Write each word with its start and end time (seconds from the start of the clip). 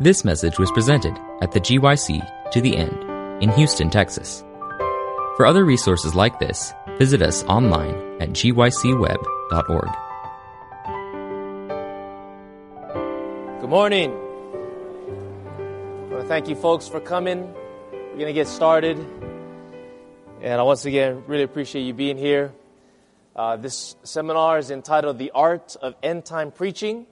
This 0.00 0.24
message 0.24 0.58
was 0.58 0.72
presented 0.72 1.16
at 1.40 1.52
the 1.52 1.60
GYC 1.60 2.50
to 2.50 2.60
the 2.60 2.76
End 2.76 3.40
in 3.40 3.48
Houston, 3.50 3.90
Texas. 3.90 4.42
For 5.36 5.46
other 5.46 5.64
resources 5.64 6.16
like 6.16 6.40
this, 6.40 6.74
visit 6.98 7.22
us 7.22 7.44
online 7.44 7.94
at 8.20 8.30
gycweb.org. 8.30 9.88
Good 13.60 13.70
morning. 13.70 14.10
I 14.10 14.14
want 16.10 16.22
to 16.22 16.26
thank 16.26 16.48
you 16.48 16.56
folks 16.56 16.88
for 16.88 16.98
coming. 16.98 17.54
We're 17.92 18.14
going 18.14 18.26
to 18.26 18.32
get 18.32 18.48
started. 18.48 18.98
And 20.42 20.60
I 20.60 20.64
once 20.64 20.86
again 20.86 21.22
really 21.28 21.44
appreciate 21.44 21.82
you 21.82 21.94
being 21.94 22.18
here. 22.18 22.52
Uh, 23.36 23.58
this 23.58 23.94
seminar 24.02 24.58
is 24.58 24.72
entitled 24.72 25.18
The 25.18 25.30
Art 25.30 25.76
of 25.80 25.94
End 26.02 26.24
Time 26.24 26.50
Preaching. 26.50 27.06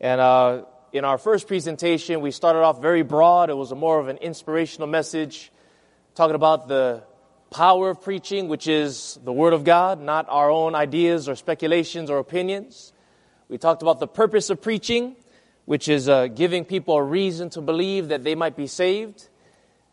And 0.00 0.18
uh, 0.18 0.62
in 0.92 1.04
our 1.04 1.18
first 1.18 1.48
presentation, 1.48 2.20
we 2.20 2.30
started 2.30 2.60
off 2.60 2.80
very 2.80 3.02
broad. 3.02 3.50
It 3.50 3.56
was 3.56 3.72
more 3.72 3.98
of 3.98 4.08
an 4.08 4.18
inspirational 4.18 4.86
message, 4.86 5.50
talking 6.14 6.34
about 6.34 6.68
the 6.68 7.02
power 7.50 7.90
of 7.90 8.02
preaching, 8.02 8.48
which 8.48 8.68
is 8.68 9.18
the 9.24 9.32
Word 9.32 9.52
of 9.52 9.64
God, 9.64 10.00
not 10.00 10.26
our 10.28 10.50
own 10.50 10.74
ideas 10.74 11.28
or 11.28 11.34
speculations 11.34 12.10
or 12.10 12.18
opinions. 12.18 12.92
We 13.48 13.58
talked 13.58 13.82
about 13.82 14.00
the 14.00 14.08
purpose 14.08 14.50
of 14.50 14.60
preaching, 14.60 15.16
which 15.64 15.88
is 15.88 16.08
uh, 16.08 16.28
giving 16.28 16.64
people 16.64 16.96
a 16.96 17.02
reason 17.02 17.50
to 17.50 17.60
believe 17.60 18.08
that 18.08 18.24
they 18.24 18.34
might 18.34 18.56
be 18.56 18.66
saved. 18.66 19.28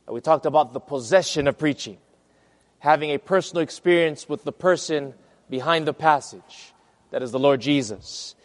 We 0.07 0.21
talked 0.21 0.45
about 0.45 0.73
the 0.73 0.79
possession 0.79 1.47
of 1.47 1.57
preaching, 1.57 1.97
having 2.79 3.09
a 3.11 3.17
personal 3.17 3.63
experience 3.63 4.27
with 4.27 4.43
the 4.43 4.51
person 4.51 5.13
behind 5.49 5.87
the 5.87 5.93
passage, 5.93 6.73
that 7.11 7.23
is 7.23 7.31
the 7.31 7.39
Lord 7.39 7.61
Jesus. 7.61 8.35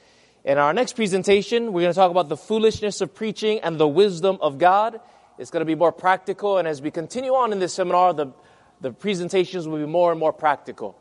In 0.45 0.56
our 0.56 0.73
next 0.73 0.92
presentation, 0.92 1.73
we're 1.73 1.83
going 1.83 1.92
to 1.92 1.98
talk 1.98 2.12
about 2.12 2.28
the 2.28 2.37
foolishness 2.37 3.01
of 3.01 3.12
preaching 3.12 3.59
and 3.60 3.77
the 3.79 3.88
wisdom 3.88 4.38
of 4.41 4.59
God. 4.59 5.01
It's 5.37 5.51
going 5.51 5.62
to 5.62 5.66
be 5.66 5.74
more 5.74 5.91
practical, 5.91 6.59
and 6.59 6.68
as 6.68 6.80
we 6.80 6.93
continue 6.93 7.35
on 7.35 7.51
in 7.52 7.59
this 7.59 7.74
seminar, 7.74 8.15
the, 8.15 8.29
the 8.80 8.93
presentations 8.93 9.66
will 9.66 9.79
be 9.79 9.87
more 9.87 10.12
and 10.12 10.21
more 10.21 10.32
practical. 10.32 10.96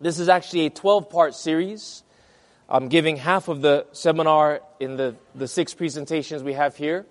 This 0.00 0.18
is 0.18 0.28
actually 0.28 0.66
a 0.66 0.70
12 0.70 1.08
part 1.08 1.36
series. 1.36 2.02
I'm 2.68 2.88
giving 2.88 3.16
half 3.16 3.46
of 3.46 3.62
the 3.62 3.86
seminar 3.92 4.62
in 4.80 4.96
the, 4.96 5.14
the 5.34 5.46
six 5.46 5.72
presentations 5.72 6.42
we 6.42 6.54
have 6.54 6.76
here. 6.76 7.06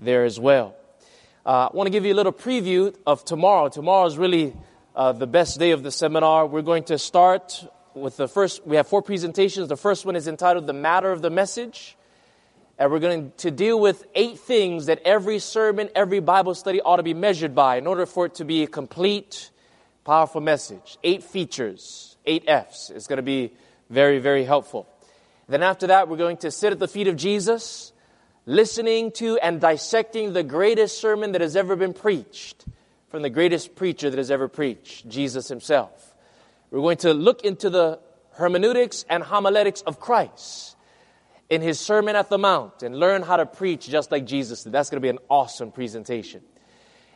there 0.00 0.24
as 0.24 0.38
well. 0.38 0.74
Uh, 1.46 1.68
I 1.72 1.76
want 1.76 1.86
to 1.86 1.90
give 1.90 2.04
you 2.04 2.14
a 2.14 2.16
little 2.16 2.32
preview 2.32 2.94
of 3.06 3.24
tomorrow. 3.24 3.68
Tomorrow 3.68 4.06
is 4.06 4.18
really 4.18 4.54
uh, 4.96 5.12
the 5.12 5.26
best 5.26 5.58
day 5.58 5.72
of 5.72 5.82
the 5.82 5.90
seminar. 5.90 6.46
We're 6.46 6.62
going 6.62 6.84
to 6.84 6.98
start 6.98 7.66
with 7.94 8.16
the 8.16 8.28
first, 8.28 8.66
we 8.66 8.76
have 8.76 8.88
four 8.88 9.02
presentations. 9.02 9.68
The 9.68 9.76
first 9.76 10.04
one 10.04 10.16
is 10.16 10.26
entitled 10.26 10.66
The 10.66 10.72
Matter 10.72 11.12
of 11.12 11.22
the 11.22 11.30
Message. 11.30 11.96
And 12.76 12.90
we're 12.90 12.98
going 12.98 13.32
to 13.38 13.50
deal 13.52 13.78
with 13.78 14.04
eight 14.16 14.40
things 14.40 14.86
that 14.86 15.00
every 15.04 15.38
sermon, 15.38 15.90
every 15.94 16.18
Bible 16.20 16.54
study 16.54 16.80
ought 16.80 16.96
to 16.96 17.04
be 17.04 17.14
measured 17.14 17.54
by 17.54 17.76
in 17.76 17.86
order 17.86 18.04
for 18.04 18.26
it 18.26 18.34
to 18.36 18.44
be 18.44 18.64
a 18.64 18.66
complete, 18.66 19.50
powerful 20.04 20.40
message. 20.40 20.98
Eight 21.04 21.22
features, 21.22 22.16
eight 22.26 22.44
F's. 22.48 22.90
It's 22.90 23.06
going 23.06 23.18
to 23.18 23.22
be 23.22 23.52
very, 23.90 24.18
very 24.18 24.44
helpful. 24.44 24.88
Then 25.48 25.62
after 25.62 25.88
that, 25.88 26.08
we're 26.08 26.16
going 26.16 26.38
to 26.38 26.50
sit 26.50 26.72
at 26.72 26.78
the 26.78 26.88
feet 26.88 27.08
of 27.08 27.16
Jesus, 27.16 27.92
listening 28.46 29.12
to 29.12 29.38
and 29.38 29.60
dissecting 29.60 30.32
the 30.32 30.42
greatest 30.42 31.00
sermon 31.00 31.32
that 31.32 31.40
has 31.40 31.56
ever 31.56 31.76
been 31.76 31.92
preached 31.92 32.64
from 33.08 33.22
the 33.22 33.30
greatest 33.30 33.76
preacher 33.76 34.10
that 34.10 34.16
has 34.16 34.30
ever 34.30 34.48
preached, 34.48 35.08
Jesus 35.08 35.48
himself. 35.48 36.14
We're 36.70 36.80
going 36.80 36.96
to 36.98 37.14
look 37.14 37.44
into 37.44 37.70
the 37.70 38.00
hermeneutics 38.32 39.04
and 39.08 39.22
homiletics 39.22 39.82
of 39.82 40.00
Christ 40.00 40.76
in 41.48 41.62
his 41.62 41.78
Sermon 41.78 42.16
at 42.16 42.28
the 42.28 42.38
Mount 42.38 42.82
and 42.82 42.98
learn 42.98 43.22
how 43.22 43.36
to 43.36 43.46
preach 43.46 43.88
just 43.88 44.10
like 44.10 44.24
Jesus 44.24 44.64
did. 44.64 44.72
That's 44.72 44.90
going 44.90 45.00
to 45.00 45.04
be 45.04 45.10
an 45.10 45.20
awesome 45.28 45.70
presentation. 45.70 46.42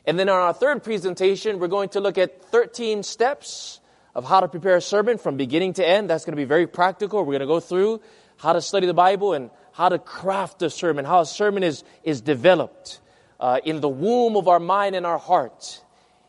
And 0.07 0.19
then 0.19 0.29
on 0.29 0.39
our 0.39 0.53
third 0.53 0.85
presentation, 0.85 1.59
we're 1.59 1.69
going 1.69 1.89
to 1.91 2.01
look 2.01 2.19
at 2.19 2.45
13 2.45 3.03
steps 3.03 3.81
of 4.19 4.25
how 4.25 4.41
to 4.41 4.49
prepare 4.49 4.75
a 4.75 4.81
sermon 4.81 5.17
from 5.17 5.37
beginning 5.37 5.75
to 5.75 5.89
end. 5.89 6.11
That's 6.11 6.25
going 6.25 6.33
to 6.33 6.37
be 6.37 6.45
very 6.45 6.67
practical. 6.67 7.21
We're 7.21 7.39
going 7.39 7.39
to 7.39 7.47
go 7.47 7.61
through 7.61 8.01
how 8.37 8.53
to 8.53 8.61
study 8.61 8.85
the 8.85 8.93
Bible 8.93 9.33
and 9.33 9.49
how 9.71 9.91
to 9.91 9.99
craft 10.01 10.61
a 10.63 10.71
sermon, 10.71 11.05
how 11.05 11.21
a 11.21 11.25
sermon 11.25 11.63
is, 11.63 11.85
is 12.03 12.21
developed 12.21 12.99
uh, 13.39 13.61
in 13.65 13.81
the 13.81 13.89
womb 13.89 14.37
of 14.37 14.49
our 14.49 14.59
mind 14.59 14.97
and 14.97 15.07
our 15.07 15.19
heart, 15.19 15.85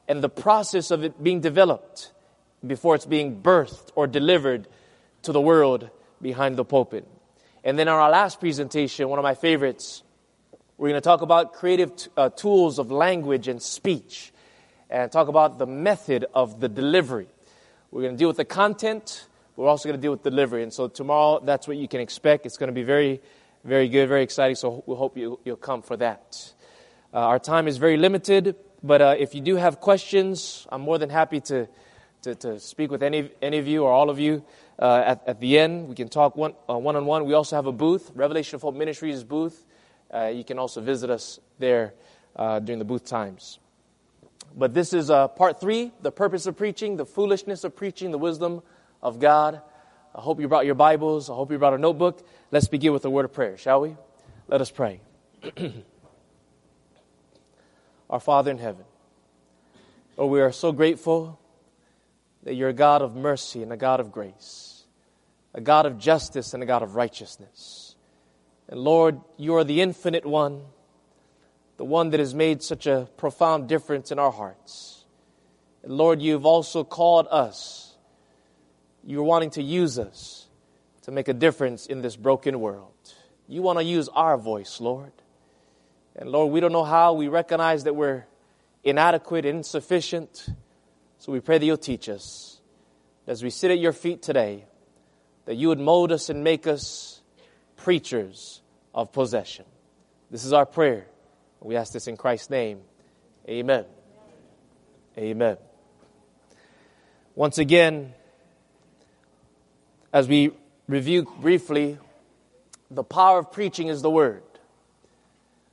and 0.08 0.24
the 0.24 0.30
process 0.30 0.92
of 0.92 1.04
it 1.04 1.24
being 1.24 1.42
developed 1.42 2.12
before 2.66 2.94
it's 2.94 3.08
being 3.08 3.42
birthed 3.42 3.90
or 3.96 4.06
delivered 4.06 4.68
to 5.24 5.32
the 5.32 5.42
world 5.42 5.90
behind 6.22 6.58
the 6.58 6.66
pulpit. 6.66 7.08
And 7.64 7.80
then 7.80 7.88
our 7.88 8.08
last 8.12 8.40
presentation, 8.40 9.10
one 9.10 9.18
of 9.18 9.24
my 9.24 9.34
favorites, 9.34 10.04
we're 10.78 10.90
going 10.90 11.02
to 11.02 11.10
talk 11.10 11.24
about 11.24 11.54
creative 11.54 11.96
t- 11.96 12.12
uh, 12.16 12.30
tools 12.30 12.78
of 12.78 12.92
language 12.92 13.48
and 13.48 13.60
speech 13.60 14.32
and 14.92 15.12
talk 15.12 15.28
about 15.28 15.58
the 15.58 15.66
method 15.66 16.28
of 16.36 16.60
the 16.60 16.70
delivery. 16.70 17.30
We're 17.92 18.04
going 18.04 18.14
to 18.14 18.18
deal 18.18 18.28
with 18.28 18.38
the 18.38 18.46
content. 18.46 19.26
We're 19.56 19.68
also 19.68 19.90
going 19.90 20.00
to 20.00 20.02
deal 20.02 20.12
with 20.12 20.22
delivery. 20.22 20.62
And 20.62 20.72
so 20.72 20.88
tomorrow, 20.88 21.42
that's 21.44 21.68
what 21.68 21.78
you 21.78 21.88
can 21.88 22.02
expect. 22.02 22.46
It's 22.46 22.58
going 22.58 22.68
to 22.68 22.74
be 22.74 22.84
very, 22.84 23.20
very 23.64 23.90
good, 23.90 24.08
very 24.08 24.22
exciting. 24.22 24.56
So 24.56 24.84
we 24.86 24.96
hope 24.96 25.18
you, 25.18 25.40
you'll 25.44 25.56
come 25.56 25.82
for 25.82 25.98
that. 25.98 26.54
Uh, 27.12 27.18
our 27.18 27.40
time 27.40 27.68
is 27.68 27.78
very 27.78 27.98
limited, 27.98 28.56
but 28.84 29.02
uh, 29.02 29.16
if 29.18 29.34
you 29.34 29.42
do 29.42 29.56
have 29.56 29.80
questions, 29.80 30.68
I'm 30.72 30.82
more 30.82 31.00
than 31.00 31.10
happy 31.10 31.42
to, 31.42 31.68
to, 32.22 32.36
to 32.36 32.60
speak 32.60 32.92
with 32.92 33.02
any, 33.02 33.32
any 33.42 33.58
of 33.58 33.68
you 33.68 33.84
or 33.84 33.92
all 33.92 34.12
of 34.12 34.20
you 34.20 34.46
uh, 34.78 35.04
at, 35.04 35.24
at 35.26 35.40
the 35.40 35.58
end. 35.58 35.90
We 35.90 35.96
can 35.96 36.10
talk 36.10 36.36
one, 36.36 36.54
uh, 36.70 36.78
on 36.78 37.06
one. 37.08 37.26
We 37.26 37.34
also 37.34 37.56
have 37.56 37.66
a 37.66 37.72
booth, 37.72 38.12
Revelation 38.14 38.56
of 38.58 38.62
Hope 38.62 38.76
Ministries 38.76 39.24
booth. 39.24 39.66
Uh, 40.14 40.26
you 40.28 40.44
can 40.44 40.60
also 40.60 40.80
visit 40.80 41.10
us 41.10 41.40
there 41.58 41.96
uh, 42.36 42.60
during 42.60 42.78
the 42.78 42.86
booth 42.86 43.06
times. 43.06 43.58
But 44.56 44.74
this 44.74 44.94
is 44.94 45.10
uh, 45.10 45.28
part 45.28 45.60
three 45.60 45.92
the 46.02 46.12
purpose 46.12 46.46
of 46.46 46.58
preaching, 46.58 46.98
the 46.98 47.06
foolishness 47.06 47.64
of 47.64 47.76
preaching, 47.76 48.12
the 48.12 48.18
wisdom 48.18 48.62
of 49.02 49.20
God. 49.20 49.62
I 50.14 50.22
hope 50.22 50.40
you 50.40 50.48
brought 50.48 50.66
your 50.66 50.76
Bibles. 50.76 51.30
I 51.30 51.34
hope 51.34 51.52
you 51.52 51.58
brought 51.58 51.74
a 51.74 51.78
notebook. 51.78 52.26
Let's 52.52 52.68
begin 52.68 52.94
with 52.94 53.06
a 53.06 53.10
word 53.10 53.26
of 53.26 53.34
prayer, 53.34 53.58
shall 53.58 53.82
we? 53.82 53.96
Let 54.48 54.62
us 54.62 54.72
pray. 54.72 55.02
Our 58.10 58.20
Father 58.20 58.50
in 58.50 58.58
heaven, 58.58 58.86
oh, 60.18 60.26
we 60.26 60.42
are 60.42 60.52
so 60.52 60.72
grateful 60.72 61.40
that 62.44 62.56
you're 62.56 62.70
a 62.70 62.74
God 62.74 63.04
of 63.04 63.16
mercy 63.16 63.62
and 63.62 63.72
a 63.72 63.78
God 63.78 64.00
of 64.00 64.12
grace, 64.12 64.86
a 65.54 65.62
God 65.62 65.86
of 65.86 66.00
justice 66.00 66.56
and 66.56 66.64
a 66.64 66.66
God 66.66 66.82
of 66.82 66.96
righteousness. 66.96 67.96
And 68.68 68.80
Lord, 68.80 69.22
you 69.38 69.56
are 69.56 69.64
the 69.64 69.82
infinite 69.82 70.26
one 70.26 70.64
the 71.80 71.86
one 71.86 72.10
that 72.10 72.20
has 72.20 72.36
made 72.36 72.62
such 72.62 72.88
a 72.88 73.08
profound 73.16 73.70
difference 73.70 74.12
in 74.12 74.20
our 74.20 74.34
hearts. 74.34 75.06
And 75.82 75.94
Lord, 75.94 76.22
you've 76.22 76.46
also 76.46 76.84
called 76.84 77.26
us. 77.32 77.96
You're 79.06 79.24
wanting 79.24 79.52
to 79.52 79.64
use 79.64 79.98
us 79.98 80.50
to 81.04 81.12
make 81.12 81.30
a 81.30 81.34
difference 81.34 81.86
in 81.86 82.02
this 82.02 82.18
broken 82.18 82.60
world. 82.60 82.92
You 83.48 83.62
want 83.62 83.80
to 83.80 83.86
use 83.86 84.10
our 84.10 84.38
voice, 84.38 84.82
Lord. 84.82 85.14
And 86.18 86.30
Lord, 86.30 86.52
we 86.52 86.60
don't 86.60 86.74
know 86.74 86.84
how. 86.84 87.14
We 87.14 87.30
recognize 87.30 87.86
that 87.86 87.96
we're 87.96 88.26
inadequate, 88.84 89.46
insufficient. 89.46 90.50
So 91.20 91.32
we 91.32 91.40
pray 91.40 91.60
that 91.60 91.66
you'll 91.66 91.78
teach 91.78 92.10
us. 92.10 92.60
As 93.26 93.42
we 93.42 93.50
sit 93.50 93.72
at 93.72 93.80
your 93.80 93.94
feet 93.94 94.22
today, 94.22 94.66
that 95.46 95.56
you 95.56 95.70
would 95.70 95.80
mold 95.80 96.12
us 96.12 96.30
and 96.30 96.44
make 96.44 96.68
us 96.68 97.22
preachers 97.78 98.62
of 98.94 99.14
possession. 99.14 99.64
This 100.30 100.44
is 100.44 100.52
our 100.52 100.66
prayer 100.66 101.06
we 101.62 101.76
ask 101.76 101.94
this 101.94 102.08
in 102.08 102.18
Christ's 102.18 102.50
name. 102.50 102.82
Amen. 103.48 103.86
Amen. 105.18 105.58
Once 107.36 107.58
again, 107.58 108.14
as 110.14 110.28
we 110.28 110.52
review 110.88 111.28
briefly, 111.40 111.98
the 112.92 113.04
power 113.04 113.40
of 113.40 113.52
preaching 113.52 113.88
is 113.88 114.02
the 114.02 114.10
word. 114.10 114.44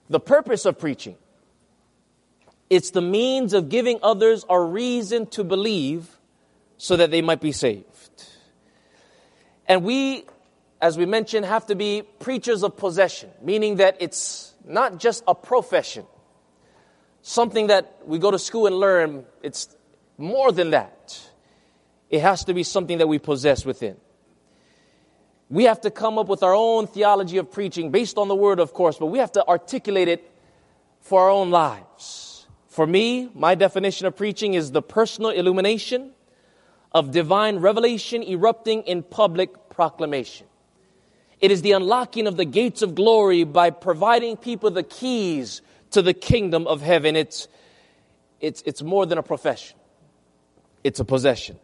The 0.09 0.21
purpose 0.21 0.65
of 0.65 0.79
preaching. 0.79 1.17
It's 2.69 2.91
the 2.91 3.03
means 3.03 3.53
of 3.53 3.69
giving 3.69 3.99
others 4.03 4.45
a 4.49 4.61
reason 4.61 5.27
to 5.29 5.45
believe 5.45 6.09
so 6.79 6.97
that 6.97 7.11
they 7.11 7.23
might 7.23 7.41
be 7.41 7.53
saved. 7.53 7.85
And 9.67 9.85
we, 9.85 10.25
as 10.81 10.99
we 10.99 11.07
mentioned, 11.07 11.47
have 11.47 11.67
to 11.67 11.75
be 11.75 12.03
preachers 12.19 12.63
of 12.63 12.77
possession, 12.77 13.31
meaning 13.41 13.77
that 13.77 13.97
it's 14.01 14.53
not 14.67 14.99
just 14.99 15.23
a 15.27 15.35
profession, 15.35 16.05
something 17.23 17.69
that 17.69 18.01
we 18.05 18.19
go 18.19 18.31
to 18.31 18.39
school 18.39 18.67
and 18.67 18.77
learn. 18.77 19.25
It's 19.43 19.75
more 20.19 20.53
than 20.53 20.71
that. 20.71 21.21
It 22.11 22.21
has 22.21 22.45
to 22.45 22.55
be 22.55 22.63
something 22.63 22.99
that 22.99 23.07
we 23.07 23.19
possess 23.19 23.65
within. 23.65 23.97
We 25.49 25.65
have 25.65 25.81
to 25.83 25.91
come 25.91 26.19
up 26.19 26.27
with 26.27 26.43
our 26.43 26.55
own 26.55 26.89
theology 26.89 27.39
of 27.39 27.53
preaching 27.53 27.91
based 27.91 28.19
on 28.19 28.29
the 28.29 28.35
word, 28.35 28.59
of 28.59 28.73
course, 28.73 28.99
but 28.99 29.07
we 29.07 29.19
have 29.19 29.33
to 29.33 29.47
articulate 29.47 30.09
it 30.09 30.33
for 31.01 31.23
our 31.23 31.31
own 31.31 31.51
lives, 31.51 32.47
For 32.77 32.87
me, 32.87 33.31
my 33.33 33.55
definition 33.55 34.07
of 34.07 34.17
preaching 34.17 34.53
is 34.53 34.73
the 34.73 34.83
personal 34.83 35.31
illumination 35.31 36.11
of 36.93 37.11
divine 37.11 37.59
revelation 37.59 38.23
erupting 38.23 38.83
in 38.83 39.03
public 39.03 39.71
proclamation. 39.71 40.46
It 41.41 41.51
is 41.51 41.63
the 41.63 41.73
unlocking 41.73 42.27
of 42.27 42.37
the 42.37 42.45
gates 42.45 42.83
of 42.83 42.95
glory 42.95 43.45
by 43.45 43.71
providing 43.71 44.37
people 44.37 44.71
the 44.71 44.83
keys 44.83 45.61
to 45.91 46.03
the 46.03 46.15
kingdom 46.15 46.67
of 46.67 46.81
heaven. 46.81 47.17
It's, 47.17 47.49
it's, 48.41 48.63
it's 48.65 48.83
more 48.83 49.07
than 49.07 49.19
a 49.19 49.23
profession. 49.23 49.77
It's 50.83 51.01
a 51.01 51.05
possession. 51.05 51.59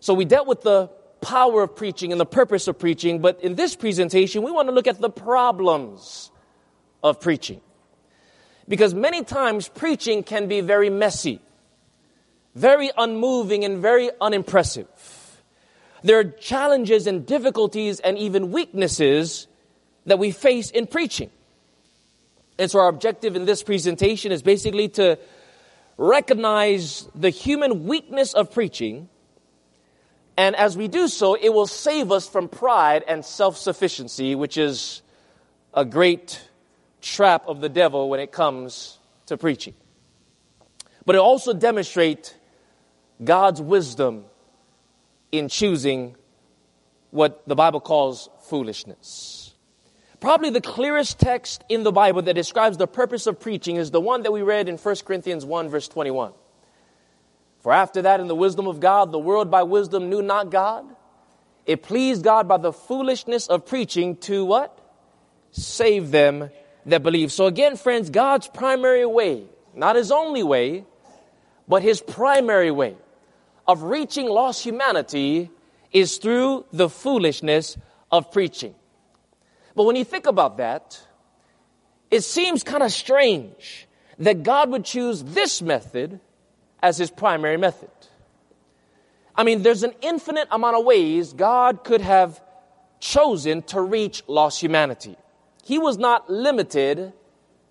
So 0.00 0.14
we 0.14 0.24
dealt 0.24 0.46
with 0.46 0.62
the 0.62 0.90
power 1.20 1.62
of 1.62 1.74
preaching 1.74 2.12
and 2.12 2.20
the 2.20 2.26
purpose 2.26 2.68
of 2.68 2.78
preaching, 2.78 3.20
but 3.20 3.42
in 3.42 3.54
this 3.54 3.74
presentation, 3.74 4.42
we 4.42 4.50
want 4.50 4.68
to 4.68 4.74
look 4.74 4.86
at 4.86 5.00
the 5.00 5.10
problems 5.10 6.30
of 7.02 7.20
preaching. 7.20 7.60
Because 8.68 8.94
many 8.94 9.24
times 9.24 9.68
preaching 9.68 10.22
can 10.22 10.48
be 10.48 10.60
very 10.60 10.90
messy, 10.90 11.40
very 12.54 12.90
unmoving, 12.96 13.64
and 13.64 13.78
very 13.78 14.10
unimpressive. 14.20 14.86
There 16.04 16.18
are 16.18 16.24
challenges 16.24 17.06
and 17.06 17.24
difficulties 17.24 17.98
and 17.98 18.18
even 18.18 18.52
weaknesses 18.52 19.46
that 20.04 20.18
we 20.18 20.32
face 20.32 20.70
in 20.70 20.86
preaching. 20.86 21.30
And 22.58 22.70
so 22.70 22.78
our 22.80 22.88
objective 22.88 23.36
in 23.36 23.46
this 23.46 23.62
presentation 23.62 24.30
is 24.30 24.42
basically 24.42 24.90
to 24.90 25.18
recognize 25.96 27.08
the 27.14 27.30
human 27.30 27.86
weakness 27.86 28.34
of 28.34 28.52
preaching. 28.52 29.08
And 30.36 30.54
as 30.56 30.76
we 30.76 30.88
do 30.88 31.08
so, 31.08 31.36
it 31.36 31.54
will 31.54 31.66
save 31.66 32.12
us 32.12 32.28
from 32.28 32.48
pride 32.48 33.02
and 33.08 33.24
self 33.24 33.56
sufficiency, 33.56 34.34
which 34.34 34.58
is 34.58 35.00
a 35.72 35.86
great 35.86 36.38
trap 37.00 37.44
of 37.46 37.62
the 37.62 37.70
devil 37.70 38.10
when 38.10 38.20
it 38.20 38.30
comes 38.30 38.98
to 39.26 39.38
preaching. 39.38 39.72
But 41.06 41.16
it 41.16 41.20
also 41.20 41.54
demonstrates 41.54 42.34
God's 43.24 43.62
wisdom 43.62 44.26
in 45.38 45.48
choosing 45.48 46.16
what 47.10 47.46
the 47.46 47.54
Bible 47.54 47.80
calls 47.80 48.28
foolishness. 48.42 49.54
Probably 50.20 50.50
the 50.50 50.60
clearest 50.60 51.18
text 51.18 51.62
in 51.68 51.82
the 51.82 51.92
Bible 51.92 52.22
that 52.22 52.34
describes 52.34 52.76
the 52.76 52.86
purpose 52.86 53.26
of 53.26 53.38
preaching 53.40 53.76
is 53.76 53.90
the 53.90 54.00
one 54.00 54.22
that 54.22 54.32
we 54.32 54.42
read 54.42 54.68
in 54.68 54.78
1 54.78 54.96
Corinthians 55.04 55.44
1, 55.44 55.68
verse 55.68 55.86
21. 55.88 56.32
For 57.60 57.72
after 57.72 58.02
that, 58.02 58.20
in 58.20 58.26
the 58.26 58.34
wisdom 58.34 58.66
of 58.66 58.80
God, 58.80 59.12
the 59.12 59.18
world 59.18 59.50
by 59.50 59.62
wisdom 59.62 60.08
knew 60.08 60.22
not 60.22 60.50
God. 60.50 60.84
It 61.66 61.82
pleased 61.82 62.22
God 62.22 62.48
by 62.48 62.58
the 62.58 62.72
foolishness 62.72 63.46
of 63.46 63.66
preaching 63.66 64.16
to 64.18 64.44
what? 64.44 64.78
Save 65.50 66.10
them 66.10 66.50
that 66.86 67.02
believe. 67.02 67.32
So 67.32 67.46
again, 67.46 67.76
friends, 67.76 68.10
God's 68.10 68.48
primary 68.48 69.06
way, 69.06 69.44
not 69.74 69.96
his 69.96 70.10
only 70.10 70.42
way, 70.42 70.84
but 71.68 71.82
his 71.82 72.00
primary 72.00 72.70
way 72.70 72.96
of 73.66 73.82
reaching 73.82 74.26
lost 74.28 74.62
humanity 74.62 75.50
is 75.92 76.18
through 76.18 76.66
the 76.72 76.88
foolishness 76.88 77.76
of 78.10 78.30
preaching. 78.30 78.74
But 79.74 79.84
when 79.84 79.96
you 79.96 80.04
think 80.04 80.26
about 80.26 80.58
that, 80.58 81.00
it 82.10 82.22
seems 82.22 82.62
kind 82.62 82.82
of 82.82 82.92
strange 82.92 83.88
that 84.18 84.42
God 84.42 84.70
would 84.70 84.84
choose 84.84 85.22
this 85.22 85.62
method 85.62 86.20
as 86.82 86.98
his 86.98 87.10
primary 87.10 87.56
method. 87.56 87.90
I 89.34 89.42
mean, 89.42 89.62
there's 89.62 89.82
an 89.82 89.94
infinite 90.00 90.48
amount 90.50 90.76
of 90.76 90.84
ways 90.84 91.32
God 91.32 91.82
could 91.82 92.00
have 92.00 92.40
chosen 93.00 93.62
to 93.62 93.80
reach 93.80 94.22
lost 94.28 94.60
humanity. 94.60 95.16
He 95.64 95.78
was 95.78 95.98
not 95.98 96.30
limited 96.30 97.12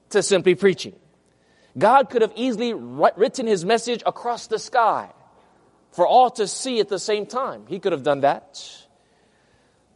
to 0.10 0.24
simply 0.24 0.56
preaching. 0.56 0.96
God 1.78 2.10
could 2.10 2.22
have 2.22 2.34
easily 2.36 2.74
written 2.74 3.48
his 3.48 3.64
message 3.64 4.04
across 4.06 4.48
the 4.48 4.60
sky 4.60 5.10
for 5.94 6.06
all 6.06 6.30
to 6.32 6.48
see 6.48 6.80
at 6.80 6.90
the 6.90 7.00
same 7.00 7.26
time. 7.26 7.66
He 7.68 7.80
could 7.80 7.92
have 7.92 8.04
done 8.04 8.22
that. 8.22 8.62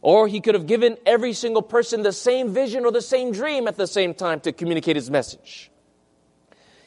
Or 0.00 0.28
he 0.28 0.40
could 0.40 0.54
have 0.54 0.66
given 0.66 0.96
every 1.04 1.32
single 1.32 1.62
person 1.62 2.02
the 2.02 2.12
same 2.12 2.54
vision 2.54 2.84
or 2.84 2.92
the 2.92 3.02
same 3.02 3.32
dream 3.32 3.66
at 3.66 3.76
the 3.76 3.86
same 3.86 4.14
time 4.14 4.40
to 4.40 4.52
communicate 4.52 4.96
his 4.96 5.10
message. 5.10 5.70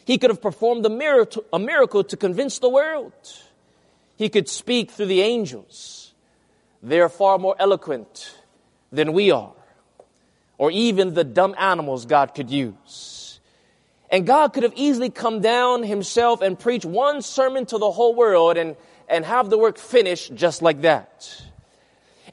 He 0.06 0.18
could 0.18 0.30
have 0.30 0.42
performed 0.42 0.86
a 0.86 0.90
miracle, 0.90 1.44
a 1.52 1.60
miracle 1.60 2.04
to 2.06 2.18
convince 2.18 2.60
the 2.60 2.70
world. 2.70 3.14
He 4.16 4.30
could 4.30 4.48
speak 4.48 4.92
through 4.92 5.08
the 5.08 5.22
angels. 5.22 6.14
They 6.82 7.00
are 7.00 7.10
far 7.10 7.38
more 7.38 7.56
eloquent 7.60 8.34
than 8.92 9.14
we 9.14 9.32
are, 9.32 9.54
or 10.58 10.72
even 10.72 11.14
the 11.14 11.24
dumb 11.24 11.54
animals 11.58 12.06
God 12.06 12.34
could 12.34 12.50
use. 12.50 13.40
And 14.10 14.28
God 14.28 14.50
could 14.50 14.64
have 14.64 14.74
easily 14.76 15.10
come 15.10 15.40
down 15.40 15.84
himself 15.84 16.42
and 16.42 16.60
preach 16.60 16.84
one 16.84 17.22
sermon 17.22 17.66
to 17.68 17.78
the 17.78 17.92
whole 17.92 18.14
world 18.14 18.58
and 18.58 18.76
and 19.12 19.26
have 19.26 19.50
the 19.50 19.58
work 19.58 19.78
finished 19.78 20.34
just 20.34 20.62
like 20.62 20.82
that. 20.82 21.44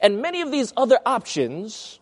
And 0.01 0.21
many 0.21 0.41
of 0.41 0.49
these 0.49 0.73
other 0.77 0.97
options, 1.05 1.99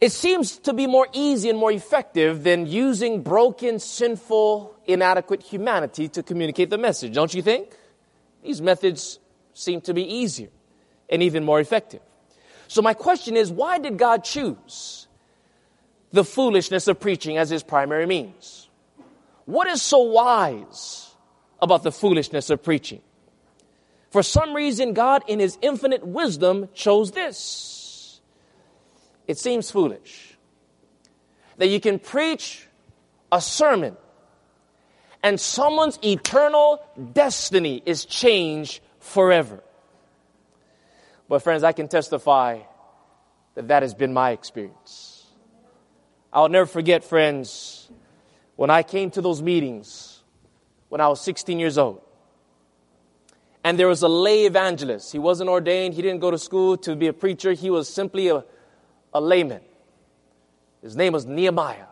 it 0.00 0.10
seems 0.10 0.58
to 0.58 0.72
be 0.72 0.86
more 0.86 1.06
easy 1.12 1.48
and 1.48 1.58
more 1.58 1.70
effective 1.70 2.42
than 2.42 2.66
using 2.66 3.22
broken, 3.22 3.78
sinful, 3.78 4.74
inadequate 4.86 5.42
humanity 5.42 6.08
to 6.08 6.22
communicate 6.22 6.68
the 6.68 6.78
message, 6.78 7.14
don't 7.14 7.32
you 7.32 7.42
think? 7.42 7.76
These 8.42 8.60
methods 8.60 9.20
seem 9.54 9.80
to 9.82 9.94
be 9.94 10.02
easier 10.02 10.48
and 11.08 11.22
even 11.22 11.44
more 11.44 11.60
effective. 11.60 12.00
So 12.66 12.82
my 12.82 12.94
question 12.94 13.36
is, 13.36 13.52
why 13.52 13.78
did 13.78 13.98
God 13.98 14.24
choose 14.24 15.06
the 16.12 16.24
foolishness 16.24 16.88
of 16.88 16.98
preaching 16.98 17.36
as 17.36 17.50
his 17.50 17.62
primary 17.62 18.06
means? 18.06 18.68
What 19.44 19.68
is 19.68 19.80
so 19.82 19.98
wise 19.98 21.09
about 21.62 21.82
the 21.82 21.92
foolishness 21.92 22.50
of 22.50 22.62
preaching. 22.62 23.00
For 24.10 24.22
some 24.22 24.54
reason, 24.54 24.92
God, 24.92 25.22
in 25.28 25.38
His 25.38 25.58
infinite 25.62 26.06
wisdom, 26.06 26.68
chose 26.74 27.12
this. 27.12 28.20
It 29.26 29.38
seems 29.38 29.70
foolish 29.70 30.36
that 31.58 31.68
you 31.68 31.78
can 31.78 31.98
preach 31.98 32.66
a 33.30 33.40
sermon 33.40 33.96
and 35.22 35.38
someone's 35.38 35.98
eternal 36.02 36.82
destiny 37.12 37.82
is 37.84 38.04
changed 38.04 38.80
forever. 38.98 39.62
But, 41.28 41.40
friends, 41.42 41.62
I 41.62 41.72
can 41.72 41.86
testify 41.86 42.60
that 43.54 43.68
that 43.68 43.82
has 43.82 43.94
been 43.94 44.12
my 44.12 44.30
experience. 44.30 45.26
I'll 46.32 46.48
never 46.48 46.66
forget, 46.66 47.04
friends, 47.04 47.90
when 48.56 48.70
I 48.70 48.82
came 48.82 49.10
to 49.12 49.20
those 49.20 49.42
meetings 49.42 50.09
when 50.90 51.00
I 51.00 51.08
was 51.08 51.20
16 51.22 51.58
years 51.58 51.78
old. 51.78 52.02
And 53.64 53.78
there 53.78 53.88
was 53.88 54.02
a 54.02 54.08
lay 54.08 54.44
evangelist. 54.44 55.12
He 55.12 55.18
wasn't 55.18 55.48
ordained, 55.48 55.94
he 55.94 56.02
didn't 56.02 56.20
go 56.20 56.30
to 56.30 56.38
school 56.38 56.76
to 56.78 56.94
be 56.94 57.06
a 57.06 57.12
preacher, 57.12 57.52
he 57.52 57.70
was 57.70 57.88
simply 57.88 58.28
a, 58.28 58.44
a 59.14 59.20
layman. 59.20 59.62
His 60.82 60.96
name 60.96 61.14
was 61.14 61.24
Nehemiah. 61.24 61.86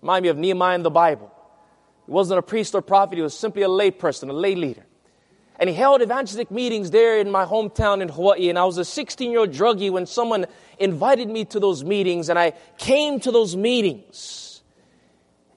Remind 0.00 0.22
me 0.22 0.28
of 0.28 0.36
Nehemiah 0.36 0.74
in 0.74 0.82
the 0.82 0.90
Bible. 0.90 1.32
He 2.06 2.12
wasn't 2.12 2.38
a 2.38 2.42
priest 2.42 2.74
or 2.74 2.82
prophet, 2.82 3.16
he 3.16 3.22
was 3.22 3.36
simply 3.36 3.62
a 3.62 3.68
lay 3.68 3.90
person, 3.90 4.30
a 4.30 4.32
lay 4.32 4.54
leader. 4.54 4.86
And 5.58 5.70
he 5.70 5.74
held 5.74 6.02
evangelistic 6.02 6.50
meetings 6.50 6.90
there 6.90 7.18
in 7.18 7.30
my 7.30 7.46
hometown 7.46 8.02
in 8.02 8.10
Hawaii. 8.10 8.50
And 8.50 8.58
I 8.58 8.64
was 8.64 8.76
a 8.76 8.84
16 8.84 9.30
year 9.30 9.40
old 9.40 9.52
druggie 9.52 9.90
when 9.90 10.04
someone 10.04 10.44
invited 10.78 11.30
me 11.30 11.46
to 11.46 11.58
those 11.58 11.82
meetings. 11.82 12.28
And 12.28 12.38
I 12.38 12.52
came 12.76 13.20
to 13.20 13.32
those 13.32 13.56
meetings. 13.56 14.62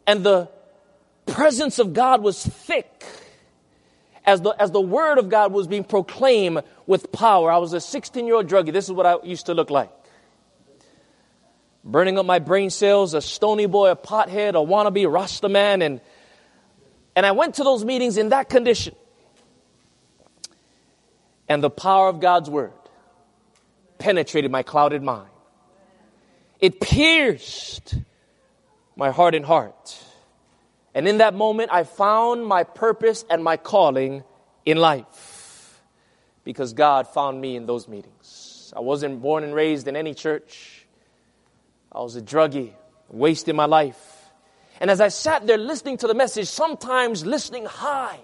And 0.07 0.23
the 0.23 0.49
presence 1.31 1.79
of 1.79 1.93
God 1.93 2.21
was 2.21 2.45
thick 2.45 3.05
as 4.25 4.41
the, 4.41 4.51
as 4.59 4.71
the 4.71 4.81
word 4.81 5.17
of 5.17 5.29
God 5.29 5.51
was 5.51 5.67
being 5.67 5.83
proclaimed 5.83 6.61
with 6.85 7.11
power. 7.11 7.51
I 7.51 7.57
was 7.57 7.73
a 7.73 7.81
16 7.81 8.25
year 8.25 8.35
old 8.35 8.47
druggie. 8.47 8.71
This 8.71 8.85
is 8.85 8.91
what 8.91 9.05
I 9.05 9.17
used 9.23 9.47
to 9.47 9.53
look 9.53 9.69
like. 9.69 9.89
Burning 11.83 12.19
up 12.19 12.25
my 12.25 12.39
brain 12.39 12.69
cells, 12.69 13.13
a 13.13 13.21
stony 13.21 13.65
boy, 13.65 13.89
a 13.89 13.95
pothead, 13.95 14.49
a 14.49 14.65
wannabe 14.65 15.11
Rasta 15.11 15.49
man. 15.49 15.81
And, 15.81 16.01
and 17.15 17.25
I 17.25 17.31
went 17.31 17.55
to 17.55 17.63
those 17.63 17.83
meetings 17.83 18.17
in 18.17 18.29
that 18.29 18.49
condition. 18.49 18.93
And 21.47 21.63
the 21.63 21.69
power 21.69 22.09
of 22.09 22.19
God's 22.19 22.49
word 22.49 22.73
penetrated 23.97 24.51
my 24.51 24.61
clouded 24.61 25.01
mind. 25.01 25.29
It 26.59 26.79
pierced 26.79 27.95
my 28.95 29.09
heart 29.09 29.33
and 29.33 29.45
heart. 29.45 30.03
And 30.93 31.07
in 31.07 31.19
that 31.19 31.33
moment, 31.33 31.69
I 31.71 31.83
found 31.83 32.45
my 32.45 32.63
purpose 32.63 33.23
and 33.29 33.43
my 33.43 33.57
calling 33.57 34.23
in 34.65 34.77
life 34.77 35.81
because 36.43 36.73
God 36.73 37.07
found 37.07 37.39
me 37.39 37.55
in 37.55 37.65
those 37.65 37.87
meetings. 37.87 38.73
I 38.75 38.79
wasn't 38.79 39.21
born 39.21 39.43
and 39.43 39.53
raised 39.53 39.87
in 39.87 39.95
any 39.95 40.13
church. 40.13 40.85
I 41.91 41.99
was 41.99 42.15
a 42.15 42.21
druggie, 42.21 42.73
wasting 43.09 43.55
my 43.55 43.65
life. 43.65 44.29
And 44.79 44.89
as 44.89 45.01
I 45.01 45.09
sat 45.09 45.45
there 45.45 45.57
listening 45.57 45.97
to 45.97 46.07
the 46.07 46.13
message, 46.13 46.47
sometimes 46.47 47.25
listening 47.25 47.65
high, 47.65 48.19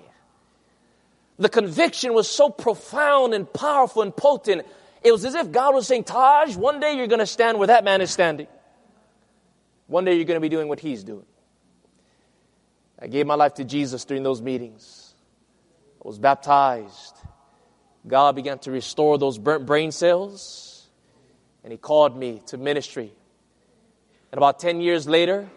the 1.37 1.49
conviction 1.49 2.13
was 2.13 2.29
so 2.29 2.49
profound 2.49 3.33
and 3.33 3.51
powerful 3.51 4.01
and 4.01 4.15
potent. 4.15 4.65
It 5.03 5.11
was 5.11 5.25
as 5.25 5.35
if 5.35 5.51
God 5.51 5.73
was 5.73 5.85
saying, 5.85 6.05
Taj, 6.05 6.55
one 6.55 6.79
day 6.79 6.95
you're 6.95 7.07
going 7.07 7.19
to 7.19 7.25
stand 7.25 7.57
where 7.57 7.67
that 7.67 7.83
man 7.83 8.01
is 8.01 8.09
standing. 8.09 8.47
One 9.87 10.05
day 10.05 10.15
you're 10.15 10.25
going 10.25 10.37
to 10.37 10.41
be 10.41 10.49
doing 10.49 10.67
what 10.67 10.79
he's 10.79 11.03
doing. 11.03 11.25
I 12.99 13.07
gave 13.07 13.25
my 13.25 13.35
life 13.35 13.55
to 13.55 13.63
Jesus 13.63 14.05
during 14.05 14.23
those 14.23 14.41
meetings. 14.41 15.13
I 16.03 16.07
was 16.07 16.17
baptized. 16.17 17.15
God 18.07 18.35
began 18.35 18.59
to 18.59 18.71
restore 18.71 19.17
those 19.17 19.37
burnt 19.37 19.65
brain 19.65 19.91
cells, 19.91 20.87
and 21.63 21.71
He 21.71 21.77
called 21.77 22.17
me 22.17 22.41
to 22.47 22.57
ministry. 22.57 23.11
And 24.31 24.37
about 24.37 24.59
10 24.59 24.81
years 24.81 25.07
later, 25.07 25.49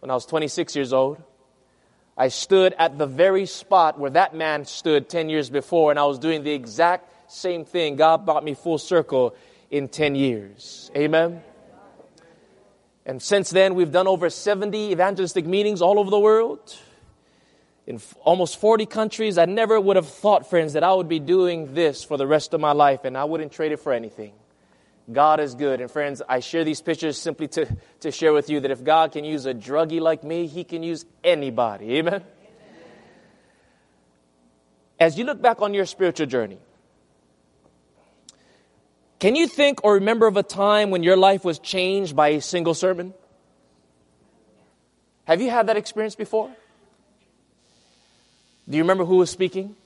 when 0.00 0.10
I 0.10 0.14
was 0.14 0.26
26 0.26 0.76
years 0.76 0.92
old, 0.92 1.22
I 2.16 2.28
stood 2.28 2.74
at 2.78 2.98
the 2.98 3.06
very 3.06 3.46
spot 3.46 3.98
where 3.98 4.10
that 4.10 4.34
man 4.34 4.64
stood 4.64 5.08
10 5.08 5.28
years 5.28 5.50
before, 5.50 5.90
and 5.90 5.98
I 5.98 6.04
was 6.04 6.18
doing 6.18 6.42
the 6.42 6.52
exact 6.52 7.32
same 7.32 7.64
thing. 7.64 7.96
God 7.96 8.26
brought 8.26 8.44
me 8.44 8.54
full 8.54 8.78
circle 8.78 9.34
in 9.70 9.88
10 9.88 10.14
years. 10.14 10.90
Amen. 10.94 11.42
And 13.04 13.20
since 13.20 13.50
then, 13.50 13.74
we've 13.74 13.90
done 13.90 14.06
over 14.06 14.30
70 14.30 14.92
evangelistic 14.92 15.44
meetings 15.46 15.82
all 15.82 15.98
over 15.98 16.10
the 16.10 16.20
world 16.20 16.76
in 17.86 17.96
f- 17.96 18.14
almost 18.22 18.60
40 18.60 18.86
countries. 18.86 19.38
I 19.38 19.44
never 19.44 19.80
would 19.80 19.96
have 19.96 20.08
thought, 20.08 20.48
friends, 20.48 20.74
that 20.74 20.84
I 20.84 20.92
would 20.94 21.08
be 21.08 21.18
doing 21.18 21.74
this 21.74 22.04
for 22.04 22.16
the 22.16 22.26
rest 22.26 22.54
of 22.54 22.60
my 22.60 22.72
life, 22.72 23.04
and 23.04 23.16
I 23.16 23.24
wouldn't 23.24 23.52
trade 23.52 23.72
it 23.72 23.78
for 23.80 23.92
anything. 23.92 24.32
God 25.10 25.40
is 25.40 25.56
good. 25.56 25.80
And 25.80 25.90
friends, 25.90 26.22
I 26.28 26.38
share 26.38 26.62
these 26.62 26.80
pictures 26.80 27.18
simply 27.18 27.48
to, 27.48 27.76
to 28.00 28.12
share 28.12 28.32
with 28.32 28.48
you 28.48 28.60
that 28.60 28.70
if 28.70 28.84
God 28.84 29.12
can 29.12 29.24
use 29.24 29.46
a 29.46 29.54
druggie 29.54 30.00
like 30.00 30.22
me, 30.22 30.46
He 30.46 30.62
can 30.62 30.84
use 30.84 31.04
anybody. 31.24 31.96
Amen? 31.96 32.22
As 35.00 35.18
you 35.18 35.24
look 35.24 35.42
back 35.42 35.60
on 35.60 35.74
your 35.74 35.86
spiritual 35.86 36.26
journey, 36.26 36.58
can 39.22 39.36
you 39.36 39.46
think 39.46 39.84
or 39.84 39.94
remember 39.94 40.26
of 40.26 40.36
a 40.36 40.42
time 40.42 40.90
when 40.90 41.04
your 41.04 41.16
life 41.16 41.44
was 41.44 41.60
changed 41.60 42.16
by 42.16 42.30
a 42.30 42.40
single 42.40 42.74
sermon? 42.74 43.14
Have 45.26 45.40
you 45.40 45.48
had 45.48 45.68
that 45.68 45.76
experience 45.76 46.16
before? 46.16 46.50
Do 48.68 48.76
you 48.76 48.82
remember 48.82 49.04
who 49.04 49.18
was 49.18 49.30
speaking? 49.30 49.76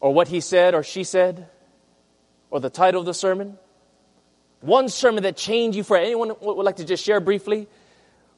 Or 0.00 0.12
what 0.12 0.26
he 0.26 0.40
said 0.40 0.74
or 0.74 0.82
she 0.82 1.04
said? 1.04 1.46
Or 2.50 2.58
the 2.58 2.68
title 2.68 2.98
of 2.98 3.06
the 3.06 3.14
sermon? 3.14 3.58
One 4.60 4.88
sermon 4.88 5.22
that 5.22 5.36
changed 5.36 5.76
you 5.76 5.84
for 5.84 5.96
anyone 5.96 6.32
would 6.40 6.64
like 6.64 6.78
to 6.78 6.84
just 6.84 7.04
share 7.04 7.20
briefly? 7.20 7.68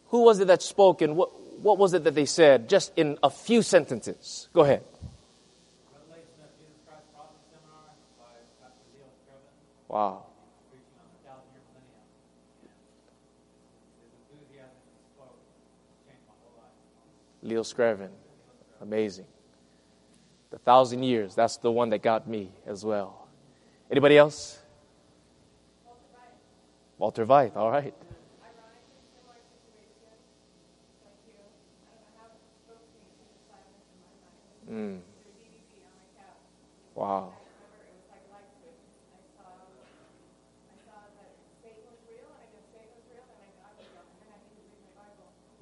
Who 0.08 0.24
was 0.24 0.38
it 0.40 0.48
that 0.48 0.60
spoke 0.60 1.00
and 1.00 1.16
what, 1.16 1.30
what 1.62 1.78
was 1.78 1.94
it 1.94 2.04
that 2.04 2.14
they 2.14 2.26
said 2.26 2.68
just 2.68 2.92
in 2.94 3.16
a 3.22 3.30
few 3.30 3.62
sentences? 3.62 4.50
Go 4.52 4.60
ahead. 4.60 4.84
Wow. 9.88 10.24
Leo 17.42 17.62
Schreven. 17.62 18.10
Amazing. 18.80 19.26
The 20.50 20.58
thousand 20.58 21.02
years, 21.02 21.34
that's 21.34 21.56
the 21.56 21.70
one 21.70 21.90
that 21.90 22.02
got 22.02 22.28
me 22.28 22.50
as 22.66 22.84
well. 22.84 23.28
Anybody 23.90 24.18
else? 24.18 24.58
Walter 26.98 27.24
Veith, 27.24 27.56
all 27.56 27.70
right. 27.70 27.94
Mm. 34.70 35.00
Wow. 36.94 37.32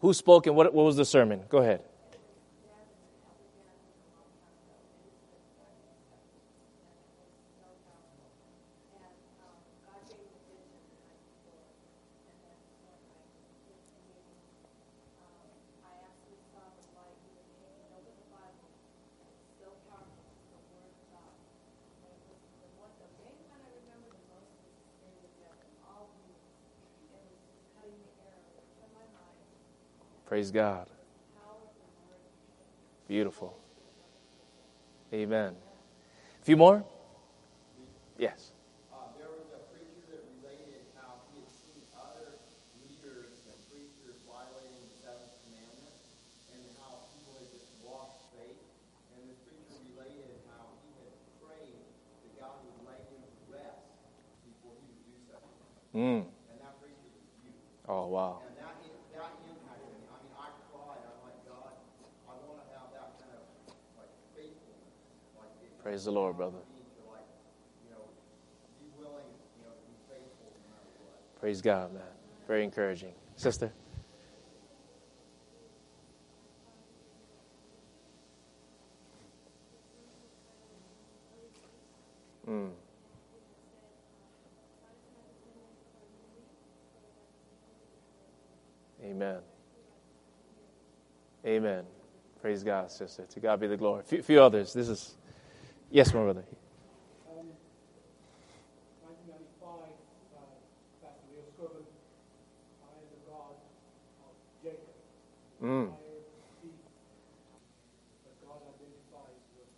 Who 0.00 0.12
spoke 0.14 0.46
and 0.46 0.54
what, 0.54 0.72
what 0.72 0.84
was 0.84 0.96
the 0.96 1.04
sermon? 1.04 1.42
Go 1.48 1.58
ahead. 1.58 1.80
Praise 30.28 30.50
God. 30.50 30.88
Beautiful. 33.08 33.56
Amen. 35.14 35.54
A 36.42 36.44
few 36.44 36.56
more? 36.56 36.84
Yes. 38.18 38.52
Mm. 55.94 56.26
Oh, 57.88 58.06
wow. 58.08 58.47
Praise 65.88 66.04
the 66.04 66.10
Lord, 66.10 66.36
brother. 66.36 66.58
Praise 71.40 71.62
God, 71.62 71.94
man. 71.94 72.02
Very 72.46 72.62
encouraging. 72.62 73.14
Sister? 73.36 73.72
Mm. 82.46 82.68
Amen. 89.02 89.38
Amen. 91.46 91.84
Praise 92.42 92.62
God, 92.62 92.90
sister. 92.90 93.24
To 93.24 93.40
God 93.40 93.58
be 93.58 93.66
the 93.66 93.78
glory. 93.78 94.00
A 94.00 94.02
few, 94.02 94.22
few 94.22 94.42
others. 94.42 94.74
This 94.74 94.90
is, 94.90 95.16
yes, 95.90 96.12
my 96.14 96.22
brother. 96.22 96.44
Um, 97.30 97.48
1995, 99.02 99.94
uh, 100.36 101.08
Leo 101.30 101.42
Schreven, 101.56 101.84
I 102.82 102.90
am 102.94 103.06
the 103.10 103.20
God 103.28 103.56
of 104.24 104.32
Jacob. 104.62 104.94
Mm. 105.62 105.68
I 105.68 105.72
am 105.74 105.90
peace. 106.62 106.84
But 108.24 108.34
God 108.46 108.60
identifies 108.68 109.40
with 109.56 109.70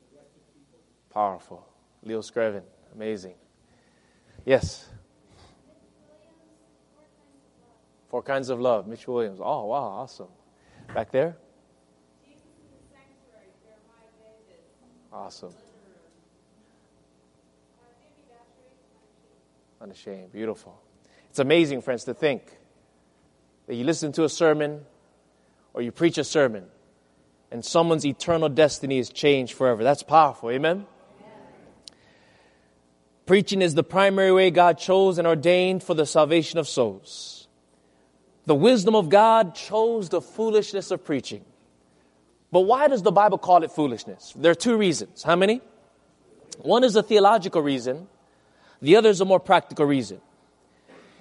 the 0.00 0.16
rest 0.16 0.32
of 0.36 0.42
people. 0.54 0.80
Powerful. 1.10 1.66
Leo 2.02 2.20
Schreven. 2.20 2.62
Amazing. 2.94 3.34
Yes. 4.44 4.88
Four 8.08 8.22
kinds 8.22 8.48
of 8.48 8.60
love. 8.60 8.86
Mitch 8.86 9.06
Williams. 9.06 9.38
Oh, 9.40 9.66
wow. 9.66 9.82
Awesome. 9.82 10.28
Back 10.94 11.10
there? 11.10 11.36
Awesome. 15.18 15.52
Unashamed. 19.80 20.32
Beautiful. 20.32 20.80
It's 21.28 21.40
amazing, 21.40 21.82
friends, 21.82 22.04
to 22.04 22.14
think 22.14 22.42
that 23.66 23.74
you 23.74 23.82
listen 23.82 24.12
to 24.12 24.22
a 24.22 24.28
sermon 24.28 24.86
or 25.74 25.82
you 25.82 25.90
preach 25.90 26.18
a 26.18 26.24
sermon 26.24 26.66
and 27.50 27.64
someone's 27.64 28.06
eternal 28.06 28.48
destiny 28.48 28.98
is 28.98 29.10
changed 29.10 29.54
forever. 29.54 29.82
That's 29.82 30.04
powerful. 30.04 30.50
Amen? 30.50 30.86
Preaching 33.26 33.60
is 33.60 33.74
the 33.74 33.82
primary 33.82 34.30
way 34.32 34.52
God 34.52 34.78
chose 34.78 35.18
and 35.18 35.26
ordained 35.26 35.82
for 35.82 35.94
the 35.94 36.06
salvation 36.06 36.60
of 36.60 36.68
souls. 36.68 37.48
the 38.46 38.54
wisdom 38.54 38.94
of 38.94 39.08
God 39.08 39.54
chose 39.54 40.08
the 40.08 40.22
foolishness 40.22 40.90
of 40.92 41.04
preaching. 41.04 41.44
But 42.50 42.60
why 42.60 42.88
does 42.88 43.02
the 43.02 43.12
Bible 43.12 43.38
call 43.38 43.62
it 43.62 43.70
foolishness? 43.70 44.32
There 44.36 44.50
are 44.50 44.56
two 44.56 44.76
reasons. 44.76 45.22
How 45.22 45.36
many? 45.36 45.60
One 46.58 46.82
is 46.82 46.96
a 46.96 47.02
theological 47.02 47.62
reason, 47.62 48.08
the 48.80 48.96
other 48.96 49.10
is 49.10 49.20
a 49.20 49.24
more 49.24 49.40
practical 49.40 49.84
reason. 49.84 50.20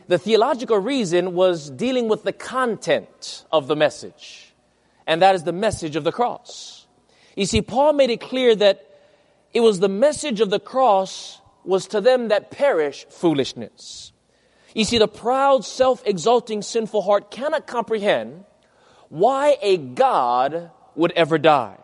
The 0.08 0.18
theological 0.18 0.78
reason 0.78 1.34
was 1.34 1.70
dealing 1.70 2.08
with 2.08 2.24
the 2.24 2.32
content 2.32 3.46
of 3.52 3.68
the 3.68 3.76
message, 3.76 4.54
and 5.06 5.22
that 5.22 5.36
is 5.36 5.44
the 5.44 5.52
message 5.52 5.96
of 5.96 6.04
the 6.04 6.12
cross. 6.12 6.88
You 7.36 7.46
see, 7.46 7.62
Paul 7.62 7.94
made 7.94 8.10
it 8.10 8.22
clear 8.22 8.56
that 8.56 8.84
it 9.54 9.60
was 9.60 9.80
the 9.80 9.90
message 9.90 10.40
of 10.40 10.50
the 10.50 10.60
cross 10.60 11.42
was 11.64 11.88
to 11.88 12.02
them 12.02 12.30
that 12.30 12.52
perish 12.52 13.06
foolishness. 13.10 14.14
You 14.74 14.86
see, 14.86 14.98
the 14.98 15.08
proud, 15.08 15.66
self-exalting, 15.66 16.62
sinful 16.62 17.02
heart 17.02 17.30
cannot 17.30 17.68
comprehend 17.68 18.46
why 19.10 19.58
a 19.62 19.78
God 19.78 20.72
would 20.98 21.12
ever 21.14 21.38
die. 21.38 21.78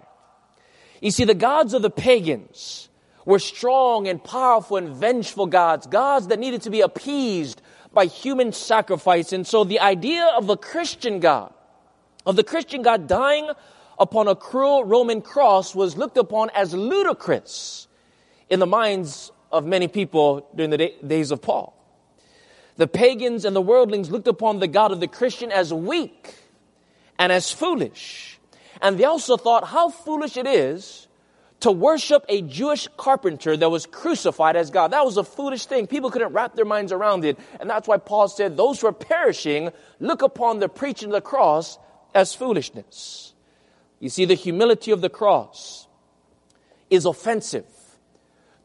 You 1.02 1.12
see, 1.12 1.24
the 1.24 1.34
gods 1.34 1.74
of 1.74 1.82
the 1.82 1.90
pagans 1.90 2.90
were 3.26 3.40
strong 3.40 4.08
and 4.08 4.24
powerful 4.24 4.78
and 4.78 4.90
vengeful 4.90 5.48
gods, 5.48 5.88
gods 5.88 6.28
that 6.28 6.40
needed 6.40 6.62
to 6.64 6.70
be 6.70 6.82
appeased 6.82 7.62
by 7.94 8.06
human 8.06 8.52
sacrifice. 8.52 9.32
And 9.32 9.46
so 9.46 9.64
the 9.64 9.80
idea 9.80 10.26
of 10.38 10.48
the 10.48 10.58
Christian 10.58 11.20
God, 11.20 11.54
of 12.26 12.36
the 12.36 12.44
Christian 12.44 12.82
God 12.82 13.08
dying 13.08 13.50
upon 14.00 14.28
a 14.28 14.36
cruel 14.36 14.84
Roman 14.84 15.22
cross 15.22 15.76
was 15.76 15.96
looked 15.96 16.18
upon 16.18 16.50
as 16.56 16.74
ludicrous 16.74 17.88
in 18.50 18.60
the 18.60 18.66
minds 18.66 19.32
of 19.52 19.66
many 19.66 19.88
people 19.88 20.48
during 20.56 20.72
the 20.72 20.78
day, 20.78 20.96
days 21.06 21.32
of 21.32 21.42
Paul. 21.42 21.78
The 22.76 22.88
pagans 22.88 23.46
and 23.46 23.56
the 23.56 23.62
worldlings 23.62 24.10
looked 24.10 24.28
upon 24.28 24.60
the 24.60 24.68
God 24.68 24.92
of 24.92 25.00
the 25.00 25.08
Christian 25.08 25.52
as 25.52 25.72
weak 25.72 26.34
and 27.20 27.32
as 27.32 27.52
foolish. 27.52 28.33
And 28.82 28.98
they 28.98 29.06
also 29.06 29.38
thought 29.38 29.68
how 29.68 29.90
foolish 29.90 30.38
it 30.38 30.48
is 30.48 31.08
to 31.62 31.72
worship 31.72 32.26
a 32.28 32.42
Jewish 32.42 32.90
carpenter 32.98 33.56
that 33.56 33.70
was 33.70 33.86
crucified 33.86 34.58
as 34.58 34.70
God. 34.70 34.92
That 34.92 35.06
was 35.06 35.16
a 35.16 35.24
foolish 35.24 35.66
thing. 35.66 35.88
People 35.88 36.12
couldn't 36.12 36.34
wrap 36.34 36.56
their 36.56 36.66
minds 36.66 36.92
around 36.92 37.24
it. 37.24 37.40
And 37.60 37.70
that's 37.70 37.88
why 37.88 37.98
Paul 37.98 38.28
said, 38.28 38.58
those 38.58 38.82
who 38.82 38.88
are 38.88 38.92
perishing 38.92 39.70
look 40.02 40.22
upon 40.22 40.60
the 40.60 40.68
preaching 40.68 41.10
of 41.10 41.14
the 41.14 41.22
cross 41.22 41.80
as 42.14 42.36
foolishness. 42.36 43.34
You 44.00 44.10
see, 44.10 44.26
the 44.26 44.34
humility 44.34 44.92
of 44.92 45.00
the 45.00 45.10
cross 45.10 45.88
is 46.90 47.06
offensive 47.06 47.66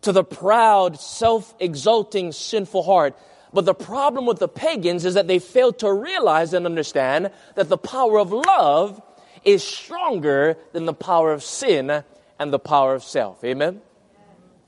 to 0.00 0.10
the 0.10 0.24
proud, 0.24 0.98
self-exalting, 0.98 2.32
sinful 2.32 2.82
heart. 2.82 3.16
But 3.52 3.64
the 3.64 3.74
problem 3.74 4.26
with 4.26 4.40
the 4.40 4.48
pagans 4.48 5.04
is 5.04 5.14
that 5.14 5.28
they 5.28 5.38
failed 5.38 5.78
to 5.78 5.92
realize 5.92 6.52
and 6.52 6.66
understand 6.66 7.30
that 7.54 7.68
the 7.68 7.78
power 7.78 8.18
of 8.18 8.32
love 8.32 9.00
is 9.48 9.64
stronger 9.64 10.58
than 10.72 10.84
the 10.84 10.92
power 10.92 11.32
of 11.32 11.42
sin 11.42 12.04
and 12.38 12.52
the 12.52 12.58
power 12.58 12.94
of 12.94 13.02
self. 13.02 13.42
Amen? 13.42 13.80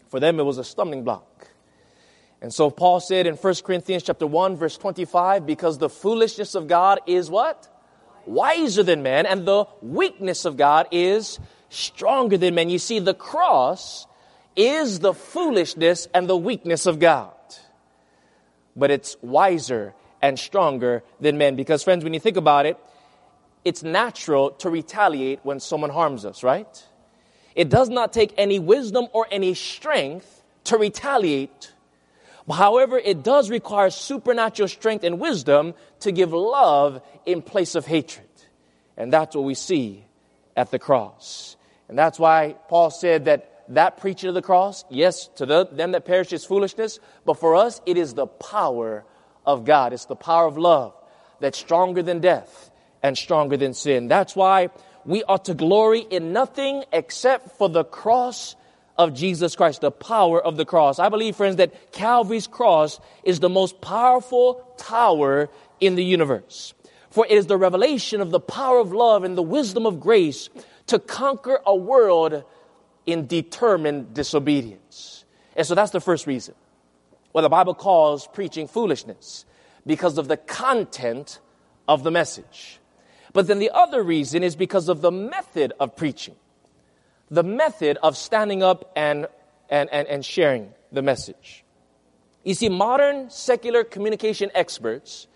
For 0.08 0.18
them, 0.18 0.40
it 0.40 0.42
was 0.44 0.56
a 0.56 0.64
stumbling 0.64 1.04
block. 1.04 1.48
And 2.40 2.52
so 2.52 2.70
Paul 2.70 2.98
said 2.98 3.26
in 3.26 3.34
1 3.34 3.54
Corinthians 3.62 4.04
chapter 4.04 4.26
1 4.26 4.56
verse 4.56 4.78
25, 4.78 5.44
because 5.44 5.76
the 5.76 5.90
foolishness 5.90 6.54
of 6.54 6.66
God 6.66 7.00
is 7.06 7.28
what? 7.28 7.68
Wiser 8.24 8.82
than 8.82 9.02
man, 9.02 9.26
and 9.26 9.46
the 9.46 9.66
weakness 9.82 10.46
of 10.46 10.56
God 10.56 10.88
is 10.90 11.38
stronger 11.68 12.38
than 12.38 12.54
men. 12.54 12.70
You 12.70 12.78
see, 12.78 13.00
the 13.00 13.12
cross 13.12 14.06
is 14.56 15.00
the 15.00 15.12
foolishness 15.12 16.08
and 16.14 16.26
the 16.26 16.36
weakness 16.38 16.86
of 16.86 16.98
God. 16.98 17.34
But 18.74 18.90
it's 18.90 19.16
wiser 19.20 19.92
and 20.22 20.38
stronger 20.38 21.02
than 21.20 21.36
men. 21.36 21.54
Because 21.54 21.82
friends, 21.82 22.02
when 22.02 22.14
you 22.14 22.20
think 22.20 22.38
about 22.38 22.64
it, 22.64 22.78
it's 23.64 23.82
natural 23.82 24.52
to 24.52 24.70
retaliate 24.70 25.40
when 25.42 25.60
someone 25.60 25.90
harms 25.90 26.24
us, 26.24 26.42
right? 26.42 26.86
It 27.54 27.68
does 27.68 27.88
not 27.88 28.12
take 28.12 28.32
any 28.38 28.58
wisdom 28.58 29.08
or 29.12 29.26
any 29.30 29.54
strength 29.54 30.42
to 30.64 30.78
retaliate. 30.78 31.72
However, 32.50 32.98
it 32.98 33.22
does 33.22 33.50
require 33.50 33.90
supernatural 33.90 34.68
strength 34.68 35.04
and 35.04 35.20
wisdom 35.20 35.74
to 36.00 36.12
give 36.12 36.32
love 36.32 37.02
in 37.26 37.42
place 37.42 37.74
of 37.74 37.86
hatred. 37.86 38.26
And 38.96 39.12
that's 39.12 39.36
what 39.36 39.44
we 39.44 39.54
see 39.54 40.04
at 40.56 40.70
the 40.70 40.78
cross. 40.78 41.56
And 41.88 41.98
that's 41.98 42.18
why 42.18 42.56
Paul 42.68 42.90
said 42.90 43.26
that 43.26 43.64
that 43.68 43.98
preaching 43.98 44.28
of 44.28 44.34
the 44.34 44.42
cross, 44.42 44.84
yes, 44.90 45.28
to 45.36 45.46
the, 45.46 45.66
them 45.66 45.92
that 45.92 46.04
perish 46.04 46.32
is 46.32 46.44
foolishness, 46.44 46.98
but 47.24 47.34
for 47.34 47.54
us, 47.54 47.80
it 47.86 47.96
is 47.96 48.14
the 48.14 48.26
power 48.26 49.04
of 49.46 49.64
God. 49.64 49.92
It's 49.92 50.06
the 50.06 50.16
power 50.16 50.46
of 50.46 50.58
love 50.58 50.92
that's 51.38 51.58
stronger 51.58 52.02
than 52.02 52.20
death 52.20 52.69
and 53.02 53.16
stronger 53.16 53.56
than 53.56 53.74
sin. 53.74 54.08
That's 54.08 54.36
why 54.36 54.70
we 55.04 55.24
ought 55.24 55.46
to 55.46 55.54
glory 55.54 56.00
in 56.00 56.32
nothing 56.32 56.84
except 56.92 57.56
for 57.56 57.68
the 57.68 57.84
cross 57.84 58.56
of 58.98 59.14
Jesus 59.14 59.56
Christ, 59.56 59.80
the 59.80 59.90
power 59.90 60.42
of 60.42 60.56
the 60.56 60.66
cross. 60.66 60.98
I 60.98 61.08
believe, 61.08 61.36
friends, 61.36 61.56
that 61.56 61.92
Calvary's 61.92 62.46
cross 62.46 63.00
is 63.24 63.40
the 63.40 63.48
most 63.48 63.80
powerful 63.80 64.62
tower 64.76 65.48
in 65.80 65.94
the 65.94 66.04
universe. 66.04 66.74
For 67.10 67.24
it 67.26 67.32
is 67.32 67.46
the 67.46 67.56
revelation 67.56 68.20
of 68.20 68.30
the 68.30 68.40
power 68.40 68.78
of 68.78 68.92
love 68.92 69.24
and 69.24 69.36
the 69.36 69.42
wisdom 69.42 69.86
of 69.86 70.00
grace 70.00 70.50
to 70.88 70.98
conquer 70.98 71.60
a 71.64 71.74
world 71.74 72.44
in 73.06 73.26
determined 73.26 74.12
disobedience. 74.12 75.24
And 75.56 75.66
so 75.66 75.74
that's 75.74 75.92
the 75.92 76.00
first 76.00 76.26
reason. 76.26 76.54
What 77.32 77.42
the 77.42 77.48
Bible 77.48 77.74
calls 77.74 78.26
preaching 78.26 78.68
foolishness 78.68 79.44
because 79.86 80.18
of 80.18 80.28
the 80.28 80.36
content 80.36 81.40
of 81.88 82.02
the 82.02 82.10
message. 82.10 82.79
But 83.32 83.46
then 83.46 83.58
the 83.58 83.70
other 83.70 84.02
reason 84.02 84.42
is 84.42 84.56
because 84.56 84.88
of 84.88 85.00
the 85.02 85.12
method 85.12 85.72
of 85.78 85.96
preaching, 85.96 86.34
the 87.30 87.42
method 87.42 87.96
of 88.02 88.16
standing 88.16 88.62
up 88.62 88.92
and, 88.96 89.26
and, 89.68 89.88
and, 89.92 90.08
and 90.08 90.24
sharing 90.24 90.72
the 90.90 91.02
message. 91.02 91.64
You 92.44 92.54
see, 92.54 92.68
modern 92.68 93.30
secular 93.30 93.84
communication 93.84 94.50
experts, 94.54 95.26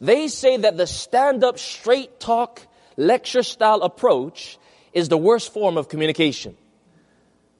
they 0.00 0.28
say 0.28 0.56
that 0.58 0.76
the 0.76 0.86
stand 0.86 1.44
up, 1.44 1.58
straight 1.58 2.20
talk, 2.20 2.66
lecture 2.96 3.42
style 3.42 3.82
approach 3.82 4.58
is 4.92 5.08
the 5.08 5.18
worst 5.18 5.52
form 5.52 5.76
of 5.76 5.88
communication. 5.88 6.56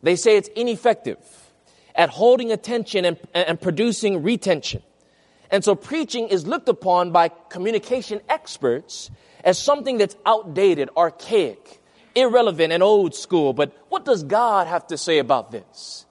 They 0.03 0.17
say 0.17 0.37
it's 0.37 0.49
ineffective 0.49 1.19
at 1.95 2.11
holding 2.11 2.53
attention 2.53 3.05
and, 3.05 3.19
and 3.35 3.61
producing 3.61 4.23
retention. 4.23 4.83
And 5.51 5.65
so 5.65 5.75
preaching 5.75 6.29
is 6.29 6.47
looked 6.47 6.69
upon 6.69 7.11
by 7.11 7.29
communication 7.49 8.21
experts 8.29 9.11
as 9.43 9.59
something 9.59 9.99
that's 9.99 10.17
outdated, 10.25 10.91
archaic, 10.97 11.81
irrelevant, 12.15 12.73
and 12.73 12.83
old 12.83 13.15
school. 13.15 13.53
But 13.53 13.77
what 13.89 14.05
does 14.05 14.23
God 14.23 14.67
have 14.67 14.87
to 14.89 14.99
say 14.99 15.19
about 15.19 15.51
this? 15.51 16.07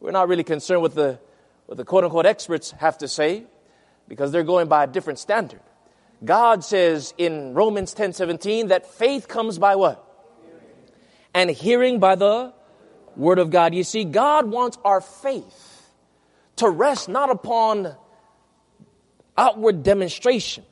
We're 0.00 0.12
not 0.12 0.28
really 0.28 0.44
concerned 0.44 0.82
with 0.82 0.94
the, 0.94 1.18
what 1.66 1.76
the 1.76 1.84
quote 1.84 2.04
unquote 2.04 2.26
experts 2.26 2.70
have 2.72 2.98
to 2.98 3.08
say 3.08 3.44
because 4.06 4.32
they're 4.32 4.44
going 4.44 4.68
by 4.68 4.84
a 4.84 4.86
different 4.86 5.18
standard. 5.18 5.60
God 6.24 6.64
says 6.64 7.14
in 7.18 7.54
Romans 7.54 7.94
10 7.94 8.12
17 8.12 8.68
that 8.68 8.86
faith 8.86 9.28
comes 9.28 9.58
by 9.58 9.76
what? 9.76 10.04
And 11.34 11.50
hearing 11.50 12.00
by 12.00 12.14
the 12.14 12.54
word 13.16 13.38
of 13.38 13.50
God. 13.50 13.74
You 13.74 13.84
see, 13.84 14.04
God 14.04 14.46
wants 14.46 14.78
our 14.84 15.00
faith 15.00 15.90
to 16.56 16.68
rest 16.68 17.08
not 17.08 17.30
upon 17.30 17.94
outward 19.38 19.82
demonstration, 19.82 20.64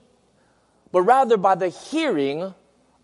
but 0.93 1.03
rather 1.03 1.37
by 1.37 1.55
the 1.55 1.69
hearing 1.69 2.53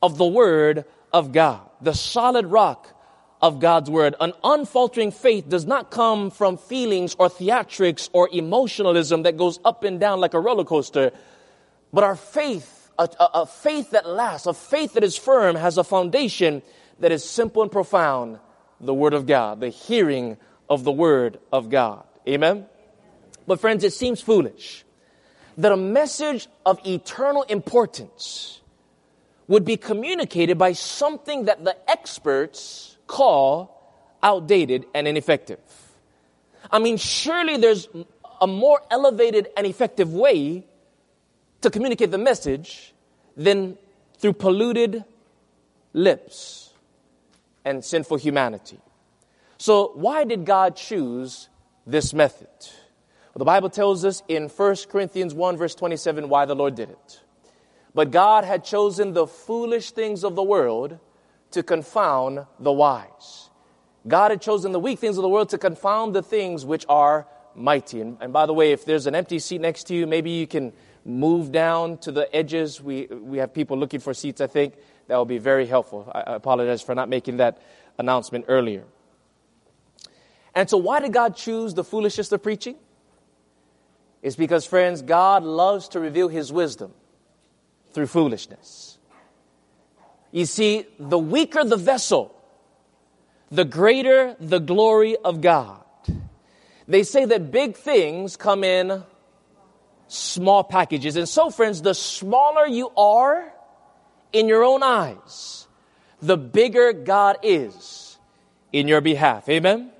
of 0.03 0.19
the 0.19 0.27
word 0.27 0.85
of 1.13 1.33
God, 1.33 1.61
the 1.81 1.95
solid 1.95 2.47
rock 2.47 2.89
of 3.41 3.61
God's 3.61 3.89
word. 3.89 4.15
An 4.21 4.33
unfaltering 4.45 5.13
faith 5.13 5.49
does 5.49 5.65
not 5.65 5.91
come 5.91 6.31
from 6.31 6.59
feelings 6.59 7.17
or 7.19 7.29
theatrics 7.29 8.11
or 8.13 8.29
emotionalism 8.33 9.23
that 9.23 9.37
goes 9.37 9.59
up 9.65 9.85
and 9.85 9.99
down 9.99 10.21
like 10.21 10.35
a 10.35 10.41
roller 10.41 10.65
coaster, 10.65 11.13
but 11.93 12.05
our 12.05 12.17
faith, 12.17 12.91
a, 12.99 13.09
a, 13.19 13.31
a 13.35 13.47
faith 13.47 13.91
that 13.91 14.09
lasts, 14.09 14.47
a 14.47 14.55
faith 14.55 14.95
that 14.95 15.05
is 15.05 15.17
firm, 15.17 15.57
has 15.57 15.79
a 15.79 15.85
foundation 15.85 16.63
that 17.01 17.13
is 17.13 17.29
simple 17.29 17.63
and 17.63 17.71
profound 17.71 18.39
the 18.81 18.95
Word 18.95 19.15
of 19.15 19.27
God, 19.27 19.61
the 19.61 19.69
hearing 19.69 20.37
of 20.69 20.85
the 20.85 20.93
Word 20.93 21.39
of 21.53 21.69
God. 21.69 22.05
Amen? 22.29 22.67
But 23.47 23.61
friends, 23.61 23.85
it 23.85 23.93
seems 23.93 24.21
foolish 24.21 24.85
that 25.59 25.73
a 25.73 25.77
message 25.77 26.49
of 26.65 26.81
eternal 26.87 27.43
importance 27.45 28.61
would 29.49 29.65
be 29.65 29.77
communicated 29.77 30.57
by 30.57 30.73
something 30.73 31.45
that 31.45 31.65
the 31.65 31.77
experts 31.91 32.97
call 33.07 33.79
outdated 34.23 34.87
and 34.95 35.07
ineffective. 35.09 35.61
I 36.71 36.79
mean, 36.79 36.97
surely 36.97 37.57
there's 37.57 37.89
a 38.41 38.47
more 38.47 38.81
elevated 38.91 39.49
and 39.57 39.67
effective 39.67 40.13
way 40.13 40.65
to 41.61 41.71
communicate 41.71 42.11
the 42.11 42.19
message 42.19 42.95
than 43.37 43.77
through 44.19 44.35
polluted 44.35 45.05
lips 45.93 46.73
and 47.65 47.85
sinful 47.85 48.17
humanity. 48.17 48.79
So, 49.59 49.93
why 49.95 50.25
did 50.25 50.45
God 50.45 50.77
choose 50.77 51.49
this 51.87 52.13
method? 52.13 52.49
The 53.35 53.45
Bible 53.45 53.71
tells 53.71 54.05
us 54.05 54.23
in 54.29 54.49
1 54.49 54.77
Corinthians 54.91 55.33
1, 55.33 55.57
verse 55.57 55.75
27, 55.75 56.29
why 56.29 56.45
the 56.45 56.55
Lord 56.55 56.75
did 56.75 56.91
it. 56.91 57.21
But 57.95 58.11
God 58.11 58.45
had 58.45 58.65
chosen 58.65 59.13
the 59.13 59.27
foolish 59.27 59.93
things 59.93 60.25
of 60.25 60.35
the 60.35 60.43
world 60.43 60.99
to 61.53 61.63
confound 61.63 62.47
the 62.59 62.73
wise. 62.73 63.51
God 64.07 64.31
had 64.31 64.43
chosen 64.43 64.73
the 64.73 64.81
weak 64.81 64.99
things 64.99 65.17
of 65.17 65.23
the 65.23 65.29
world 65.29 65.51
to 65.51 65.59
confound 65.59 66.15
the 66.15 66.23
things 66.23 66.65
which 66.67 66.85
are 66.89 67.27
mighty. 67.55 68.01
And, 68.01 68.17
and, 68.21 68.33
by 68.33 68.47
the 68.47 68.55
way, 68.55 68.73
if 68.73 68.85
there's 68.85 69.07
an 69.07 69.15
empty 69.15 69.39
seat 69.39 69.61
next 69.61 69.85
to 69.85 69.95
you, 69.95 70.07
maybe 70.07 70.31
you 70.31 70.47
can 70.47 70.73
move 71.05 71.53
down 71.53 71.99
to 71.99 72.13
the 72.13 72.35
edges. 72.35 72.81
We, 72.81 73.07
we 73.07 73.39
have 73.39 73.55
people 73.55 73.79
looking 73.79 74.01
for 74.01 74.15
seats, 74.15 74.41
I 74.41 74.47
think. 74.47 74.75
That 75.09 75.17
will 75.17 75.25
be 75.25 75.39
very 75.39 75.67
helpful. 75.67 76.11
I, 76.15 76.21
I 76.21 76.35
apologize 76.35 76.83
for 76.83 76.95
not 76.95 77.09
making 77.09 77.39
that 77.39 77.61
announcement 77.99 78.47
earlier. 78.49 78.85
And 80.55 80.69
so, 80.69 80.77
why 80.79 81.01
did 81.01 81.13
God 81.13 81.37
choose 81.37 81.75
the 81.75 81.85
foolishness 81.85 82.33
of 82.33 82.43
preaching? 82.43 82.77
It's 84.23 84.37
because, 84.37 84.65
friends, 84.65 85.03
God 85.03 85.43
loves 85.43 85.89
to 85.89 86.01
reveal 86.01 86.29
His 86.29 86.53
wisdom 86.53 86.93
through 87.93 88.07
foolishness. 88.07 88.99
You 90.31 90.47
see, 90.47 90.87
the 90.99 91.19
weaker 91.19 91.65
the 91.65 91.77
vessel, 91.77 92.35
the 93.51 93.65
greater 93.65 94.37
the 94.41 94.61
glory 94.61 95.17
of 95.17 95.41
God. 95.41 95.81
They 96.89 97.03
say 97.03 97.25
that 97.27 97.51
big 97.51 97.77
things 97.77 98.37
come 98.37 98.65
in 98.65 99.05
small 100.09 100.65
packages. 100.65 101.17
And 101.17 101.29
so, 101.29 101.51
friends, 101.51 101.83
the 101.83 101.95
smaller 101.95 102.67
you 102.67 102.91
are 102.97 103.53
in 104.33 104.49
your 104.49 104.65
own 104.65 104.83
eyes, 104.83 105.67
the 106.21 106.37
bigger 106.37 106.93
God 106.93 107.39
is 107.43 108.19
in 108.73 108.89
your 108.89 109.01
behalf. 109.01 109.49
Amen? 109.49 109.91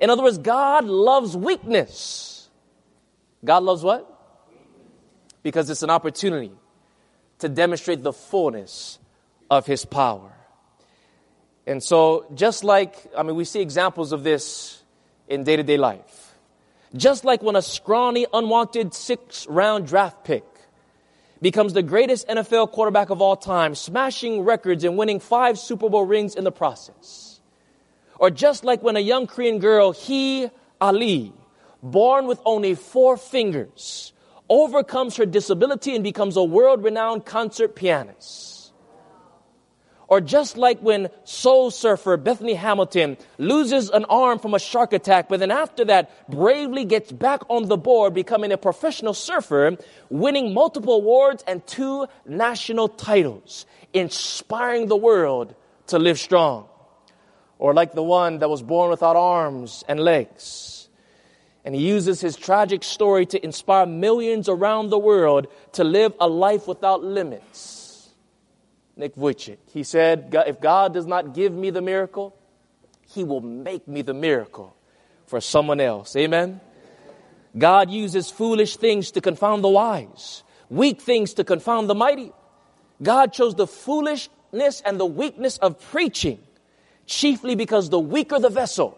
In 0.00 0.10
other 0.10 0.22
words, 0.22 0.38
God 0.38 0.84
loves 0.84 1.36
weakness. 1.36 2.25
God 3.46 3.62
loves 3.62 3.82
what? 3.82 4.12
Because 5.42 5.70
it's 5.70 5.82
an 5.82 5.90
opportunity 5.90 6.50
to 7.38 7.48
demonstrate 7.48 8.02
the 8.02 8.12
fullness 8.12 8.98
of 9.48 9.66
his 9.66 9.84
power. 9.84 10.32
And 11.66 11.82
so, 11.82 12.26
just 12.34 12.64
like, 12.64 12.94
I 13.16 13.22
mean, 13.22 13.36
we 13.36 13.44
see 13.44 13.60
examples 13.60 14.12
of 14.12 14.24
this 14.24 14.82
in 15.28 15.44
day 15.44 15.56
to 15.56 15.62
day 15.62 15.76
life. 15.76 16.34
Just 16.94 17.24
like 17.24 17.42
when 17.42 17.56
a 17.56 17.62
scrawny, 17.62 18.26
unwanted 18.32 18.94
six 18.94 19.46
round 19.46 19.86
draft 19.86 20.24
pick 20.24 20.44
becomes 21.40 21.72
the 21.72 21.82
greatest 21.82 22.26
NFL 22.28 22.72
quarterback 22.72 23.10
of 23.10 23.20
all 23.20 23.36
time, 23.36 23.74
smashing 23.74 24.42
records 24.42 24.84
and 24.84 24.96
winning 24.96 25.20
five 25.20 25.58
Super 25.58 25.88
Bowl 25.88 26.04
rings 26.04 26.34
in 26.34 26.44
the 26.44 26.52
process. 26.52 27.40
Or 28.18 28.30
just 28.30 28.64
like 28.64 28.82
when 28.82 28.96
a 28.96 29.00
young 29.00 29.26
Korean 29.26 29.58
girl, 29.58 29.92
Hee 29.92 30.48
Ali, 30.80 31.32
born 31.82 32.26
with 32.26 32.40
only 32.44 32.74
four 32.74 33.16
fingers, 33.16 34.12
overcomes 34.48 35.16
her 35.16 35.26
disability 35.26 35.94
and 35.94 36.04
becomes 36.04 36.36
a 36.36 36.44
world 36.44 36.82
renowned 36.84 37.24
concert 37.24 37.74
pianist. 37.74 38.72
Or 40.08 40.20
just 40.20 40.56
like 40.56 40.78
when 40.80 41.08
soul 41.24 41.72
surfer 41.72 42.16
Bethany 42.16 42.54
Hamilton 42.54 43.16
loses 43.38 43.90
an 43.90 44.04
arm 44.04 44.38
from 44.38 44.54
a 44.54 44.58
shark 44.60 44.92
attack, 44.92 45.28
but 45.28 45.40
then 45.40 45.50
after 45.50 45.84
that 45.86 46.30
bravely 46.30 46.84
gets 46.84 47.10
back 47.10 47.42
on 47.48 47.66
the 47.66 47.76
board, 47.76 48.14
becoming 48.14 48.52
a 48.52 48.56
professional 48.56 49.14
surfer, 49.14 49.76
winning 50.08 50.54
multiple 50.54 50.94
awards 50.94 51.42
and 51.48 51.66
two 51.66 52.06
national 52.24 52.86
titles, 52.88 53.66
inspiring 53.92 54.86
the 54.86 54.96
world 54.96 55.56
to 55.88 55.98
live 55.98 56.20
strong. 56.20 56.68
Or 57.58 57.74
like 57.74 57.92
the 57.92 58.02
one 58.04 58.38
that 58.38 58.50
was 58.50 58.62
born 58.62 58.90
without 58.90 59.16
arms 59.16 59.82
and 59.88 59.98
legs 59.98 60.75
and 61.66 61.74
he 61.74 61.84
uses 61.84 62.20
his 62.20 62.36
tragic 62.36 62.84
story 62.84 63.26
to 63.26 63.44
inspire 63.44 63.86
millions 63.86 64.48
around 64.48 64.88
the 64.88 64.98
world 64.98 65.48
to 65.72 65.82
live 65.82 66.14
a 66.20 66.28
life 66.28 66.68
without 66.68 67.02
limits. 67.02 68.08
Nick 68.96 69.16
Vujicic. 69.16 69.58
He 69.74 69.82
said, 69.82 70.32
if 70.46 70.60
God 70.60 70.94
does 70.94 71.06
not 71.06 71.34
give 71.34 71.52
me 71.52 71.70
the 71.70 71.82
miracle, 71.82 72.38
he 73.08 73.24
will 73.24 73.40
make 73.40 73.88
me 73.88 74.02
the 74.02 74.14
miracle 74.14 74.76
for 75.26 75.40
someone 75.40 75.80
else. 75.80 76.14
Amen? 76.14 76.60
God 77.58 77.90
uses 77.90 78.30
foolish 78.30 78.76
things 78.76 79.10
to 79.10 79.20
confound 79.20 79.64
the 79.64 79.68
wise, 79.68 80.44
weak 80.70 81.00
things 81.02 81.34
to 81.34 81.42
confound 81.42 81.90
the 81.90 81.96
mighty. 81.96 82.32
God 83.02 83.32
chose 83.32 83.56
the 83.56 83.66
foolishness 83.66 84.82
and 84.86 85.00
the 85.00 85.06
weakness 85.06 85.58
of 85.58 85.80
preaching, 85.90 86.38
chiefly 87.06 87.56
because 87.56 87.90
the 87.90 87.98
weaker 87.98 88.38
the 88.38 88.50
vessel, 88.50 88.96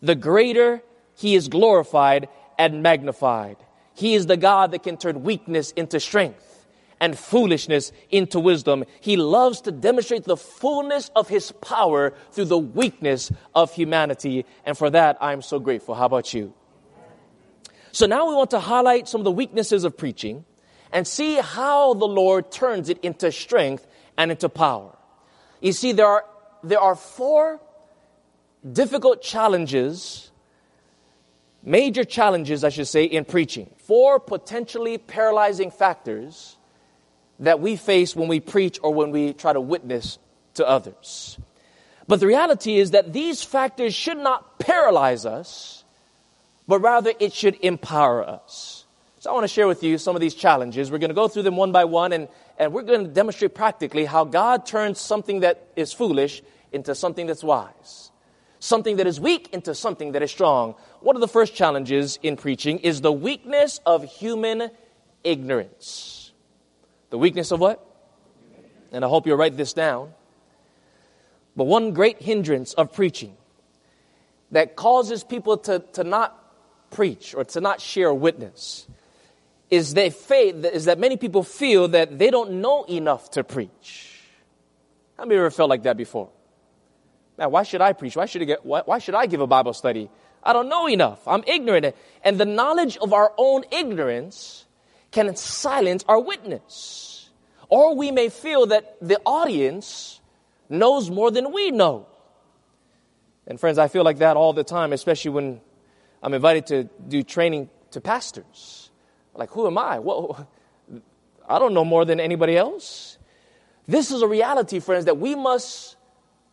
the 0.00 0.14
greater 0.14 0.82
he 1.18 1.34
is 1.34 1.48
glorified 1.48 2.28
and 2.58 2.80
magnified. 2.80 3.56
He 3.92 4.14
is 4.14 4.26
the 4.26 4.36
God 4.36 4.70
that 4.70 4.84
can 4.84 4.96
turn 4.96 5.24
weakness 5.24 5.72
into 5.72 5.98
strength 5.98 6.64
and 7.00 7.18
foolishness 7.18 7.90
into 8.08 8.38
wisdom. 8.38 8.84
He 9.00 9.16
loves 9.16 9.60
to 9.62 9.72
demonstrate 9.72 10.24
the 10.24 10.36
fullness 10.36 11.10
of 11.16 11.28
His 11.28 11.50
power 11.50 12.14
through 12.30 12.44
the 12.44 12.58
weakness 12.58 13.32
of 13.52 13.74
humanity. 13.74 14.46
And 14.64 14.78
for 14.78 14.90
that, 14.90 15.18
I'm 15.20 15.42
so 15.42 15.58
grateful. 15.58 15.96
How 15.96 16.06
about 16.06 16.32
you? 16.32 16.54
So 17.90 18.06
now 18.06 18.28
we 18.28 18.36
want 18.36 18.50
to 18.50 18.60
highlight 18.60 19.08
some 19.08 19.20
of 19.20 19.24
the 19.24 19.32
weaknesses 19.32 19.82
of 19.82 19.96
preaching 19.96 20.44
and 20.92 21.04
see 21.04 21.34
how 21.34 21.94
the 21.94 22.06
Lord 22.06 22.52
turns 22.52 22.88
it 22.88 23.00
into 23.02 23.32
strength 23.32 23.84
and 24.16 24.30
into 24.30 24.48
power. 24.48 24.96
You 25.60 25.72
see, 25.72 25.90
there 25.90 26.06
are, 26.06 26.24
there 26.62 26.80
are 26.80 26.94
four 26.94 27.60
difficult 28.72 29.20
challenges 29.20 30.27
major 31.68 32.02
challenges, 32.02 32.64
I 32.64 32.70
should 32.70 32.88
say, 32.88 33.04
in 33.04 33.24
preaching. 33.24 33.70
Four 33.78 34.18
potentially 34.18 34.98
paralyzing 34.98 35.70
factors 35.70 36.56
that 37.40 37.60
we 37.60 37.76
face 37.76 38.16
when 38.16 38.28
we 38.28 38.40
preach 38.40 38.80
or 38.82 38.92
when 38.92 39.10
we 39.10 39.32
try 39.32 39.52
to 39.52 39.60
witness 39.60 40.18
to 40.54 40.66
others. 40.66 41.38
But 42.08 42.20
the 42.20 42.26
reality 42.26 42.78
is 42.78 42.92
that 42.92 43.12
these 43.12 43.44
factors 43.44 43.94
should 43.94 44.16
not 44.16 44.58
paralyze 44.58 45.26
us, 45.26 45.84
but 46.66 46.80
rather 46.80 47.12
it 47.20 47.32
should 47.32 47.56
empower 47.60 48.26
us. 48.26 48.86
So 49.20 49.30
I 49.30 49.34
want 49.34 49.44
to 49.44 49.48
share 49.48 49.68
with 49.68 49.82
you 49.82 49.98
some 49.98 50.16
of 50.16 50.20
these 50.20 50.34
challenges. 50.34 50.90
We're 50.90 50.98
going 50.98 51.10
to 51.10 51.14
go 51.14 51.28
through 51.28 51.42
them 51.42 51.56
one 51.56 51.72
by 51.72 51.84
one 51.84 52.12
and, 52.12 52.28
and 52.58 52.72
we're 52.72 52.82
going 52.82 53.04
to 53.04 53.10
demonstrate 53.10 53.54
practically 53.54 54.04
how 54.04 54.24
God 54.24 54.64
turns 54.64 55.00
something 55.00 55.40
that 55.40 55.68
is 55.76 55.92
foolish 55.92 56.42
into 56.72 56.94
something 56.94 57.26
that's 57.26 57.44
wise 57.44 58.07
something 58.60 58.96
that 58.96 59.06
is 59.06 59.20
weak 59.20 59.48
into 59.52 59.74
something 59.74 60.12
that 60.12 60.22
is 60.22 60.30
strong. 60.30 60.74
One 61.00 61.16
of 61.16 61.20
the 61.20 61.28
first 61.28 61.54
challenges 61.54 62.18
in 62.22 62.36
preaching 62.36 62.78
is 62.78 63.00
the 63.00 63.12
weakness 63.12 63.80
of 63.86 64.04
human 64.04 64.70
ignorance. 65.24 66.32
The 67.10 67.18
weakness 67.18 67.50
of 67.50 67.60
what? 67.60 67.84
And 68.92 69.04
I 69.04 69.08
hope 69.08 69.26
you'll 69.26 69.36
write 69.36 69.56
this 69.56 69.72
down. 69.72 70.12
But 71.56 71.64
one 71.64 71.92
great 71.92 72.22
hindrance 72.22 72.72
of 72.74 72.92
preaching 72.92 73.36
that 74.52 74.76
causes 74.76 75.24
people 75.24 75.58
to, 75.58 75.80
to 75.94 76.04
not 76.04 76.34
preach 76.90 77.34
or 77.34 77.44
to 77.44 77.60
not 77.60 77.80
share 77.80 78.12
witness 78.14 78.86
is, 79.70 79.94
they 79.94 80.10
faith, 80.10 80.64
is 80.64 80.86
that 80.86 80.98
many 80.98 81.16
people 81.16 81.42
feel 81.42 81.88
that 81.88 82.18
they 82.18 82.30
don't 82.30 82.52
know 82.52 82.84
enough 82.84 83.30
to 83.32 83.44
preach. 83.44 84.20
How 85.18 85.24
many 85.24 85.38
ever 85.38 85.50
felt 85.50 85.68
like 85.68 85.82
that 85.82 85.96
before? 85.96 86.30
Now, 87.38 87.48
why 87.48 87.62
should 87.62 87.80
I 87.80 87.92
preach? 87.92 88.16
Why 88.16 88.26
should 88.26 88.42
I, 88.42 88.46
get, 88.46 88.66
why, 88.66 88.82
why 88.84 88.98
should 88.98 89.14
I 89.14 89.26
give 89.26 89.40
a 89.40 89.46
Bible 89.46 89.72
study? 89.72 90.10
I 90.42 90.52
don't 90.52 90.68
know 90.68 90.88
enough. 90.88 91.26
I'm 91.26 91.44
ignorant. 91.46 91.94
And 92.24 92.38
the 92.38 92.44
knowledge 92.44 92.96
of 92.96 93.12
our 93.12 93.32
own 93.38 93.64
ignorance 93.70 94.66
can 95.12 95.34
silence 95.36 96.04
our 96.08 96.20
witness. 96.20 97.30
Or 97.68 97.94
we 97.94 98.10
may 98.10 98.28
feel 98.28 98.66
that 98.66 98.96
the 99.00 99.20
audience 99.24 100.20
knows 100.68 101.10
more 101.10 101.30
than 101.30 101.52
we 101.52 101.70
know. 101.70 102.06
And 103.46 103.58
friends, 103.58 103.78
I 103.78 103.88
feel 103.88 104.04
like 104.04 104.18
that 104.18 104.36
all 104.36 104.52
the 104.52 104.64
time, 104.64 104.92
especially 104.92 105.30
when 105.30 105.60
I'm 106.22 106.34
invited 106.34 106.66
to 106.66 106.84
do 107.06 107.22
training 107.22 107.70
to 107.92 108.00
pastors. 108.00 108.90
Like, 109.34 109.50
who 109.50 109.66
am 109.66 109.78
I? 109.78 110.00
Well, 110.00 110.48
I 111.48 111.58
don't 111.58 111.72
know 111.72 111.84
more 111.84 112.04
than 112.04 112.18
anybody 112.18 112.56
else. 112.56 113.16
This 113.86 114.10
is 114.10 114.22
a 114.22 114.28
reality, 114.28 114.80
friends, 114.80 115.04
that 115.06 115.18
we 115.18 115.34
must 115.34 115.96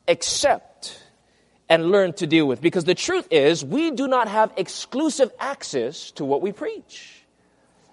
accept 0.07 1.01
and 1.69 1.91
learn 1.91 2.13
to 2.13 2.27
deal 2.27 2.47
with. 2.47 2.61
Because 2.61 2.83
the 2.83 2.95
truth 2.95 3.27
is, 3.31 3.65
we 3.65 3.91
do 3.91 4.07
not 4.07 4.27
have 4.27 4.53
exclusive 4.57 5.31
access 5.39 6.11
to 6.11 6.25
what 6.25 6.41
we 6.41 6.51
preach. 6.51 7.23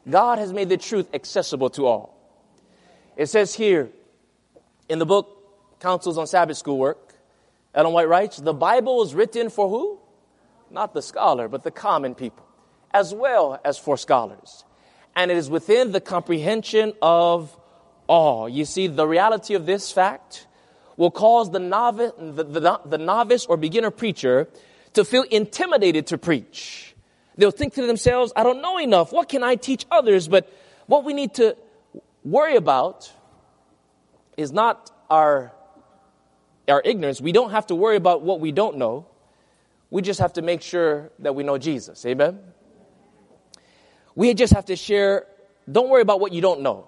God 0.09 0.39
has 0.39 0.53
made 0.53 0.69
the 0.69 0.77
truth 0.77 1.09
accessible 1.15 1.71
to 1.71 1.87
all. 1.87 2.19
It 3.17 3.27
says 3.27 3.55
here 3.55 3.91
in 4.89 4.99
the 4.99 5.07
book 5.07 5.39
Counsels 5.81 6.19
on 6.19 6.27
Sabbath 6.27 6.57
School 6.57 6.79
Work, 6.79 7.15
Ellen 7.75 7.93
White 7.93 8.09
writes, 8.09 8.37
the 8.37 8.53
Bible 8.53 8.99
was 8.99 9.15
written 9.15 9.49
for 9.49 9.69
who? 9.69 9.99
Not 10.71 10.95
the 10.95 11.03
scholar, 11.03 11.49
but 11.49 11.63
the 11.63 11.71
common 11.71 12.15
people, 12.15 12.47
as 12.93 13.15
well 13.15 13.61
as 13.65 13.79
for 13.79 13.97
scholars. 13.97 14.65
And 15.15 15.31
it 15.31 15.37
is 15.37 15.51
within 15.51 15.93
the 15.93 16.01
comprehension 16.01 16.95
of 17.03 17.57
all. 18.07 18.49
You 18.49 18.65
see, 18.65 18.87
the 18.87 19.07
reality 19.07 19.55
of 19.55 19.67
this 19.67 19.93
fact 19.93 20.47
will 20.97 21.11
cause 21.11 21.51
the 21.51 21.59
novice, 21.59 22.13
the, 22.19 22.45
the, 22.45 22.81
the 22.85 22.99
novice 22.99 23.47
or 23.47 23.57
beginner 23.57 23.91
preacher 23.91 24.49
to 24.95 25.05
feel 25.05 25.23
intimidated 25.23 26.07
to 26.09 26.19
preach. 26.19 26.95
They'll 27.37 27.51
think 27.51 27.75
to 27.75 27.87
themselves, 27.87 28.33
I 28.37 28.43
don't 28.43 28.61
know 28.61 28.79
enough. 28.79 29.13
What 29.13 29.29
can 29.29 29.43
I 29.43 29.55
teach 29.55 29.87
others? 29.91 30.29
But 30.29 30.53
what 30.87 31.05
we 31.05 31.15
need 31.15 31.35
to 31.35 31.57
worry 32.25 32.57
about 32.57 33.11
is 34.37 34.53
not 34.53 34.91
our, 35.11 35.53
our 36.69 36.83
ignorance. 36.85 37.21
We 37.21 37.33
don't 37.33 37.51
have 37.51 37.67
to 37.69 37.75
worry 37.75 37.97
about 37.97 38.23
what 38.23 38.41
we 38.41 38.53
don't 38.53 38.77
know. 38.77 39.07
We 39.91 40.03
just 40.03 40.21
have 40.21 40.35
to 40.35 40.43
make 40.43 40.63
sure 40.63 41.11
that 41.19 41.35
we 41.35 41.43
know 41.43 41.59
Jesus. 41.59 42.05
Amen? 42.07 42.41
We 44.15 44.35
just 44.35 44.53
have 44.53 44.67
to 44.67 44.77
share, 44.77 45.27
don't 45.71 45.89
worry 45.89 46.03
about 46.03 46.21
what 46.21 46.33
you 46.33 46.41
don't 46.41 46.61
know. 46.61 46.87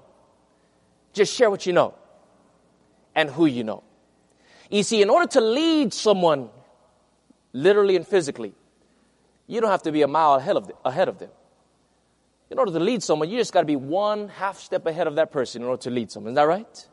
Just 1.12 1.34
share 1.34 1.48
what 1.48 1.64
you 1.64 1.72
know 1.72 1.94
and 3.14 3.30
who 3.30 3.46
you 3.46 3.64
know. 3.64 3.82
You 4.70 4.82
see, 4.82 5.02
in 5.02 5.10
order 5.10 5.26
to 5.28 5.40
lead 5.40 5.92
someone, 5.92 6.48
literally 7.52 7.96
and 7.96 8.06
physically, 8.06 8.54
you 9.46 9.60
don't 9.60 9.70
have 9.70 9.82
to 9.82 9.92
be 9.92 10.02
a 10.02 10.08
mile 10.08 10.34
ahead 10.34 10.56
of, 10.56 11.18
them. 11.18 11.30
In 12.50 12.58
order 12.58 12.72
to 12.72 12.80
lead 12.80 13.02
someone, 13.02 13.28
you 13.28 13.38
just 13.38 13.52
got 13.52 13.60
to 13.60 13.66
be 13.66 13.76
one 13.76 14.28
half 14.28 14.58
step 14.58 14.86
ahead 14.86 15.06
of 15.06 15.16
that 15.16 15.32
person 15.32 15.62
in 15.62 15.68
order 15.68 15.82
to 15.82 15.90
lead 15.90 16.10
someone. 16.10 16.32
Is 16.32 16.36
that 16.36 16.48
right? 16.48 16.88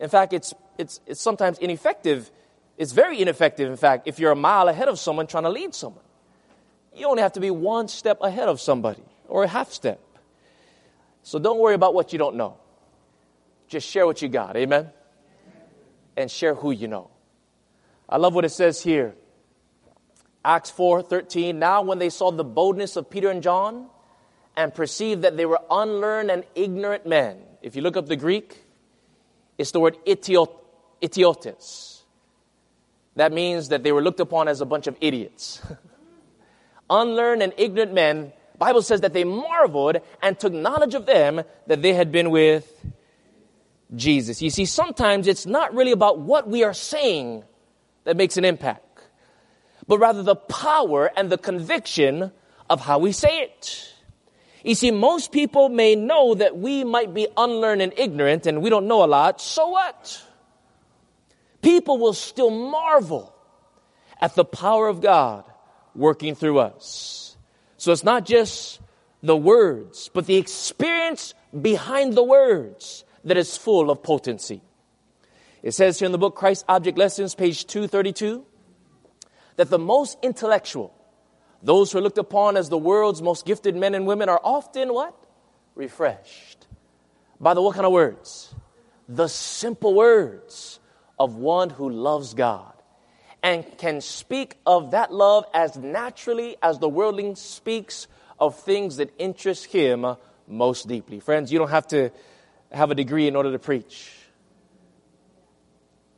In 0.00 0.08
fact, 0.08 0.32
it's, 0.32 0.54
it's, 0.78 1.00
it's 1.06 1.20
sometimes 1.20 1.58
ineffective. 1.58 2.30
It's 2.78 2.92
very 2.92 3.20
ineffective, 3.20 3.70
in 3.70 3.76
fact, 3.76 4.06
if 4.06 4.18
you're 4.18 4.32
a 4.32 4.36
mile 4.36 4.68
ahead 4.68 4.88
of 4.88 4.98
someone 4.98 5.26
trying 5.26 5.44
to 5.44 5.50
lead 5.50 5.74
someone. 5.74 6.04
You 6.94 7.08
only 7.08 7.22
have 7.22 7.32
to 7.32 7.40
be 7.40 7.50
one 7.50 7.88
step 7.88 8.18
ahead 8.22 8.48
of 8.48 8.60
somebody 8.60 9.02
or 9.28 9.44
a 9.44 9.48
half 9.48 9.72
step. 9.72 10.00
So 11.22 11.38
don't 11.38 11.58
worry 11.58 11.74
about 11.74 11.92
what 11.92 12.12
you 12.12 12.18
don't 12.18 12.36
know. 12.36 12.56
Just 13.68 13.88
share 13.88 14.06
what 14.06 14.22
you 14.22 14.28
got. 14.28 14.56
Amen? 14.56 14.90
And 16.16 16.30
share 16.30 16.54
who 16.54 16.70
you 16.70 16.88
know. 16.88 17.10
I 18.08 18.16
love 18.16 18.34
what 18.34 18.44
it 18.44 18.50
says 18.50 18.82
here. 18.82 19.14
Acts 20.44 20.70
4 20.70 21.02
13. 21.02 21.58
Now, 21.58 21.82
when 21.82 21.98
they 21.98 22.10
saw 22.10 22.30
the 22.30 22.44
boldness 22.44 22.96
of 22.96 23.10
Peter 23.10 23.30
and 23.30 23.42
John 23.42 23.88
and 24.56 24.72
perceived 24.74 25.22
that 25.22 25.36
they 25.36 25.44
were 25.44 25.60
unlearned 25.70 26.30
and 26.30 26.44
ignorant 26.54 27.06
men, 27.06 27.38
if 27.62 27.76
you 27.76 27.82
look 27.82 27.96
up 27.96 28.06
the 28.06 28.16
Greek, 28.16 28.64
it's 29.58 29.72
the 29.72 29.80
word 29.80 29.96
idiotes. 30.06 32.04
That 33.16 33.32
means 33.32 33.68
that 33.68 33.82
they 33.82 33.92
were 33.92 34.02
looked 34.02 34.20
upon 34.20 34.46
as 34.48 34.60
a 34.60 34.66
bunch 34.66 34.86
of 34.86 34.96
idiots. 35.00 35.60
unlearned 36.90 37.42
and 37.42 37.52
ignorant 37.56 37.92
men, 37.92 38.32
Bible 38.58 38.82
says 38.82 39.00
that 39.02 39.12
they 39.12 39.24
marveled 39.24 39.98
and 40.22 40.38
took 40.38 40.52
knowledge 40.52 40.94
of 40.94 41.06
them 41.06 41.42
that 41.66 41.82
they 41.82 41.92
had 41.92 42.12
been 42.12 42.30
with 42.30 42.86
Jesus. 43.94 44.42
You 44.42 44.50
see, 44.50 44.64
sometimes 44.64 45.26
it's 45.26 45.46
not 45.46 45.74
really 45.74 45.92
about 45.92 46.18
what 46.18 46.48
we 46.48 46.64
are 46.64 46.74
saying 46.74 47.44
that 48.04 48.16
makes 48.16 48.36
an 48.36 48.44
impact 48.44 48.86
but 49.86 49.98
rather 49.98 50.22
the 50.22 50.36
power 50.36 51.10
and 51.16 51.30
the 51.30 51.38
conviction 51.38 52.32
of 52.68 52.80
how 52.80 52.98
we 52.98 53.12
say 53.12 53.42
it. 53.42 53.92
You 54.64 54.74
see, 54.74 54.90
most 54.90 55.30
people 55.30 55.68
may 55.68 55.94
know 55.94 56.34
that 56.34 56.56
we 56.56 56.82
might 56.82 57.14
be 57.14 57.28
unlearned 57.36 57.82
and 57.82 57.92
ignorant 57.96 58.46
and 58.46 58.62
we 58.62 58.70
don't 58.70 58.88
know 58.88 59.04
a 59.04 59.06
lot. 59.06 59.40
So 59.40 59.68
what? 59.68 60.22
People 61.62 61.98
will 61.98 62.14
still 62.14 62.50
marvel 62.50 63.32
at 64.20 64.34
the 64.34 64.44
power 64.44 64.88
of 64.88 65.00
God 65.00 65.44
working 65.94 66.34
through 66.34 66.58
us. 66.58 67.36
So 67.76 67.92
it's 67.92 68.04
not 68.04 68.26
just 68.26 68.80
the 69.22 69.36
words, 69.36 70.10
but 70.12 70.26
the 70.26 70.36
experience 70.36 71.34
behind 71.60 72.14
the 72.14 72.24
words 72.24 73.04
that 73.26 73.36
is 73.36 73.56
full 73.56 73.90
of 73.90 74.02
potency. 74.02 74.62
It 75.62 75.72
says 75.72 75.98
here 75.98 76.06
in 76.06 76.12
the 76.12 76.18
book 76.18 76.36
Christ 76.36 76.64
Object 76.68 76.96
Lessons, 76.96 77.34
page 77.34 77.66
232 77.66 78.46
that 79.56 79.68
the 79.68 79.78
most 79.78 80.16
intellectual, 80.22 80.94
those 81.62 81.90
who 81.90 81.98
are 81.98 82.02
looked 82.02 82.18
upon 82.18 82.56
as 82.56 82.68
the 82.68 82.78
world's 82.78 83.20
most 83.20 83.44
gifted 83.44 83.74
men 83.74 83.94
and 83.94 84.06
women, 84.06 84.28
are 84.28 84.40
often 84.44 84.94
what? 84.94 85.14
Refreshed. 85.74 86.66
By 87.40 87.54
the 87.54 87.62
what 87.62 87.74
kind 87.74 87.84
of 87.84 87.92
words? 87.92 88.54
The 89.08 89.28
simple 89.28 89.94
words 89.94 90.78
of 91.18 91.36
one 91.36 91.70
who 91.70 91.90
loves 91.90 92.34
God 92.34 92.72
and 93.42 93.64
can 93.76 94.00
speak 94.00 94.56
of 94.66 94.92
that 94.92 95.12
love 95.12 95.46
as 95.52 95.76
naturally 95.76 96.56
as 96.62 96.78
the 96.78 96.88
worldling 96.88 97.34
speaks 97.34 98.06
of 98.38 98.58
things 98.60 98.98
that 98.98 99.12
interest 99.18 99.66
him 99.66 100.06
most 100.46 100.86
deeply. 100.86 101.18
Friends, 101.18 101.52
you 101.52 101.58
don't 101.58 101.70
have 101.70 101.88
to 101.88 102.10
have 102.72 102.90
a 102.90 102.94
degree 102.94 103.28
in 103.28 103.36
order 103.36 103.52
to 103.52 103.58
preach. 103.58 104.12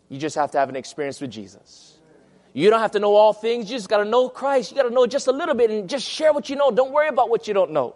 You 0.09 0.19
just 0.19 0.37
have 0.37 0.51
to 0.53 0.59
have 0.59 0.69
an 0.69 0.77
experience 0.77 1.21
with 1.21 1.31
Jesus. 1.31 1.99
You 2.55 2.71
don't 2.71 2.81
have 2.81 2.93
to 2.93 2.99
know 2.99 3.15
all 3.15 3.33
things. 3.33 3.71
You 3.71 3.77
just 3.77 3.89
got 3.89 3.99
to 3.99 4.05
know 4.05 4.29
Christ. 4.29 4.71
You 4.71 4.77
got 4.77 4.89
to 4.89 4.95
know 4.95 5.07
just 5.07 5.27
a 5.27 5.33
little 5.33 5.55
bit 5.55 5.71
and 5.71 5.89
just 5.89 6.07
share 6.07 6.33
what 6.33 6.49
you 6.49 6.57
know. 6.57 6.71
Don't 6.71 6.93
worry 6.93 7.09
about 7.09 7.29
what 7.29 7.47
you 7.47 7.55
don't 7.55 7.73
know. 7.73 7.95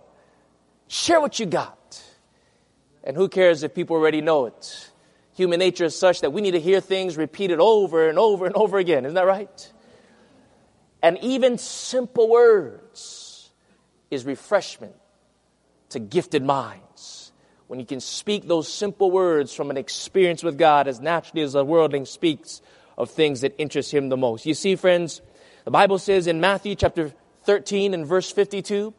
Share 0.89 1.21
what 1.21 1.41
you 1.41 1.47
got. 1.47 2.03
And 3.03 3.17
who 3.17 3.29
cares 3.29 3.63
if 3.63 3.75
people 3.75 3.97
already 3.97 4.21
know 4.21 4.47
it? 4.47 4.91
Human 5.35 5.59
nature 5.59 5.85
is 5.85 5.99
such 5.99 6.21
that 6.21 6.33
we 6.33 6.43
need 6.43 6.51
to 6.51 6.61
hear 6.61 6.81
things 6.81 7.17
repeated 7.17 7.59
over 7.59 8.09
and 8.09 8.19
over 8.19 8.47
and 8.47 8.55
over 8.55 8.79
again. 8.79 9.05
Isn't 9.07 9.15
that 9.15 9.27
right? 9.27 9.73
And 11.03 11.19
even 11.23 11.59
simple 11.59 12.29
words 12.29 13.51
is 14.11 14.25
refreshment 14.25 14.95
to 15.89 15.99
gifted 15.99 16.45
minds. 16.45 16.92
When 17.73 17.81
you 17.81 17.87
can 17.87 18.01
speak 18.01 18.47
those 18.47 18.71
simple 18.71 19.11
words 19.11 19.55
from 19.55 19.71
an 19.71 19.79
experience 19.79 20.43
with 20.43 20.59
God 20.59 20.87
as 20.87 21.01
naturally 21.01 21.41
as 21.41 21.55
a 21.55 21.65
worldling 21.65 22.05
speaks 22.05 22.61
of 22.99 23.09
things 23.09 23.41
that 23.41 23.55
interest 23.57 23.95
him 23.95 24.11
the 24.11 24.17
most. 24.19 24.45
You 24.45 24.53
see, 24.53 24.77
friends, 24.77 25.23
the 25.65 25.71
Bible 25.71 25.99
says 25.99 26.27
in 26.27 26.39
Matthew 26.39 26.75
chapter 26.75 27.15
13 27.45 27.95
and 27.95 28.05
verse 28.05 28.31
52, 28.31 28.93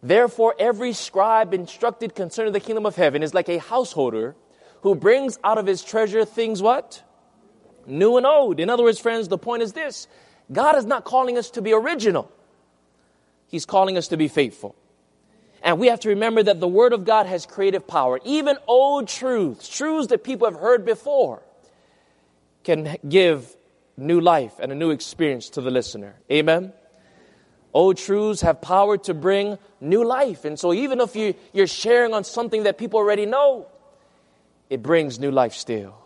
Therefore, 0.00 0.54
every 0.60 0.92
scribe 0.92 1.52
instructed 1.52 2.14
concerning 2.14 2.52
the 2.52 2.60
kingdom 2.60 2.86
of 2.86 2.94
heaven 2.94 3.24
is 3.24 3.34
like 3.34 3.48
a 3.48 3.58
householder 3.58 4.36
who 4.82 4.94
brings 4.94 5.36
out 5.42 5.58
of 5.58 5.66
his 5.66 5.82
treasure 5.82 6.24
things 6.24 6.62
what? 6.62 7.02
New 7.84 8.16
and 8.16 8.26
old. 8.26 8.60
In 8.60 8.70
other 8.70 8.84
words, 8.84 9.00
friends, 9.00 9.26
the 9.26 9.38
point 9.38 9.64
is 9.64 9.72
this 9.72 10.06
God 10.52 10.76
is 10.76 10.84
not 10.84 11.02
calling 11.02 11.36
us 11.36 11.50
to 11.50 11.62
be 11.62 11.72
original, 11.72 12.30
He's 13.48 13.66
calling 13.66 13.98
us 13.98 14.06
to 14.06 14.16
be 14.16 14.28
faithful. 14.28 14.76
And 15.62 15.78
we 15.78 15.88
have 15.88 16.00
to 16.00 16.10
remember 16.10 16.42
that 16.42 16.60
the 16.60 16.68
Word 16.68 16.92
of 16.92 17.04
God 17.04 17.26
has 17.26 17.46
creative 17.46 17.86
power. 17.86 18.20
Even 18.24 18.56
old 18.66 19.08
truths, 19.08 19.68
truths 19.68 20.08
that 20.08 20.22
people 20.22 20.48
have 20.48 20.58
heard 20.58 20.84
before, 20.84 21.42
can 22.62 22.96
give 23.08 23.56
new 23.96 24.20
life 24.20 24.54
and 24.60 24.70
a 24.72 24.74
new 24.74 24.90
experience 24.90 25.50
to 25.50 25.60
the 25.60 25.70
listener. 25.70 26.16
Amen? 26.30 26.72
Old 27.72 27.96
truths 27.96 28.40
have 28.40 28.60
power 28.60 28.96
to 28.98 29.14
bring 29.14 29.58
new 29.80 30.04
life. 30.04 30.44
And 30.44 30.58
so 30.58 30.72
even 30.72 31.00
if 31.00 31.14
you, 31.14 31.34
you're 31.52 31.66
sharing 31.66 32.14
on 32.14 32.24
something 32.24 32.62
that 32.62 32.78
people 32.78 32.98
already 32.98 33.26
know, 33.26 33.66
it 34.70 34.82
brings 34.82 35.18
new 35.18 35.30
life 35.30 35.52
still. 35.52 35.96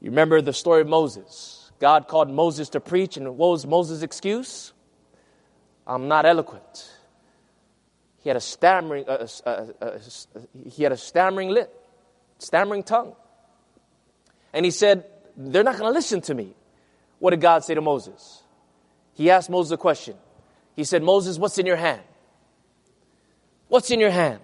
You 0.00 0.10
remember 0.10 0.40
the 0.40 0.52
story 0.52 0.80
of 0.80 0.88
Moses. 0.88 1.70
God 1.78 2.08
called 2.08 2.30
Moses 2.30 2.70
to 2.70 2.80
preach, 2.80 3.16
and 3.16 3.36
what 3.36 3.50
was 3.50 3.66
Moses' 3.66 4.02
excuse? 4.02 4.72
I'm 5.86 6.08
not 6.08 6.26
eloquent. 6.26 6.90
He 8.22 8.28
had 8.28 8.36
a 8.36 8.40
stammering, 8.40 9.04
he 10.70 10.82
had 10.84 10.92
a 10.92 10.96
stammering 10.96 11.48
lip, 11.50 11.74
stammering 12.38 12.84
tongue. 12.84 13.14
And 14.52 14.64
he 14.64 14.70
said, 14.70 15.04
they're 15.36 15.64
not 15.64 15.76
going 15.76 15.90
to 15.90 15.94
listen 15.94 16.20
to 16.22 16.34
me. 16.34 16.54
What 17.18 17.30
did 17.30 17.40
God 17.40 17.64
say 17.64 17.74
to 17.74 17.80
Moses? 17.80 18.42
He 19.14 19.30
asked 19.30 19.50
Moses 19.50 19.72
a 19.72 19.76
question. 19.76 20.16
He 20.76 20.84
said, 20.84 21.02
Moses, 21.02 21.38
what's 21.38 21.58
in 21.58 21.66
your 21.66 21.76
hand? 21.76 22.02
What's 23.68 23.90
in 23.90 23.98
your 24.00 24.10
hand? 24.10 24.40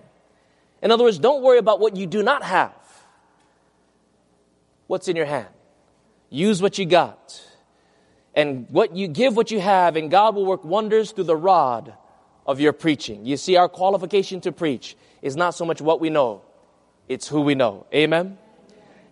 In 0.83 0.91
other 0.91 1.05
words, 1.05 1.19
don't 1.19 1.43
worry 1.43 1.59
about 1.59 1.81
what 1.81 1.97
you 1.97 2.07
do 2.07 2.23
not 2.23 2.43
have. 2.43 2.73
What's 4.87 5.07
in 5.09 5.17
your 5.17 5.27
hand? 5.27 5.49
Use 6.31 6.61
what 6.61 6.79
you 6.79 6.87
got. 6.87 7.43
And 8.35 8.67
what 8.71 8.97
you 8.97 9.09
give 9.09 9.37
what 9.37 9.51
you 9.51 9.61
have, 9.61 9.97
and 9.97 10.11
God 10.11 10.35
will 10.35 10.47
work 10.47 10.65
wonders 10.65 11.13
through 11.13 11.25
the 11.25 11.37
rod 11.37 11.95
of 12.49 12.59
your 12.59 12.73
preaching. 12.73 13.27
You 13.27 13.37
see, 13.37 13.57
our 13.57 13.69
qualification 13.69 14.41
to 14.41 14.53
preach 14.53 14.97
is 15.21 15.37
not 15.37 15.55
so 15.55 15.67
much 15.67 15.83
what 15.83 16.01
we 16.01 16.09
know, 16.09 16.43
it's 17.07 17.29
who 17.29 17.43
we 17.43 17.55
know. 17.55 17.87
Amen? 17.95 18.39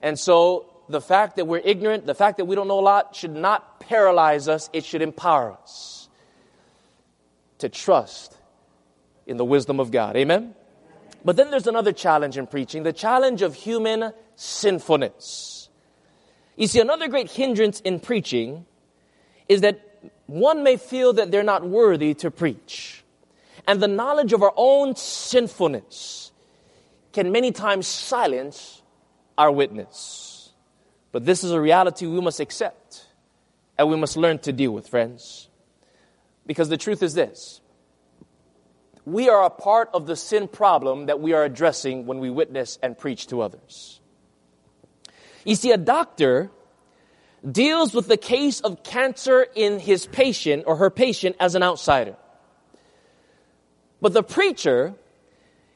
And 0.03 0.19
so 0.19 0.67
the 0.89 1.03
fact 1.03 1.37
that 1.37 1.47
we're 1.47 1.63
ignorant, 1.63 2.07
the 2.07 2.15
fact 2.15 2.39
that 2.39 2.47
we 2.47 2.57
don't 2.57 2.67
know 2.67 2.81
a 2.81 2.81
lot, 2.81 3.15
should 3.15 3.35
not 3.35 3.81
paralyze 3.81 4.49
us. 4.49 4.71
It 4.73 4.85
should 4.85 5.03
empower 5.03 5.53
us 5.53 6.09
to 7.59 7.69
trust 7.69 8.37
in 9.27 9.37
the 9.37 9.45
wisdom 9.45 9.81
of 9.81 9.91
God. 9.91 10.17
Amen? 10.17 10.55
But 11.25 11.37
then 11.37 11.51
there's 11.51 11.67
another 11.67 11.93
challenge 11.93 12.39
in 12.39 12.47
preaching 12.47 12.85
the 12.85 12.93
challenge 12.93 13.43
of 13.43 13.55
human 13.55 14.13
sinfulness. 14.37 15.69
You 16.57 16.69
see, 16.69 16.81
another 16.81 17.09
great 17.09 17.31
hindrance 17.31 17.81
in 17.81 18.01
preaching 18.01 18.65
is 19.49 19.61
that 19.61 20.11
one 20.27 20.63
may 20.63 20.77
feel 20.77 21.13
that 21.15 21.31
they're 21.31 21.43
not 21.43 21.67
worthy 21.67 22.15
to 22.15 22.31
preach. 22.31 23.03
And 23.67 23.81
the 23.81 23.89
knowledge 23.89 24.33
of 24.33 24.43
our 24.43 24.53
own 24.57 24.95
sinfulness 24.97 26.31
can 27.13 27.33
many 27.33 27.51
times 27.51 27.87
silence 27.87 28.83
our 29.37 29.51
witness. 29.51 30.53
But 31.13 31.25
this 31.25 31.43
is 31.43 31.51
a 31.51 31.61
reality 31.61 32.07
we 32.07 32.21
must 32.21 32.41
accept 32.41 33.07
and 33.79 33.89
we 33.89 33.97
must 33.97 34.17
learn 34.17 34.39
to 34.41 34.53
deal 34.53 34.73
with, 34.73 34.89
friends. 34.89 35.49
Because 36.47 36.69
the 36.69 36.77
truth 36.77 37.03
is 37.03 37.15
this 37.15 37.61
we 39.05 39.29
are 39.29 39.45
a 39.45 39.51
part 39.51 39.89
of 39.95 40.07
the 40.07 40.17
sin 40.17 40.49
problem 40.49 41.07
that 41.07 41.21
we 41.21 41.33
are 41.33 41.45
addressing 41.45 42.07
when 42.07 42.19
we 42.19 42.29
witness 42.29 42.77
and 42.83 42.99
preach 42.99 43.29
to 43.29 43.41
others. 43.41 44.01
You 45.45 45.55
see, 45.55 45.71
a 45.71 45.77
doctor 45.77 46.51
deals 47.49 47.95
with 47.95 48.09
the 48.09 48.17
case 48.17 48.61
of 48.61 48.83
cancer 48.83 49.47
in 49.55 49.79
his 49.79 50.07
patient 50.07 50.65
or 50.67 50.77
her 50.77 50.91
patient 50.91 51.37
as 51.39 51.55
an 51.55 51.63
outsider. 51.63 52.17
But 54.01 54.13
the 54.13 54.23
preacher 54.23 54.95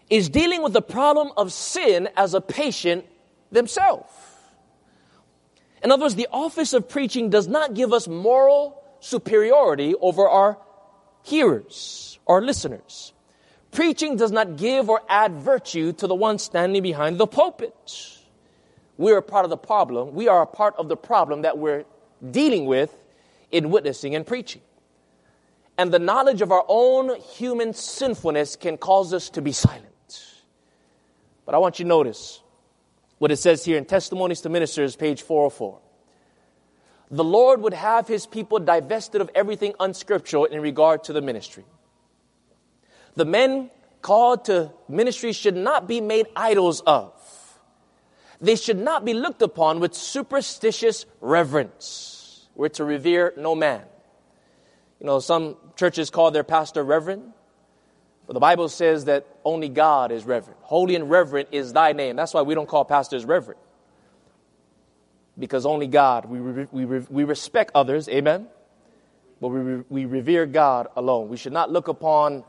is 0.09 0.29
dealing 0.29 0.63
with 0.63 0.73
the 0.73 0.83
problem 0.83 1.31
of 1.37 1.53
sin 1.53 2.09
as 2.17 2.35
a 2.35 2.41
patient 2.41 3.07
themselves. 3.51 4.13
In 5.83 5.91
other 5.91 6.03
words, 6.03 6.17
the 6.17 6.29
office 6.31 6.73
of 6.73 6.89
preaching 6.89 7.31
does 7.31 7.49
not 7.49 7.75
give 7.75 7.93
us 7.93 8.07
moral 8.07 8.83
superiority 9.01 9.95
over 9.95 10.29
our 10.29 10.59
hearers 11.23 12.19
or 12.27 12.43
listeners. 12.43 13.13
Preaching 13.71 14.17
does 14.17 14.33
not 14.33 14.57
give 14.57 14.91
or 14.91 15.01
add 15.09 15.37
virtue 15.37 15.93
to 15.95 16.07
the 16.07 16.15
one 16.15 16.39
standing 16.39 16.83
behind 16.83 17.19
the 17.19 17.27
pulpit. 17.27 18.19
We 18.99 19.13
are 19.13 19.23
part 19.23 19.45
of 19.45 19.51
the 19.51 19.57
problem. 19.57 20.15
We 20.15 20.29
are 20.29 20.43
a 20.43 20.47
part 20.47 20.75
of 20.77 20.89
the 20.89 20.97
problem 20.97 21.43
that 21.43 21.57
we're 21.57 21.85
dealing 22.31 22.67
with 22.67 22.95
in 23.51 23.71
witnessing 23.71 24.15
and 24.15 24.27
preaching. 24.27 24.61
And 25.81 25.91
the 25.91 25.99
knowledge 25.99 26.43
of 26.43 26.53
our 26.53 26.67
own 26.69 27.19
human 27.21 27.73
sinfulness 27.73 28.55
can 28.55 28.77
cause 28.77 29.15
us 29.15 29.31
to 29.31 29.41
be 29.41 29.53
silent. 29.53 30.27
But 31.47 31.55
I 31.55 31.59
want 31.59 31.79
you 31.79 31.87
to 31.87 31.89
notice 31.89 32.43
what 33.17 33.31
it 33.31 33.39
says 33.39 33.65
here 33.65 33.79
in 33.79 33.87
Testimonies 33.87 34.43
to 34.43 34.51
Ministers, 34.51 34.95
page 34.95 35.23
404. 35.23 35.79
The 37.11 37.25
Lord 37.25 37.63
would 37.63 37.73
have 37.73 38.07
his 38.07 38.27
people 38.27 38.59
divested 38.59 39.23
of 39.23 39.31
everything 39.35 39.73
unscriptural 39.81 40.45
in 40.45 40.61
regard 40.61 41.05
to 41.05 41.15
the 41.15 41.23
ministry. 41.23 41.65
The 43.15 43.25
men 43.25 43.71
called 44.03 44.45
to 44.45 44.73
ministry 44.87 45.33
should 45.33 45.57
not 45.57 45.89
be 45.89 46.03
made 46.03 46.27
idols 46.37 46.83
of. 46.83 47.11
They 48.39 48.57
should 48.57 48.79
not 48.79 49.07
be 49.07 49.15
looked 49.15 49.41
upon 49.41 49.81
with 49.81 49.95
superstitious 49.95 51.07
reverence. 51.23 52.49
We're 52.55 52.69
to 52.69 52.85
revere 52.85 53.33
no 53.39 53.55
man. 53.55 53.85
You 55.01 55.07
know, 55.07 55.19
some 55.19 55.57
churches 55.77 56.11
call 56.11 56.31
their 56.31 56.45
pastor 56.45 56.85
reverend. 56.85 57.33
But 58.27 58.35
the 58.35 58.41
Bible 58.41 58.69
says 58.69 59.07
that 59.07 59.27
only 59.45 59.69
God 59.69 60.13
is 60.13 60.25
reverent. 60.25 60.61
Holy 60.63 60.95
and 60.95 61.11
reverent 61.11 61.49
is 61.51 61.73
thy 61.73 61.93
name. 61.93 62.15
That's 62.15 62.33
why 62.33 62.43
we 62.43 62.55
don't 62.55 62.69
call 62.69 62.85
pastors 62.85 63.25
reverend. 63.25 63.59
Because 65.39 65.67
only 65.67 65.87
God, 65.87 66.27
we, 66.27 66.41
we, 66.41 66.85
we 66.85 67.25
respect 67.25 67.73
others, 67.75 68.09
amen? 68.09 68.47
But 69.41 69.49
we, 69.49 69.83
we 69.89 70.05
revere 70.05 70.47
God 70.47 70.89
alone. 70.97 71.29
We 71.29 71.39
should 71.39 71.55
not 71.55 71.73
look 71.73 71.89
upon 71.89 72.45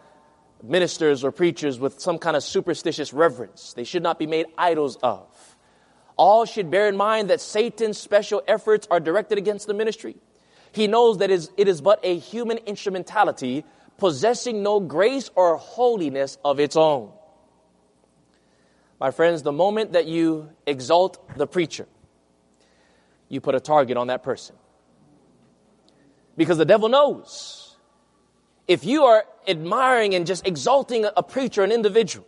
ministers 0.61 1.23
or 1.23 1.31
preachers 1.31 1.79
with 1.79 1.99
some 1.99 2.19
kind 2.19 2.35
of 2.35 2.43
superstitious 2.43 3.13
reverence. 3.13 3.73
They 3.73 3.85
should 3.85 4.03
not 4.03 4.19
be 4.19 4.27
made 4.27 4.47
idols 4.57 4.97
of. 4.97 5.25
All 6.17 6.45
should 6.45 6.69
bear 6.69 6.89
in 6.89 6.97
mind 6.97 7.29
that 7.29 7.41
Satan's 7.41 7.97
special 7.97 8.43
efforts 8.47 8.87
are 8.91 8.99
directed 8.99 9.37
against 9.37 9.65
the 9.67 9.73
ministry. 9.73 10.17
He 10.71 10.88
knows 10.88 11.17
that 11.17 11.29
it 11.29 11.67
is 11.67 11.81
but 11.81 11.99
a 12.03 12.17
human 12.17 12.57
instrumentality 12.60 13.65
possessing 13.97 14.63
no 14.63 14.79
grace 14.79 15.29
or 15.36 15.57
holiness 15.57 16.38
of 16.43 16.60
its 16.60 16.75
own. 16.75 17.12
My 18.99 19.12
friends, 19.12 19.43
the 19.43 19.51
moment 19.51 19.93
that 19.93 20.05
you 20.05 20.49
exalt 20.65 21.38
the 21.38 21.47
preacher, 21.47 21.88
you 23.29 23.41
put 23.41 23.55
a 23.55 23.60
target 23.60 23.97
on 23.97 24.07
that 24.07 24.23
person. 24.23 24.55
Because 26.38 26.57
the 26.57 26.65
devil 26.65 26.88
knows. 26.88 27.77
If 28.67 28.86
you 28.86 29.03
are 29.03 29.25
admiring 29.47 30.15
and 30.15 30.25
just 30.25 30.47
exalting 30.47 31.05
a 31.17 31.23
preacher, 31.23 31.63
an 31.63 31.71
individual, 31.71 32.25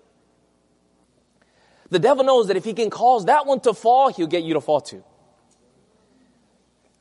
the 1.90 2.00
devil 2.00 2.24
knows 2.24 2.48
that 2.48 2.58
if 2.58 2.66
he 2.66 2.74
can 2.74 2.90
cause 2.90 3.26
that 3.26 3.46
one 3.46 3.60
to 3.62 3.74
fall, 3.74 4.10
he'll 4.10 4.28
get 4.28 4.44
you 4.44 4.56
to 4.56 4.62
fall 4.62 4.82
too. 4.82 5.04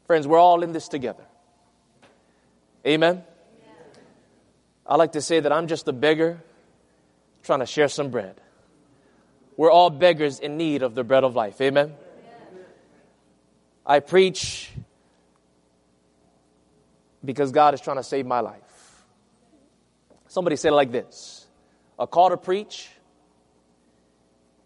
Friends, 0.07 0.27
we're 0.27 0.39
all 0.39 0.63
in 0.63 0.73
this 0.73 0.89
together. 0.89 1.25
Amen. 2.87 3.23
I 4.87 4.97
like 4.97 5.13
to 5.13 5.21
say 5.23 5.41
that 5.41 5.53
I'm 5.53 5.69
just 5.69 5.87
a 5.89 5.93
beggar 5.93 6.43
trying 7.43 7.61
to 7.61 7.67
share 7.67 7.89
some 7.89 8.11
bread. 8.11 8.41
We're 9.57 9.71
all 9.71 9.91
beggars 9.91 10.39
in 10.39 10.57
need 10.57 10.83
of 10.83 10.95
the 10.95 11.05
bread 11.05 11.25
of 11.25 11.37
life. 11.37 11.61
Amen. 11.61 11.95
I 13.87 14.01
preach 14.01 14.71
because 17.25 17.53
God 17.53 17.75
is 17.75 17.81
trying 17.81 17.97
to 17.97 18.03
save 18.03 18.27
my 18.27 18.41
life. 18.41 18.63
Somebody 20.29 20.57
said 20.57 20.73
it 20.73 20.77
like 20.77 20.93
this 20.93 21.47
A 21.99 22.07
call 22.07 22.31
to 22.31 22.37
preach 22.37 22.89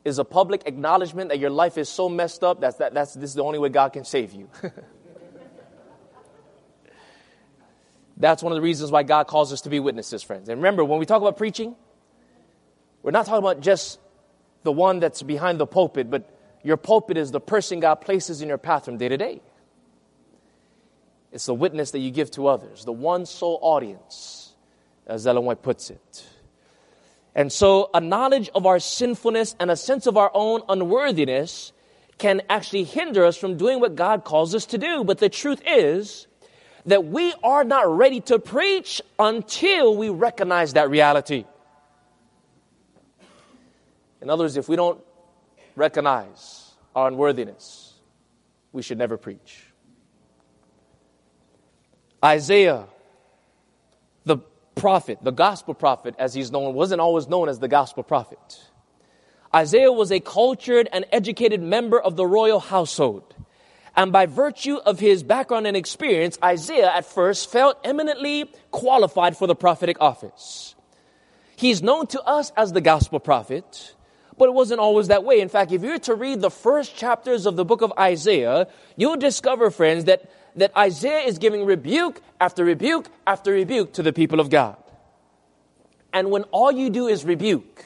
is 0.04 0.18
a 0.18 0.24
public 0.24 0.62
acknowledgement 0.66 1.30
that 1.30 1.40
your 1.40 1.50
life 1.50 1.76
is 1.76 1.88
so 1.88 2.08
messed 2.08 2.44
up 2.44 2.60
that's, 2.60 2.76
that, 2.76 2.94
that's 2.94 3.14
this 3.14 3.30
is 3.30 3.34
the 3.34 3.42
only 3.42 3.58
way 3.58 3.68
God 3.68 3.92
can 3.92 4.04
save 4.04 4.32
you. 4.32 4.48
That's 8.16 8.42
one 8.42 8.52
of 8.52 8.56
the 8.56 8.62
reasons 8.62 8.90
why 8.90 9.02
God 9.02 9.26
calls 9.26 9.52
us 9.52 9.62
to 9.62 9.70
be 9.70 9.78
witnesses, 9.80 10.22
friends. 10.22 10.48
And 10.48 10.58
remember, 10.58 10.84
when 10.84 10.98
we 10.98 11.06
talk 11.06 11.20
about 11.20 11.36
preaching, 11.36 11.76
we're 13.02 13.10
not 13.10 13.26
talking 13.26 13.38
about 13.38 13.60
just 13.60 14.00
the 14.62 14.72
one 14.72 15.00
that's 15.00 15.22
behind 15.22 15.60
the 15.60 15.66
pulpit, 15.66 16.10
but 16.10 16.28
your 16.62 16.76
pulpit 16.76 17.16
is 17.16 17.30
the 17.30 17.40
person 17.40 17.80
God 17.80 17.96
places 17.96 18.42
in 18.42 18.48
your 18.48 18.58
path 18.58 18.86
from 18.86 18.96
day 18.96 19.08
to 19.08 19.16
day. 19.16 19.40
It's 21.30 21.46
the 21.46 21.54
witness 21.54 21.90
that 21.90 21.98
you 21.98 22.10
give 22.10 22.30
to 22.32 22.48
others, 22.48 22.84
the 22.84 22.92
one 22.92 23.26
soul 23.26 23.58
audience, 23.60 24.54
as 25.06 25.26
Ellen 25.26 25.44
White 25.44 25.62
puts 25.62 25.90
it. 25.90 26.26
And 27.34 27.52
so, 27.52 27.90
a 27.92 28.00
knowledge 28.00 28.48
of 28.54 28.64
our 28.64 28.80
sinfulness 28.80 29.54
and 29.60 29.70
a 29.70 29.76
sense 29.76 30.06
of 30.06 30.16
our 30.16 30.30
own 30.32 30.62
unworthiness 30.68 31.72
can 32.16 32.40
actually 32.48 32.84
hinder 32.84 33.26
us 33.26 33.36
from 33.36 33.58
doing 33.58 33.78
what 33.78 33.94
God 33.94 34.24
calls 34.24 34.54
us 34.54 34.64
to 34.66 34.78
do. 34.78 35.04
But 35.04 35.18
the 35.18 35.28
truth 35.28 35.60
is, 35.66 36.26
that 36.86 37.04
we 37.04 37.34
are 37.42 37.64
not 37.64 37.88
ready 37.96 38.20
to 38.22 38.38
preach 38.38 39.02
until 39.18 39.96
we 39.96 40.08
recognize 40.08 40.74
that 40.74 40.88
reality. 40.88 41.44
In 44.22 44.30
other 44.30 44.44
words, 44.44 44.56
if 44.56 44.68
we 44.68 44.76
don't 44.76 45.00
recognize 45.74 46.74
our 46.94 47.08
unworthiness, 47.08 47.94
we 48.72 48.82
should 48.82 48.98
never 48.98 49.16
preach. 49.16 49.64
Isaiah, 52.24 52.86
the 54.24 54.38
prophet, 54.74 55.18
the 55.22 55.32
gospel 55.32 55.74
prophet, 55.74 56.14
as 56.18 56.34
he's 56.34 56.50
known, 56.50 56.74
wasn't 56.74 57.00
always 57.00 57.28
known 57.28 57.48
as 57.48 57.58
the 57.58 57.68
gospel 57.68 58.02
prophet. 58.02 58.70
Isaiah 59.54 59.92
was 59.92 60.10
a 60.10 60.20
cultured 60.20 60.88
and 60.92 61.04
educated 61.12 61.62
member 61.62 62.00
of 62.00 62.16
the 62.16 62.26
royal 62.26 62.60
household. 62.60 63.34
And 63.96 64.12
by 64.12 64.26
virtue 64.26 64.76
of 64.76 65.00
his 65.00 65.22
background 65.22 65.66
and 65.66 65.76
experience, 65.76 66.38
Isaiah 66.44 66.92
at 66.94 67.06
first 67.06 67.50
felt 67.50 67.78
eminently 67.82 68.50
qualified 68.70 69.36
for 69.36 69.46
the 69.46 69.54
prophetic 69.54 69.96
office. 70.00 70.74
He's 71.56 71.82
known 71.82 72.06
to 72.08 72.22
us 72.22 72.52
as 72.58 72.74
the 72.74 72.82
gospel 72.82 73.18
prophet, 73.18 73.94
but 74.36 74.50
it 74.50 74.52
wasn't 74.52 74.80
always 74.80 75.08
that 75.08 75.24
way. 75.24 75.40
In 75.40 75.48
fact, 75.48 75.72
if 75.72 75.82
you 75.82 75.90
were 75.90 75.98
to 76.00 76.14
read 76.14 76.42
the 76.42 76.50
first 76.50 76.94
chapters 76.94 77.46
of 77.46 77.56
the 77.56 77.64
book 77.64 77.80
of 77.80 77.94
Isaiah, 77.98 78.68
you'll 78.96 79.16
discover, 79.16 79.70
friends, 79.70 80.04
that, 80.04 80.30
that 80.56 80.76
Isaiah 80.76 81.26
is 81.26 81.38
giving 81.38 81.64
rebuke 81.64 82.20
after 82.38 82.66
rebuke 82.66 83.08
after 83.26 83.52
rebuke 83.52 83.94
to 83.94 84.02
the 84.02 84.12
people 84.12 84.40
of 84.40 84.50
God. 84.50 84.76
And 86.12 86.30
when 86.30 86.42
all 86.44 86.70
you 86.70 86.90
do 86.90 87.08
is 87.08 87.24
rebuke, 87.24 87.84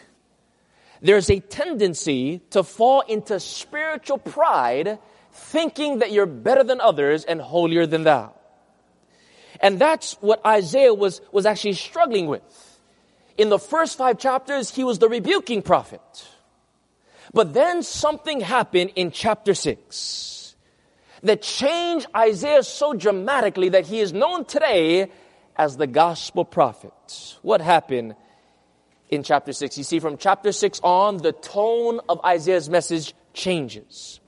there's 1.01 1.31
a 1.31 1.39
tendency 1.39 2.41
to 2.51 2.65
fall 2.65 3.03
into 3.03 3.39
spiritual 3.39 4.19
pride 4.19 4.99
thinking 5.33 6.01
that 6.01 6.13
you're 6.13 6.27
better 6.27 6.65
than 6.65 6.81
others 6.81 7.25
and 7.25 7.41
holier 7.41 7.87
than 7.87 8.05
thou. 8.05 8.35
And 9.61 9.79
that's 9.79 10.15
what 10.21 10.45
Isaiah 10.47 10.95
was, 10.95 11.21
was 11.33 11.47
actually 11.47 11.75
struggling 11.75 12.27
with. 12.27 12.43
In 13.37 13.49
the 13.49 13.59
first 13.59 13.99
five 13.99 14.19
chapters, 14.19 14.75
he 14.75 14.85
was 14.85 14.99
the 14.99 15.09
rebuking 15.09 15.63
prophet. 15.63 16.01
But 17.33 17.55
then 17.55 17.83
something 17.83 18.41
happened 18.41 18.93
in 18.97 19.11
chapter 19.11 19.55
six 19.55 20.57
that 21.23 21.43
changed 21.43 22.07
Isaiah 22.17 22.63
so 22.63 22.95
dramatically 22.95 23.71
that 23.71 23.87
he 23.87 24.01
is 24.01 24.13
known 24.13 24.45
today 24.45 25.11
as 25.57 25.77
the 25.77 25.87
gospel 25.87 26.45
prophet. 26.45 27.39
What 27.43 27.61
happened 27.61 28.15
in 29.11 29.23
chapter 29.23 29.53
six? 29.53 29.77
You 29.77 29.85
see, 29.85 30.01
from 30.01 30.17
chapter 30.17 30.53
six 30.53 30.81
on, 30.83 31.19
the 31.19 31.33
tone 31.33 32.01
of 32.09 32.25
Isaiah's 32.25 32.71
message 32.71 33.15
changes. 33.33 34.20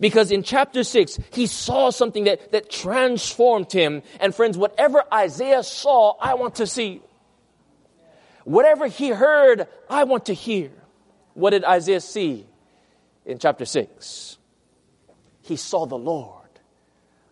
Because 0.00 0.30
in 0.30 0.42
chapter 0.42 0.84
6, 0.84 1.18
he 1.32 1.46
saw 1.46 1.90
something 1.90 2.24
that, 2.24 2.52
that 2.52 2.70
transformed 2.70 3.72
him. 3.72 4.02
And 4.20 4.34
friends, 4.34 4.56
whatever 4.56 5.02
Isaiah 5.12 5.62
saw, 5.62 6.14
I 6.20 6.34
want 6.34 6.56
to 6.56 6.66
see. 6.66 7.02
Whatever 8.44 8.86
he 8.86 9.08
heard, 9.08 9.66
I 9.90 10.04
want 10.04 10.26
to 10.26 10.34
hear. 10.34 10.70
What 11.34 11.50
did 11.50 11.64
Isaiah 11.64 12.00
see 12.00 12.46
in 13.26 13.38
chapter 13.38 13.64
6? 13.64 14.38
He 15.42 15.56
saw 15.56 15.86
the 15.86 15.98
Lord 15.98 16.34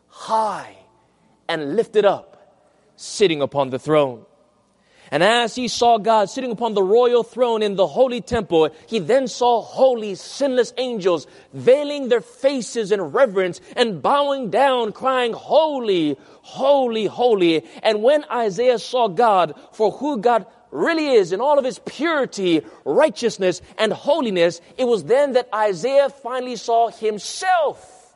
high 0.08 0.76
and 1.48 1.76
lifted 1.76 2.04
up, 2.04 2.56
sitting 2.96 3.42
upon 3.42 3.70
the 3.70 3.78
throne. 3.78 4.24
And 5.11 5.22
as 5.22 5.54
he 5.54 5.68
saw 5.68 5.98
God 5.98 6.28
sitting 6.30 6.50
upon 6.50 6.74
the 6.74 6.82
royal 6.82 7.22
throne 7.22 7.62
in 7.62 7.76
the 7.76 7.86
holy 7.86 8.20
temple, 8.20 8.70
he 8.86 8.98
then 8.98 9.28
saw 9.28 9.62
holy, 9.62 10.14
sinless 10.14 10.72
angels 10.76 11.26
veiling 11.52 12.09
their 12.09 12.20
faces 12.20 12.90
in 12.90 13.00
reverence 13.00 13.61
and 13.76 14.02
bowing 14.02 14.50
down, 14.50 14.92
crying, 14.92 15.32
Holy, 15.32 16.16
holy, 16.42 17.07
holy. 17.07 17.64
And 17.82 18.02
when 18.02 18.24
Isaiah 18.30 18.78
saw 18.78 19.09
God 19.09 19.54
for 19.72 19.92
who 19.92 20.18
God 20.18 20.46
really 20.70 21.09
is 21.09 21.32
in 21.32 21.40
all 21.40 21.59
of 21.59 21.64
his 21.64 21.78
purity, 21.78 22.62
righteousness, 22.84 23.62
and 23.78 23.92
holiness, 23.92 24.61
it 24.76 24.84
was 24.84 25.04
then 25.04 25.32
that 25.32 25.48
Isaiah 25.54 26.11
finally 26.11 26.57
saw 26.57 26.88
himself 26.88 28.14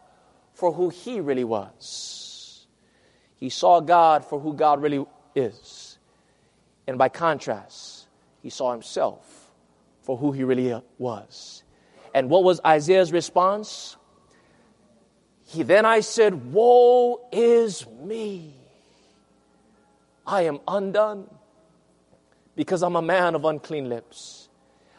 for 0.54 0.72
who 0.72 0.90
he 0.90 1.20
really 1.20 1.44
was. 1.44 2.66
He 3.36 3.48
saw 3.48 3.80
God 3.80 4.24
for 4.24 4.38
who 4.38 4.52
God 4.52 4.82
really 4.82 5.04
is. 5.34 5.89
And 6.90 6.98
by 6.98 7.08
contrast, 7.08 8.08
he 8.42 8.50
saw 8.50 8.72
himself 8.72 9.52
for 10.02 10.16
who 10.16 10.32
he 10.32 10.42
really 10.42 10.74
was. 10.98 11.62
And 12.12 12.28
what 12.28 12.42
was 12.42 12.60
Isaiah's 12.66 13.12
response? 13.12 13.96
He 15.44 15.62
then 15.62 15.86
I 15.86 16.00
said, 16.00 16.52
Woe 16.52 17.28
is 17.30 17.86
me. 18.02 18.56
I 20.26 20.42
am 20.42 20.58
undone 20.66 21.30
because 22.56 22.82
I'm 22.82 22.96
a 22.96 23.02
man 23.02 23.36
of 23.36 23.44
unclean 23.44 23.88
lips. 23.88 24.48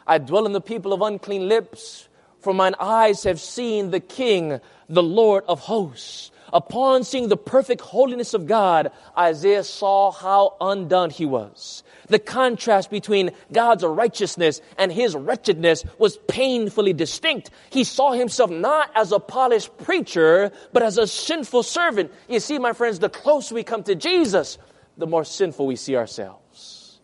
I 0.06 0.16
dwell 0.16 0.46
in 0.46 0.52
the 0.52 0.62
people 0.62 0.94
of 0.94 1.02
unclean 1.02 1.46
lips, 1.46 2.08
for 2.40 2.54
mine 2.54 2.74
eyes 2.80 3.24
have 3.24 3.38
seen 3.38 3.90
the 3.90 4.00
King, 4.00 4.60
the 4.88 5.02
Lord 5.02 5.44
of 5.46 5.60
hosts. 5.60 6.30
Upon 6.52 7.02
seeing 7.02 7.28
the 7.28 7.36
perfect 7.36 7.80
holiness 7.80 8.34
of 8.34 8.46
God, 8.46 8.92
Isaiah 9.16 9.64
saw 9.64 10.10
how 10.10 10.56
undone 10.60 11.08
he 11.08 11.24
was. 11.24 11.82
The 12.08 12.18
contrast 12.18 12.90
between 12.90 13.30
God's 13.52 13.84
righteousness 13.84 14.60
and 14.76 14.92
his 14.92 15.14
wretchedness 15.14 15.84
was 15.98 16.18
painfully 16.28 16.92
distinct. 16.92 17.50
He 17.70 17.84
saw 17.84 18.12
himself 18.12 18.50
not 18.50 18.90
as 18.94 19.12
a 19.12 19.18
polished 19.18 19.76
preacher, 19.78 20.52
but 20.74 20.82
as 20.82 20.98
a 20.98 21.06
sinful 21.06 21.62
servant. 21.62 22.12
You 22.28 22.38
see, 22.38 22.58
my 22.58 22.74
friends, 22.74 22.98
the 22.98 23.08
closer 23.08 23.54
we 23.54 23.62
come 23.62 23.82
to 23.84 23.94
Jesus, 23.94 24.58
the 24.98 25.06
more 25.06 25.24
sinful 25.24 25.66
we 25.66 25.76
see 25.76 25.96
ourselves. 25.96 27.00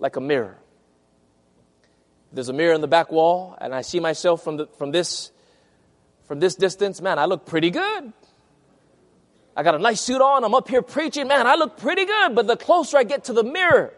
Like 0.00 0.16
a 0.16 0.20
mirror. 0.20 0.58
There's 2.32 2.48
a 2.48 2.52
mirror 2.52 2.74
in 2.74 2.80
the 2.80 2.88
back 2.88 3.12
wall, 3.12 3.56
and 3.60 3.72
I 3.72 3.82
see 3.82 4.00
myself 4.00 4.42
from, 4.42 4.56
the, 4.56 4.66
from, 4.76 4.90
this, 4.90 5.30
from 6.24 6.40
this 6.40 6.56
distance. 6.56 7.00
Man, 7.00 7.18
I 7.18 7.26
look 7.26 7.46
pretty 7.46 7.70
good. 7.70 8.12
I 9.56 9.62
got 9.62 9.74
a 9.74 9.78
nice 9.78 10.02
suit 10.02 10.20
on. 10.20 10.44
I'm 10.44 10.54
up 10.54 10.68
here 10.68 10.82
preaching. 10.82 11.28
Man, 11.28 11.46
I 11.46 11.54
look 11.54 11.78
pretty 11.78 12.04
good. 12.04 12.34
But 12.34 12.46
the 12.46 12.56
closer 12.56 12.98
I 12.98 13.04
get 13.04 13.24
to 13.24 13.32
the 13.32 13.42
mirror, 13.42 13.94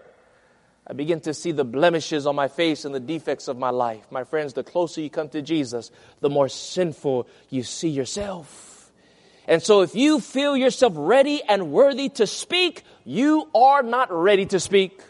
I 0.87 0.93
begin 0.93 1.21
to 1.23 1.35
see 1.35 1.51
the 1.51 1.65
blemishes 1.65 2.27
on 2.27 2.37
my 2.37 2.47
face 2.47 2.85
and 2.85 2.95
the 2.95 3.01
defects 3.01 3.49
of 3.49 3.59
my 3.59 3.71
life. 3.71 4.07
My 4.11 4.23
friends, 4.23 4.53
the 4.53 4.63
closer 4.63 5.01
you 5.01 5.11
come 5.11 5.29
to 5.31 5.43
Jesus, 5.43 5.91
the 6.21 6.31
more 6.31 6.49
sinful 6.49 7.29
you 7.51 7.65
see 7.65 7.89
yourself. 7.89 8.93
And 9.49 9.63
so 9.63 9.81
if 9.81 9.97
you 9.97 10.21
feel 10.21 10.57
yourself 10.57 10.93
ready 10.97 11.43
and 11.43 11.73
worthy 11.73 12.09
to 12.11 12.27
speak, 12.27 12.85
you 13.05 13.49
are 13.55 13.83
not 13.83 14.13
ready 14.13 14.47
to 14.47 14.61
speak. 14.61 15.01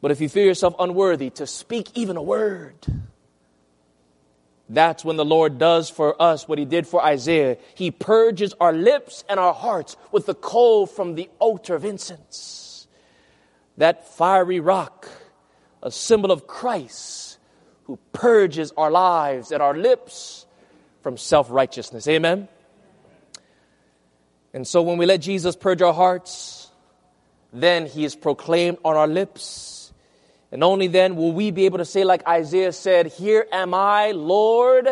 But 0.00 0.10
if 0.10 0.20
you 0.20 0.28
feel 0.28 0.44
yourself 0.44 0.74
unworthy 0.78 1.30
to 1.30 1.46
speak 1.46 1.88
even 1.94 2.16
a 2.16 2.22
word, 2.22 2.74
that's 4.72 5.04
when 5.04 5.16
the 5.16 5.24
Lord 5.24 5.58
does 5.58 5.90
for 5.90 6.20
us 6.20 6.48
what 6.48 6.58
he 6.58 6.64
did 6.64 6.86
for 6.86 7.04
Isaiah. 7.04 7.58
He 7.74 7.90
purges 7.90 8.54
our 8.58 8.72
lips 8.72 9.22
and 9.28 9.38
our 9.38 9.52
hearts 9.52 9.96
with 10.10 10.24
the 10.24 10.34
coal 10.34 10.86
from 10.86 11.14
the 11.14 11.28
altar 11.38 11.74
of 11.74 11.84
incense. 11.84 12.86
That 13.76 14.08
fiery 14.08 14.60
rock, 14.60 15.08
a 15.82 15.90
symbol 15.90 16.30
of 16.30 16.46
Christ, 16.46 17.38
who 17.84 17.98
purges 18.12 18.72
our 18.76 18.90
lives 18.90 19.52
and 19.52 19.62
our 19.62 19.76
lips 19.76 20.46
from 21.02 21.18
self 21.18 21.50
righteousness. 21.50 22.08
Amen? 22.08 22.48
And 24.54 24.66
so 24.66 24.80
when 24.82 24.96
we 24.96 25.04
let 25.04 25.18
Jesus 25.20 25.56
purge 25.56 25.82
our 25.82 25.94
hearts, 25.94 26.70
then 27.52 27.86
he 27.86 28.04
is 28.04 28.14
proclaimed 28.14 28.78
on 28.84 28.96
our 28.96 29.08
lips 29.08 29.81
and 30.52 30.62
only 30.62 30.86
then 30.86 31.16
will 31.16 31.32
we 31.32 31.50
be 31.50 31.64
able 31.64 31.78
to 31.78 31.84
say, 31.84 32.04
like 32.04 32.28
Isaiah 32.28 32.72
said, 32.72 33.06
Here 33.06 33.46
am 33.50 33.72
I, 33.72 34.10
Lord, 34.10 34.86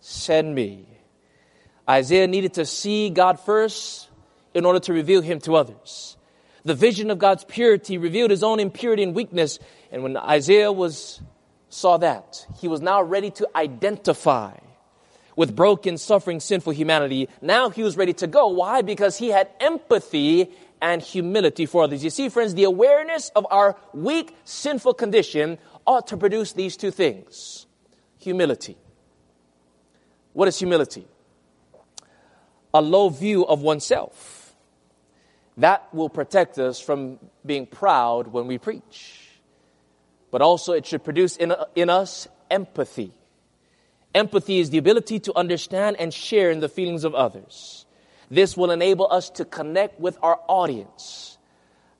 send 0.00 0.54
me. 0.54 0.86
Isaiah 1.88 2.26
needed 2.26 2.54
to 2.54 2.66
see 2.66 3.08
God 3.08 3.40
first 3.40 4.08
in 4.52 4.66
order 4.66 4.80
to 4.80 4.92
reveal 4.92 5.22
him 5.22 5.40
to 5.40 5.56
others. 5.56 6.18
The 6.64 6.74
vision 6.74 7.10
of 7.10 7.18
God's 7.18 7.42
purity 7.44 7.96
revealed 7.96 8.30
his 8.30 8.42
own 8.42 8.60
impurity 8.60 9.02
and 9.02 9.14
weakness. 9.14 9.58
And 9.90 10.02
when 10.02 10.16
Isaiah 10.16 10.70
was, 10.70 11.22
saw 11.70 11.96
that, 11.96 12.46
he 12.60 12.68
was 12.68 12.82
now 12.82 13.02
ready 13.02 13.30
to 13.30 13.48
identify 13.56 14.58
with 15.36 15.56
broken, 15.56 15.96
suffering, 15.96 16.38
sinful 16.38 16.74
humanity. 16.74 17.28
Now 17.40 17.70
he 17.70 17.82
was 17.82 17.96
ready 17.96 18.12
to 18.14 18.26
go. 18.26 18.48
Why? 18.48 18.82
Because 18.82 19.16
he 19.16 19.28
had 19.28 19.48
empathy 19.58 20.50
and 20.82 21.00
humility 21.00 21.64
for 21.64 21.84
others. 21.84 22.02
You 22.02 22.10
see, 22.10 22.28
friends, 22.28 22.54
the 22.54 22.64
awareness 22.64 23.30
of 23.36 23.46
our 23.50 23.76
weak, 23.94 24.36
sinful 24.44 24.94
condition 24.94 25.58
ought 25.86 26.08
to 26.08 26.16
produce 26.16 26.52
these 26.52 26.76
two 26.76 26.90
things 26.90 27.66
humility. 28.18 28.76
What 30.32 30.48
is 30.48 30.58
humility? 30.58 31.06
A 32.74 32.82
low 32.82 33.08
view 33.08 33.44
of 33.44 33.62
oneself. 33.62 34.54
That 35.56 35.92
will 35.92 36.08
protect 36.08 36.58
us 36.58 36.80
from 36.80 37.18
being 37.44 37.66
proud 37.66 38.28
when 38.28 38.46
we 38.46 38.58
preach. 38.58 39.28
But 40.30 40.40
also, 40.40 40.72
it 40.72 40.86
should 40.86 41.04
produce 41.04 41.36
in, 41.36 41.54
in 41.74 41.90
us 41.90 42.26
empathy. 42.50 43.12
Empathy 44.14 44.60
is 44.60 44.70
the 44.70 44.78
ability 44.78 45.20
to 45.20 45.36
understand 45.36 45.96
and 45.98 46.12
share 46.12 46.50
in 46.50 46.60
the 46.60 46.68
feelings 46.68 47.04
of 47.04 47.14
others. 47.14 47.81
This 48.32 48.56
will 48.56 48.70
enable 48.70 49.12
us 49.12 49.28
to 49.28 49.44
connect 49.44 50.00
with 50.00 50.16
our 50.22 50.40
audience, 50.48 51.36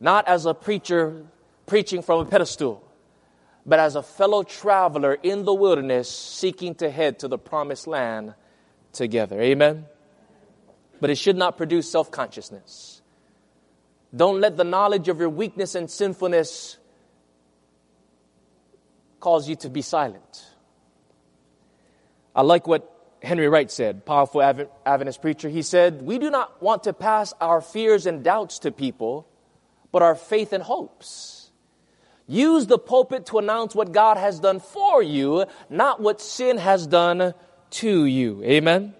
not 0.00 0.26
as 0.26 0.46
a 0.46 0.54
preacher 0.54 1.26
preaching 1.66 2.00
from 2.00 2.20
a 2.20 2.24
pedestal, 2.24 2.82
but 3.66 3.78
as 3.78 3.96
a 3.96 4.02
fellow 4.02 4.42
traveler 4.42 5.12
in 5.22 5.44
the 5.44 5.52
wilderness 5.52 6.08
seeking 6.08 6.74
to 6.76 6.88
head 6.88 7.18
to 7.18 7.28
the 7.28 7.36
promised 7.36 7.86
land 7.86 8.32
together. 8.94 9.42
Amen? 9.42 9.84
But 11.02 11.10
it 11.10 11.16
should 11.16 11.36
not 11.36 11.58
produce 11.58 11.92
self 11.92 12.10
consciousness. 12.10 13.02
Don't 14.16 14.40
let 14.40 14.56
the 14.56 14.64
knowledge 14.64 15.08
of 15.08 15.20
your 15.20 15.28
weakness 15.28 15.74
and 15.74 15.90
sinfulness 15.90 16.78
cause 19.20 19.50
you 19.50 19.56
to 19.56 19.68
be 19.68 19.82
silent. 19.82 20.46
I 22.34 22.40
like 22.40 22.66
what 22.66 22.91
Henry 23.22 23.48
Wright 23.48 23.70
said, 23.70 24.04
powerful 24.04 24.42
Adventist 24.42 25.22
preacher, 25.22 25.48
he 25.48 25.62
said, 25.62 26.02
We 26.02 26.18
do 26.18 26.28
not 26.28 26.60
want 26.60 26.84
to 26.84 26.92
pass 26.92 27.32
our 27.40 27.60
fears 27.60 28.06
and 28.06 28.24
doubts 28.24 28.58
to 28.60 28.72
people, 28.72 29.28
but 29.92 30.02
our 30.02 30.16
faith 30.16 30.52
and 30.52 30.62
hopes. 30.62 31.50
Use 32.26 32.66
the 32.66 32.78
pulpit 32.78 33.26
to 33.26 33.38
announce 33.38 33.74
what 33.74 33.92
God 33.92 34.16
has 34.16 34.40
done 34.40 34.58
for 34.58 35.02
you, 35.02 35.44
not 35.70 36.00
what 36.00 36.20
sin 36.20 36.58
has 36.58 36.86
done 36.86 37.34
to 37.70 38.04
you. 38.04 38.42
Amen? 38.42 38.94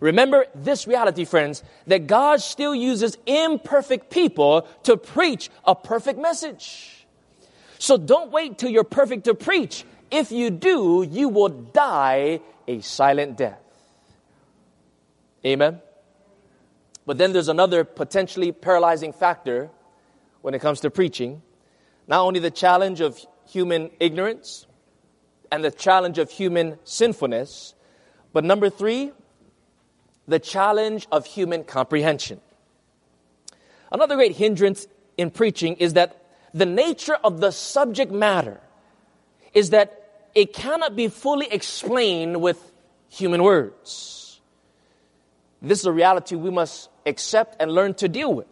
Remember 0.00 0.46
this 0.54 0.86
reality, 0.86 1.24
friends, 1.24 1.62
that 1.86 2.06
God 2.06 2.40
still 2.40 2.74
uses 2.74 3.16
imperfect 3.24 4.10
people 4.10 4.66
to 4.82 4.96
preach 4.96 5.48
a 5.64 5.74
perfect 5.74 6.18
message. 6.18 7.06
So 7.78 7.96
don't 7.96 8.32
wait 8.32 8.58
till 8.58 8.70
you're 8.70 8.84
perfect 8.84 9.24
to 9.24 9.34
preach. 9.34 9.84
If 10.10 10.32
you 10.32 10.50
do, 10.50 11.06
you 11.08 11.28
will 11.28 11.48
die 11.48 12.40
a 12.66 12.80
silent 12.80 13.36
death. 13.36 13.60
Amen? 15.44 15.80
But 17.06 17.18
then 17.18 17.32
there's 17.32 17.48
another 17.48 17.84
potentially 17.84 18.52
paralyzing 18.52 19.12
factor 19.12 19.70
when 20.40 20.54
it 20.54 20.60
comes 20.60 20.80
to 20.80 20.90
preaching. 20.90 21.42
Not 22.06 22.20
only 22.20 22.40
the 22.40 22.50
challenge 22.50 23.00
of 23.00 23.18
human 23.48 23.90
ignorance 24.00 24.66
and 25.52 25.64
the 25.64 25.70
challenge 25.70 26.18
of 26.18 26.30
human 26.30 26.78
sinfulness, 26.84 27.74
but 28.32 28.44
number 28.44 28.70
three, 28.70 29.12
the 30.26 30.38
challenge 30.38 31.06
of 31.12 31.26
human 31.26 31.64
comprehension. 31.64 32.40
Another 33.92 34.16
great 34.16 34.32
hindrance 34.32 34.86
in 35.16 35.30
preaching 35.30 35.76
is 35.76 35.92
that 35.92 36.24
the 36.54 36.66
nature 36.66 37.16
of 37.22 37.40
the 37.40 37.50
subject 37.50 38.10
matter 38.10 38.60
is 39.52 39.70
that 39.70 40.03
it 40.34 40.52
cannot 40.52 40.96
be 40.96 41.08
fully 41.08 41.46
explained 41.50 42.40
with 42.40 42.58
human 43.08 43.42
words. 43.42 44.40
This 45.62 45.80
is 45.80 45.86
a 45.86 45.92
reality 45.92 46.34
we 46.36 46.50
must 46.50 46.90
accept 47.06 47.56
and 47.60 47.70
learn 47.70 47.94
to 47.94 48.08
deal 48.08 48.32
with. 48.32 48.46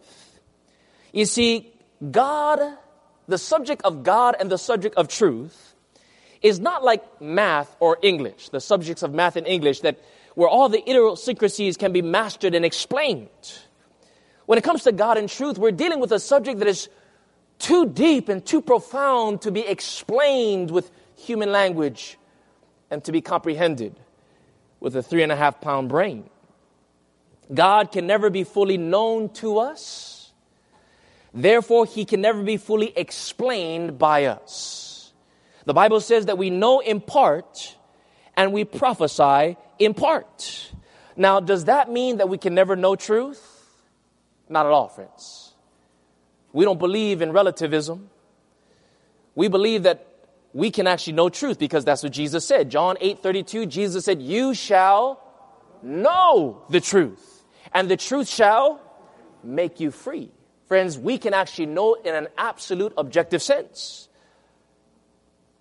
You 1.11 1.25
see, 1.25 1.71
God, 2.11 2.59
the 3.27 3.37
subject 3.37 3.83
of 3.83 4.03
God 4.03 4.35
and 4.39 4.49
the 4.49 4.57
subject 4.57 4.95
of 4.95 5.07
truth, 5.07 5.75
is 6.41 6.59
not 6.59 6.83
like 6.83 7.21
math 7.21 7.75
or 7.79 7.97
English, 8.01 8.49
the 8.49 8.59
subjects 8.59 9.03
of 9.03 9.13
math 9.13 9.35
and 9.35 9.47
English 9.47 9.81
that 9.81 9.99
where 10.35 10.49
all 10.49 10.67
the 10.69 10.81
idiosyncrasies 10.81 11.77
can 11.77 11.93
be 11.93 12.01
mastered 12.01 12.55
and 12.55 12.65
explained. 12.65 13.29
When 14.45 14.57
it 14.57 14.63
comes 14.63 14.83
to 14.83 14.91
God 14.91 15.17
and 15.17 15.29
truth, 15.29 15.57
we're 15.57 15.71
dealing 15.71 15.99
with 15.99 16.11
a 16.11 16.19
subject 16.19 16.59
that 16.59 16.67
is 16.67 16.89
too 17.59 17.85
deep 17.85 18.27
and 18.27 18.45
too 18.45 18.61
profound 18.61 19.41
to 19.43 19.51
be 19.51 19.61
explained 19.61 20.71
with 20.71 20.91
human 21.23 21.51
language 21.51 22.17
and 22.91 23.03
to 23.03 23.11
be 23.11 23.21
comprehended 23.21 23.95
with 24.79 24.95
a 24.95 25.01
three 25.01 25.23
and 25.23 25.31
a 25.31 25.35
half 25.35 25.61
pound 25.61 25.89
brain. 25.89 26.29
God 27.53 27.91
can 27.91 28.07
never 28.07 28.29
be 28.29 28.43
fully 28.43 28.77
known 28.77 29.29
to 29.35 29.59
us. 29.59 30.31
Therefore, 31.33 31.85
he 31.85 32.05
can 32.05 32.21
never 32.21 32.43
be 32.43 32.57
fully 32.57 32.93
explained 32.95 33.97
by 33.97 34.25
us. 34.25 35.13
The 35.65 35.73
Bible 35.73 35.99
says 35.99 36.27
that 36.27 36.37
we 36.37 36.49
know 36.49 36.79
in 36.79 37.01
part 37.01 37.75
and 38.35 38.53
we 38.53 38.65
prophesy 38.65 39.57
in 39.79 39.93
part. 39.93 40.71
Now, 41.15 41.39
does 41.39 41.65
that 41.65 41.91
mean 41.91 42.17
that 42.17 42.29
we 42.29 42.37
can 42.37 42.53
never 42.53 42.75
know 42.75 42.95
truth? 42.95 43.41
Not 44.49 44.65
at 44.65 44.71
all, 44.71 44.89
friends. 44.89 45.53
We 46.51 46.65
don't 46.65 46.79
believe 46.79 47.21
in 47.21 47.31
relativism. 47.31 48.09
We 49.35 49.47
believe 49.47 49.83
that 49.83 50.12
we 50.53 50.69
can 50.69 50.85
actually 50.85 51.13
know 51.13 51.29
truth 51.29 51.57
because 51.57 51.83
that's 51.83 52.03
what 52.03 52.11
Jesus 52.11 52.45
said. 52.45 52.69
John 52.69 52.95
8 53.01 53.19
32, 53.23 53.65
Jesus 53.65 54.05
said, 54.05 54.21
You 54.21 54.53
shall 54.53 55.19
know 55.81 56.63
the 56.69 56.79
truth, 56.79 57.43
and 57.73 57.89
the 57.89 57.97
truth 57.97 58.27
shall 58.27 58.79
make 59.43 59.79
you 59.79 59.91
free. 59.91 60.31
Friends, 60.67 60.97
we 60.97 61.17
can 61.17 61.33
actually 61.33 61.65
know 61.65 61.95
in 61.95 62.15
an 62.15 62.27
absolute 62.37 62.93
objective 62.97 63.41
sense. 63.41 64.07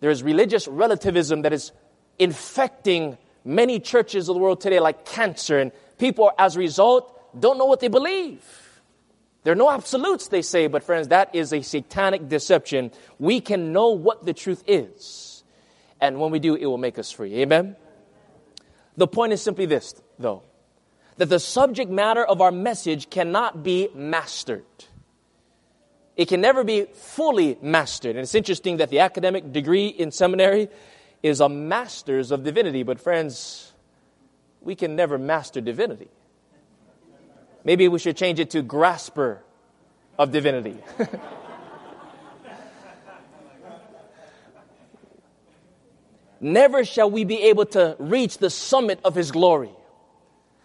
There 0.00 0.10
is 0.10 0.22
religious 0.22 0.68
relativism 0.68 1.42
that 1.42 1.52
is 1.52 1.72
infecting 2.18 3.18
many 3.44 3.80
churches 3.80 4.28
of 4.28 4.34
the 4.34 4.40
world 4.40 4.60
today 4.60 4.78
like 4.78 5.04
cancer, 5.04 5.58
and 5.58 5.72
people, 5.98 6.30
as 6.38 6.56
a 6.56 6.58
result, 6.58 7.40
don't 7.40 7.58
know 7.58 7.66
what 7.66 7.80
they 7.80 7.88
believe. 7.88 8.44
There 9.44 9.52
are 9.52 9.56
no 9.56 9.70
absolutes, 9.70 10.28
they 10.28 10.42
say, 10.42 10.68
but 10.68 10.84
friends, 10.84 11.08
that 11.08 11.34
is 11.34 11.52
a 11.52 11.62
satanic 11.62 12.28
deception. 12.28 12.92
We 13.18 13.40
can 13.40 13.72
know 13.72 13.88
what 13.90 14.24
the 14.24 14.32
truth 14.32 14.62
is. 14.66 15.42
And 16.00 16.20
when 16.20 16.30
we 16.30 16.38
do, 16.38 16.54
it 16.54 16.66
will 16.66 16.78
make 16.78 16.98
us 16.98 17.10
free. 17.10 17.34
Amen? 17.40 17.76
The 18.96 19.08
point 19.08 19.32
is 19.32 19.42
simply 19.42 19.66
this, 19.66 19.94
though, 20.18 20.42
that 21.16 21.28
the 21.28 21.40
subject 21.40 21.90
matter 21.90 22.24
of 22.24 22.40
our 22.40 22.52
message 22.52 23.10
cannot 23.10 23.62
be 23.62 23.88
mastered. 23.94 24.64
It 26.16 26.28
can 26.28 26.40
never 26.40 26.62
be 26.62 26.84
fully 26.84 27.58
mastered. 27.62 28.16
And 28.16 28.20
it's 28.20 28.34
interesting 28.34 28.76
that 28.76 28.90
the 28.90 29.00
academic 29.00 29.52
degree 29.52 29.86
in 29.86 30.10
seminary 30.10 30.68
is 31.22 31.40
a 31.40 31.48
master's 31.48 32.30
of 32.30 32.44
divinity, 32.44 32.82
but 32.82 33.00
friends, 33.00 33.72
we 34.60 34.74
can 34.74 34.94
never 34.94 35.18
master 35.18 35.60
divinity. 35.60 36.08
Maybe 37.64 37.88
we 37.88 37.98
should 37.98 38.16
change 38.16 38.40
it 38.40 38.50
to 38.50 38.62
grasper 38.62 39.42
of 40.18 40.32
divinity. 40.32 40.78
Never 46.40 46.84
shall 46.84 47.08
we 47.08 47.24
be 47.24 47.40
able 47.44 47.66
to 47.66 47.94
reach 48.00 48.38
the 48.38 48.50
summit 48.50 48.98
of 49.04 49.14
His 49.14 49.30
glory. 49.30 49.70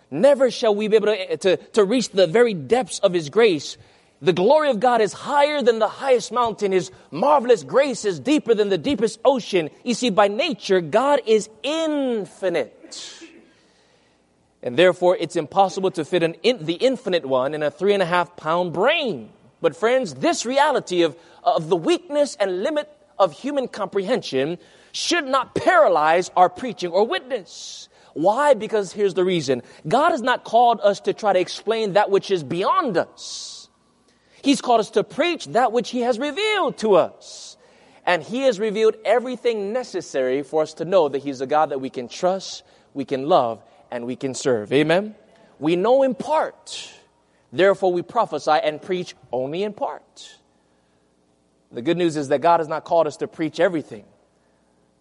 Never 0.09 0.49
shall 0.49 0.73
we 0.73 0.87
be 0.87 0.95
able 0.95 1.07
to, 1.07 1.37
to, 1.37 1.57
to 1.57 1.83
reach 1.85 2.09
the 2.09 2.25
very 2.25 2.55
depths 2.55 2.97
of 2.99 3.13
His 3.13 3.29
grace. 3.29 3.77
The 4.19 4.33
glory 4.33 4.71
of 4.71 4.79
God 4.79 5.01
is 5.01 5.13
higher 5.13 5.61
than 5.61 5.77
the 5.77 5.87
highest 5.87 6.31
mountain. 6.31 6.71
His 6.71 6.89
marvelous 7.11 7.63
grace 7.63 8.05
is 8.05 8.19
deeper 8.19 8.55
than 8.55 8.69
the 8.69 8.79
deepest 8.79 9.19
ocean. 9.23 9.69
You 9.83 9.93
see, 9.93 10.09
by 10.09 10.27
nature, 10.27 10.81
God 10.81 11.21
is 11.27 11.47
infinite. 11.61 13.16
And 14.67 14.75
therefore, 14.75 15.15
it's 15.17 15.37
impossible 15.37 15.91
to 15.91 16.03
fit 16.03 16.23
in, 16.23 16.35
the 16.43 16.73
infinite 16.73 17.25
one 17.25 17.53
in 17.53 17.63
a 17.63 17.71
three 17.71 17.93
and 17.93 18.03
a 18.03 18.05
half 18.05 18.35
pound 18.35 18.73
brain. 18.73 19.29
But, 19.61 19.77
friends, 19.77 20.15
this 20.15 20.45
reality 20.45 21.03
of, 21.03 21.15
of 21.41 21.69
the 21.69 21.77
weakness 21.77 22.35
and 22.37 22.63
limit 22.63 22.91
of 23.17 23.31
human 23.31 23.69
comprehension 23.69 24.57
should 24.91 25.23
not 25.23 25.55
paralyze 25.55 26.31
our 26.35 26.49
preaching 26.49 26.91
or 26.91 27.07
witness. 27.07 27.87
Why? 28.11 28.55
Because 28.55 28.91
here's 28.91 29.13
the 29.13 29.23
reason 29.23 29.63
God 29.87 30.09
has 30.09 30.21
not 30.21 30.43
called 30.43 30.81
us 30.83 30.99
to 31.01 31.13
try 31.13 31.31
to 31.31 31.39
explain 31.39 31.93
that 31.93 32.09
which 32.09 32.29
is 32.29 32.43
beyond 32.43 32.97
us, 32.97 33.69
He's 34.41 34.59
called 34.59 34.81
us 34.81 34.91
to 34.91 35.03
preach 35.05 35.45
that 35.45 35.71
which 35.71 35.91
He 35.91 36.01
has 36.01 36.19
revealed 36.19 36.77
to 36.79 36.95
us. 36.95 37.55
And 38.05 38.21
He 38.21 38.41
has 38.41 38.59
revealed 38.59 38.97
everything 39.05 39.71
necessary 39.71 40.43
for 40.43 40.63
us 40.63 40.73
to 40.73 40.83
know 40.83 41.07
that 41.07 41.19
He's 41.19 41.39
a 41.39 41.47
God 41.47 41.69
that 41.69 41.79
we 41.79 41.89
can 41.89 42.09
trust, 42.09 42.63
we 42.93 43.05
can 43.05 43.29
love, 43.29 43.63
and 43.91 44.05
we 44.05 44.15
can 44.15 44.33
serve. 44.33 44.71
Amen? 44.73 45.15
We 45.59 45.75
know 45.75 46.03
in 46.03 46.15
part. 46.15 46.91
Therefore, 47.51 47.93
we 47.93 48.01
prophesy 48.01 48.51
and 48.51 48.81
preach 48.81 49.15
only 49.31 49.63
in 49.63 49.73
part. 49.73 50.37
The 51.71 51.81
good 51.81 51.97
news 51.97 52.15
is 52.17 52.29
that 52.29 52.39
God 52.39 52.59
has 52.59 52.67
not 52.67 52.83
called 52.83 53.07
us 53.07 53.17
to 53.17 53.27
preach 53.27 53.59
everything, 53.59 54.05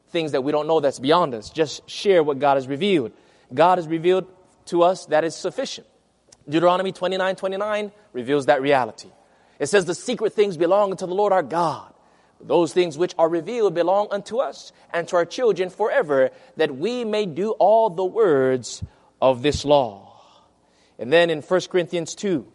things 0.08 0.32
that 0.32 0.42
we 0.42 0.52
don't 0.52 0.66
know 0.66 0.80
that's 0.80 0.98
beyond 0.98 1.34
us. 1.34 1.50
Just 1.50 1.88
share 1.88 2.22
what 2.22 2.38
God 2.38 2.56
has 2.56 2.66
revealed. 2.66 3.12
God 3.52 3.78
has 3.78 3.86
revealed 3.86 4.26
to 4.66 4.82
us 4.82 5.06
that 5.06 5.24
is 5.24 5.34
sufficient. 5.34 5.86
Deuteronomy 6.48 6.92
29 6.92 7.36
29 7.36 7.92
reveals 8.12 8.46
that 8.46 8.62
reality. 8.62 9.08
It 9.58 9.66
says, 9.66 9.84
The 9.84 9.94
secret 9.94 10.32
things 10.32 10.56
belong 10.56 10.90
unto 10.90 11.06
the 11.06 11.14
Lord 11.14 11.32
our 11.32 11.42
God. 11.42 11.92
Those 12.40 12.72
things 12.72 12.98
which 12.98 13.14
are 13.18 13.28
revealed 13.28 13.74
belong 13.74 14.08
unto 14.10 14.38
us 14.38 14.72
and 14.92 15.08
to 15.08 15.16
our 15.16 15.24
children 15.24 15.70
forever, 15.70 16.30
that 16.56 16.76
we 16.76 17.04
may 17.04 17.26
do 17.26 17.52
all 17.52 17.90
the 17.90 18.04
words 18.04 18.84
of 19.20 19.42
this 19.42 19.64
law. 19.64 20.20
And 20.98 21.12
then 21.12 21.30
in 21.30 21.42
1 21.42 21.60
Corinthians 21.70 22.14
2, 22.14 22.46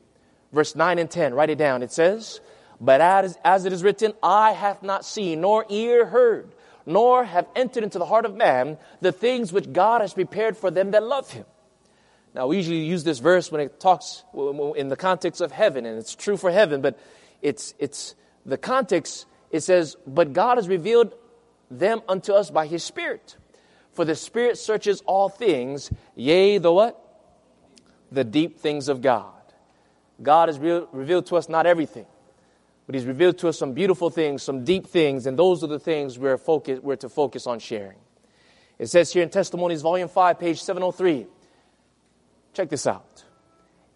verse 0.52 0.76
9 0.76 1.00
and 1.00 1.10
10, 1.10 1.34
write 1.34 1.50
it 1.50 1.58
down. 1.58 1.84
It 1.84 1.92
says, 1.92 2.42
But 2.80 3.02
as, 3.02 3.38
as 3.44 3.66
it 3.66 3.74
is 3.74 3.84
written, 3.84 4.14
eye 4.22 4.52
hath 4.52 4.84
not 4.84 5.06
seen, 5.06 5.42
nor 5.42 5.66
ear 5.70 6.06
heard, 6.06 6.54
nor 6.86 7.24
have 7.24 7.48
entered 7.56 7.84
into 7.84 8.00
the 8.00 8.06
heart 8.06 8.26
of 8.26 8.36
man 8.36 8.78
the 9.02 9.12
things 9.12 9.52
which 9.52 9.72
God 9.72 10.02
has 10.02 10.14
prepared 10.14 10.58
for 10.58 10.72
them 10.72 10.92
that 10.92 11.04
love 11.04 11.32
him. 11.32 11.46
Now, 12.34 12.48
we 12.48 12.58
usually 12.58 12.86
use 12.86 13.04
this 13.04 13.20
verse 13.20 13.52
when 13.52 13.62
it 13.62 13.80
talks 13.80 14.24
in 14.34 14.88
the 14.88 14.96
context 14.96 15.42
of 15.42 15.52
heaven, 15.52 15.86
and 15.86 15.98
it's 15.98 16.16
true 16.16 16.38
for 16.38 16.50
heaven, 16.50 16.82
but 16.82 16.98
it's, 17.42 17.74
it's 17.78 18.16
the 18.46 18.58
context 18.58 19.26
it 19.52 19.62
says, 19.62 19.96
But 20.08 20.34
God 20.34 20.58
has 20.58 20.68
revealed 20.68 21.14
them 21.70 22.02
unto 22.08 22.34
us 22.34 22.52
by 22.52 22.68
his 22.68 22.84
Spirit. 22.84 23.38
For 23.94 24.06
the 24.06 24.16
Spirit 24.16 24.58
searches 24.58 25.02
all 25.06 25.30
things, 25.30 25.92
yea, 26.16 26.58
the 26.58 26.72
what? 26.72 26.98
The 28.12 28.24
deep 28.24 28.60
things 28.60 28.88
of 28.88 29.02
God. 29.02 29.34
God 30.22 30.50
has 30.50 30.60
re- 30.60 30.86
revealed 30.92 31.26
to 31.28 31.38
us 31.38 31.50
not 31.50 31.66
everything, 31.66 32.06
but 32.86 32.96
He's 32.96 33.06
revealed 33.06 33.38
to 33.40 33.48
us 33.48 33.58
some 33.58 33.74
beautiful 33.74 34.10
things, 34.10 34.44
some 34.44 34.64
deep 34.64 34.88
things, 34.88 35.26
and 35.26 35.38
those 35.38 35.64
are 35.64 35.68
the 35.68 35.80
things 35.80 36.20
we're, 36.20 36.38
focus, 36.38 36.80
we're 36.82 36.96
to 36.98 37.10
focus 37.10 37.48
on 37.48 37.60
sharing. 37.60 37.98
It 38.78 38.88
says 38.88 39.12
here 39.12 39.24
in 39.24 39.30
Testimonies, 39.30 39.82
Volume 39.82 40.08
5, 40.10 40.40
page 40.40 40.62
703. 40.62 41.28
Check 42.54 42.70
this 42.70 42.88
out. 42.88 43.24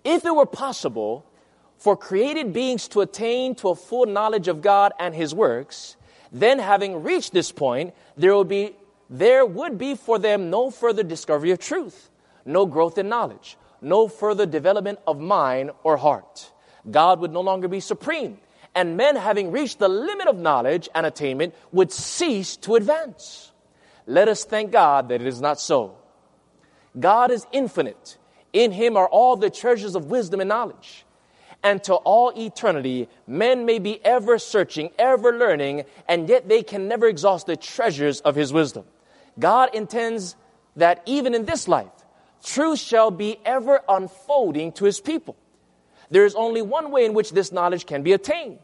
If 0.03 0.26
it 0.26 0.36
were 0.36 0.45
possible 0.45 1.26
for 1.86 1.96
created 1.96 2.52
beings 2.52 2.88
to 2.88 3.02
attain 3.02 3.54
to 3.54 3.70
a 3.70 3.76
full 3.76 4.08
knowledge 4.08 4.48
of 4.48 4.60
God 4.60 4.92
and 4.98 5.14
His 5.14 5.36
works, 5.36 5.96
then 6.32 6.58
having 6.58 7.04
reached 7.04 7.32
this 7.32 7.52
point, 7.52 7.94
there 8.18 8.36
would 8.36 8.48
be, 8.48 8.76
there 9.08 9.46
would 9.46 9.78
be 9.78 9.94
for 9.94 10.18
them 10.18 10.50
no 10.50 10.72
further 10.72 11.04
discovery 11.04 11.52
of 11.52 11.60
truth, 11.60 12.10
no 12.44 12.66
growth 12.66 12.98
in 12.98 13.08
knowledge, 13.08 13.56
no 13.82 14.08
further 14.08 14.48
development 14.48 14.98
of 15.06 15.20
mind 15.20 15.70
or 15.84 15.96
heart. 15.96 16.52
God 16.90 17.20
would 17.20 17.32
no 17.32 17.42
longer 17.42 17.68
be 17.68 17.80
supreme, 17.80 18.40
and 18.74 18.98
men 18.98 19.16
having 19.16 19.52
reached 19.52 19.78
the 19.78 19.88
limit 19.88 20.28
of 20.28 20.40
knowledge 20.40 20.90
and 20.96 21.06
attainment 21.06 21.54
would 21.72 21.92
cease 21.92 22.58
to 22.66 22.78
advance. 22.78 23.52
Let 24.08 24.28
us 24.28 24.44
thank 24.44 24.72
God 24.72 25.10
that 25.10 25.22
it 25.22 25.28
is 25.28 25.40
not 25.40 25.60
so. 25.60 25.98
God 27.00 27.30
is 27.30 27.46
infinite. 27.52 28.18
In 28.54 28.72
Him 28.72 28.98
are 28.98 29.08
all 29.08 29.36
the 29.36 29.52
treasures 29.52 29.94
of 29.94 30.08
wisdom 30.08 30.42
and 30.42 30.50
knowledge 30.50 31.05
and 31.66 31.84
to 31.84 31.95
all 31.95 32.32
eternity, 32.38 33.09
men 33.26 33.66
may 33.66 33.80
be 33.80 33.99
ever 34.05 34.38
searching, 34.38 34.91
ever 34.99 35.36
learning, 35.36 35.84
and 36.07 36.30
yet 36.30 36.47
they 36.47 36.61
can 36.61 36.88
never 36.88 37.07
exhaust 37.07 37.47
the 37.47 37.57
treasures 37.57 38.22
of 38.22 38.36
His 38.36 38.53
wisdom. 38.53 38.86
God 39.39 39.74
intends 39.74 40.36
that 40.76 41.01
even 41.07 41.34
in 41.34 41.45
this 41.45 41.68
life, 41.68 41.89
truth 42.43 42.78
shall 42.78 43.09
be 43.09 43.39
ever 43.43 43.82
unfolding 43.89 44.74
to 44.74 44.86
His 44.86 45.01
people. 45.01 45.36
There 46.11 46.24
is 46.24 46.36
only 46.36 46.61
one 46.61 46.91
way 46.91 47.03
in 47.03 47.16
which 47.16 47.32
this 47.32 47.51
knowledge 47.51 47.88
can 47.88 48.03
be 48.03 48.13
attained. 48.13 48.59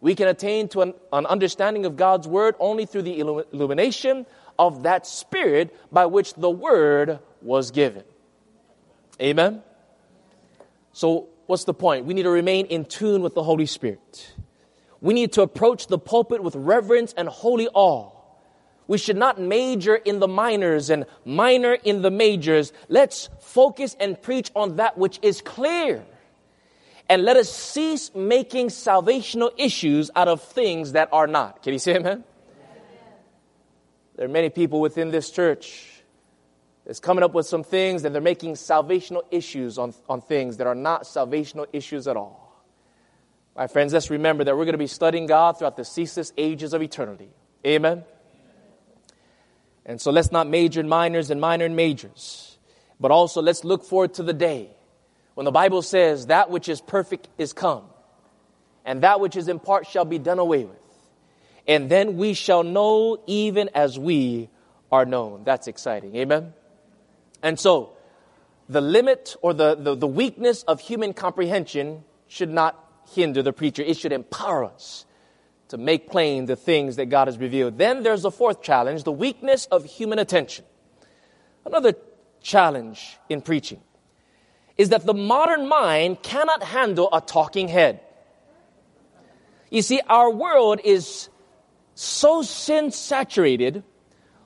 We 0.00 0.14
can 0.14 0.28
attain 0.28 0.68
to 0.68 0.82
an, 0.82 0.94
an 1.12 1.26
understanding 1.26 1.84
of 1.86 1.96
God's 1.96 2.28
Word 2.28 2.54
only 2.60 2.86
through 2.86 3.02
the 3.02 3.18
illumination 3.18 4.26
of 4.60 4.84
that 4.84 5.08
Spirit 5.08 5.76
by 5.90 6.06
which 6.06 6.34
the 6.34 6.50
Word 6.50 7.18
was 7.42 7.72
given. 7.72 8.04
Amen? 9.20 9.64
So, 10.92 11.30
what's 11.46 11.64
the 11.64 11.74
point? 11.74 12.06
We 12.06 12.14
need 12.14 12.22
to 12.22 12.30
remain 12.30 12.66
in 12.66 12.84
tune 12.84 13.22
with 13.22 13.34
the 13.34 13.42
Holy 13.42 13.66
Spirit. 13.66 14.34
We 15.00 15.14
need 15.14 15.32
to 15.34 15.42
approach 15.42 15.86
the 15.86 15.98
pulpit 15.98 16.42
with 16.42 16.56
reverence 16.56 17.12
and 17.16 17.28
holy 17.28 17.68
awe. 17.68 18.10
We 18.86 18.98
should 18.98 19.16
not 19.16 19.40
major 19.40 19.94
in 19.94 20.18
the 20.18 20.28
minors 20.28 20.90
and 20.90 21.06
minor 21.24 21.72
in 21.72 22.02
the 22.02 22.10
majors. 22.10 22.72
Let's 22.88 23.28
focus 23.40 23.96
and 23.98 24.20
preach 24.20 24.50
on 24.54 24.76
that 24.76 24.98
which 24.98 25.18
is 25.22 25.40
clear. 25.40 26.04
And 27.08 27.22
let 27.22 27.36
us 27.36 27.52
cease 27.52 28.10
making 28.14 28.68
salvational 28.68 29.52
issues 29.56 30.10
out 30.14 30.28
of 30.28 30.42
things 30.42 30.92
that 30.92 31.10
are 31.12 31.26
not. 31.26 31.62
Can 31.62 31.72
you 31.72 31.78
say 31.78 31.96
amen? 31.96 32.24
There 34.16 34.26
are 34.26 34.30
many 34.30 34.48
people 34.48 34.80
within 34.80 35.10
this 35.10 35.30
church 35.30 35.93
that's 36.86 37.00
coming 37.00 37.24
up 37.24 37.32
with 37.34 37.46
some 37.46 37.64
things 37.64 38.04
and 38.04 38.14
they're 38.14 38.22
making 38.22 38.54
salvational 38.54 39.22
issues 39.30 39.78
on, 39.78 39.94
on 40.08 40.20
things 40.20 40.58
that 40.58 40.66
are 40.66 40.74
not 40.74 41.04
salvational 41.04 41.66
issues 41.72 42.06
at 42.06 42.16
all. 42.16 42.44
My 43.56 43.66
friends, 43.68 43.92
let's 43.92 44.10
remember 44.10 44.44
that 44.44 44.56
we're 44.56 44.64
going 44.64 44.72
to 44.72 44.78
be 44.78 44.86
studying 44.86 45.26
God 45.26 45.58
throughout 45.58 45.76
the 45.76 45.84
ceaseless 45.84 46.32
ages 46.36 46.72
of 46.74 46.82
eternity. 46.82 47.30
Amen? 47.66 48.04
And 49.86 50.00
so 50.00 50.10
let's 50.10 50.32
not 50.32 50.48
major 50.48 50.80
in 50.80 50.88
minors 50.88 51.30
and 51.30 51.40
minor 51.40 51.64
in 51.64 51.76
majors, 51.76 52.58
but 52.98 53.10
also 53.10 53.40
let's 53.40 53.64
look 53.64 53.84
forward 53.84 54.14
to 54.14 54.22
the 54.22 54.32
day 54.32 54.70
when 55.34 55.44
the 55.44 55.52
Bible 55.52 55.82
says, 55.82 56.26
That 56.26 56.50
which 56.50 56.68
is 56.68 56.80
perfect 56.80 57.28
is 57.38 57.52
come, 57.52 57.84
and 58.84 59.02
that 59.02 59.20
which 59.20 59.36
is 59.36 59.48
in 59.48 59.58
part 59.60 59.86
shall 59.86 60.04
be 60.04 60.18
done 60.18 60.38
away 60.38 60.64
with. 60.64 60.78
And 61.66 61.88
then 61.88 62.16
we 62.16 62.34
shall 62.34 62.62
know 62.62 63.22
even 63.26 63.70
as 63.74 63.98
we 63.98 64.48
are 64.90 65.04
known. 65.04 65.44
That's 65.44 65.66
exciting. 65.66 66.16
Amen? 66.16 66.52
And 67.44 67.60
so, 67.60 67.92
the 68.70 68.80
limit 68.80 69.36
or 69.42 69.52
the, 69.52 69.74
the, 69.74 69.94
the 69.94 70.06
weakness 70.06 70.62
of 70.62 70.80
human 70.80 71.12
comprehension 71.12 72.02
should 72.26 72.48
not 72.48 72.80
hinder 73.12 73.42
the 73.42 73.52
preacher, 73.52 73.82
it 73.82 73.98
should 73.98 74.12
empower 74.12 74.64
us 74.64 75.04
to 75.68 75.76
make 75.76 76.10
plain 76.10 76.46
the 76.46 76.56
things 76.56 76.96
that 76.96 77.06
God 77.06 77.28
has 77.28 77.36
revealed. 77.36 77.76
Then 77.76 78.02
there's 78.02 78.22
the 78.22 78.30
fourth 78.30 78.62
challenge 78.62 79.04
the 79.04 79.12
weakness 79.12 79.66
of 79.66 79.84
human 79.84 80.18
attention. 80.18 80.64
Another 81.66 81.94
challenge 82.40 83.18
in 83.28 83.42
preaching 83.42 83.82
is 84.78 84.88
that 84.88 85.04
the 85.04 85.14
modern 85.14 85.68
mind 85.68 86.22
cannot 86.22 86.62
handle 86.62 87.10
a 87.12 87.20
talking 87.20 87.68
head. 87.68 88.00
You 89.70 89.82
see, 89.82 90.00
our 90.08 90.30
world 90.30 90.80
is 90.82 91.28
so 91.94 92.40
sin 92.40 92.90
saturated, 92.90 93.84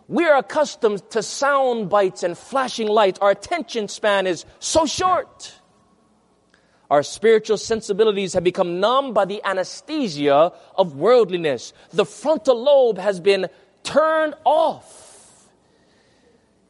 we 0.09 0.24
are 0.24 0.38
accustomed 0.38 1.09
to 1.11 1.22
sound 1.22 1.90
bites 1.90 2.22
and 2.22 2.36
flashing 2.36 2.88
lights. 2.88 3.18
Our 3.20 3.30
attention 3.30 3.88
span 3.88 4.26
is 4.26 4.46
so 4.59 4.86
short. 4.86 5.54
Our 6.90 7.02
spiritual 7.02 7.59
sensibilities 7.59 8.32
have 8.32 8.42
become 8.42 8.80
numb 8.80 9.12
by 9.12 9.26
the 9.26 9.42
anesthesia 9.44 10.52
of 10.74 10.96
worldliness. 10.96 11.74
The 11.92 12.06
frontal 12.06 12.61
lobe 12.61 12.96
has 12.96 13.20
been 13.20 13.48
turned 13.82 14.34
off, 14.44 15.46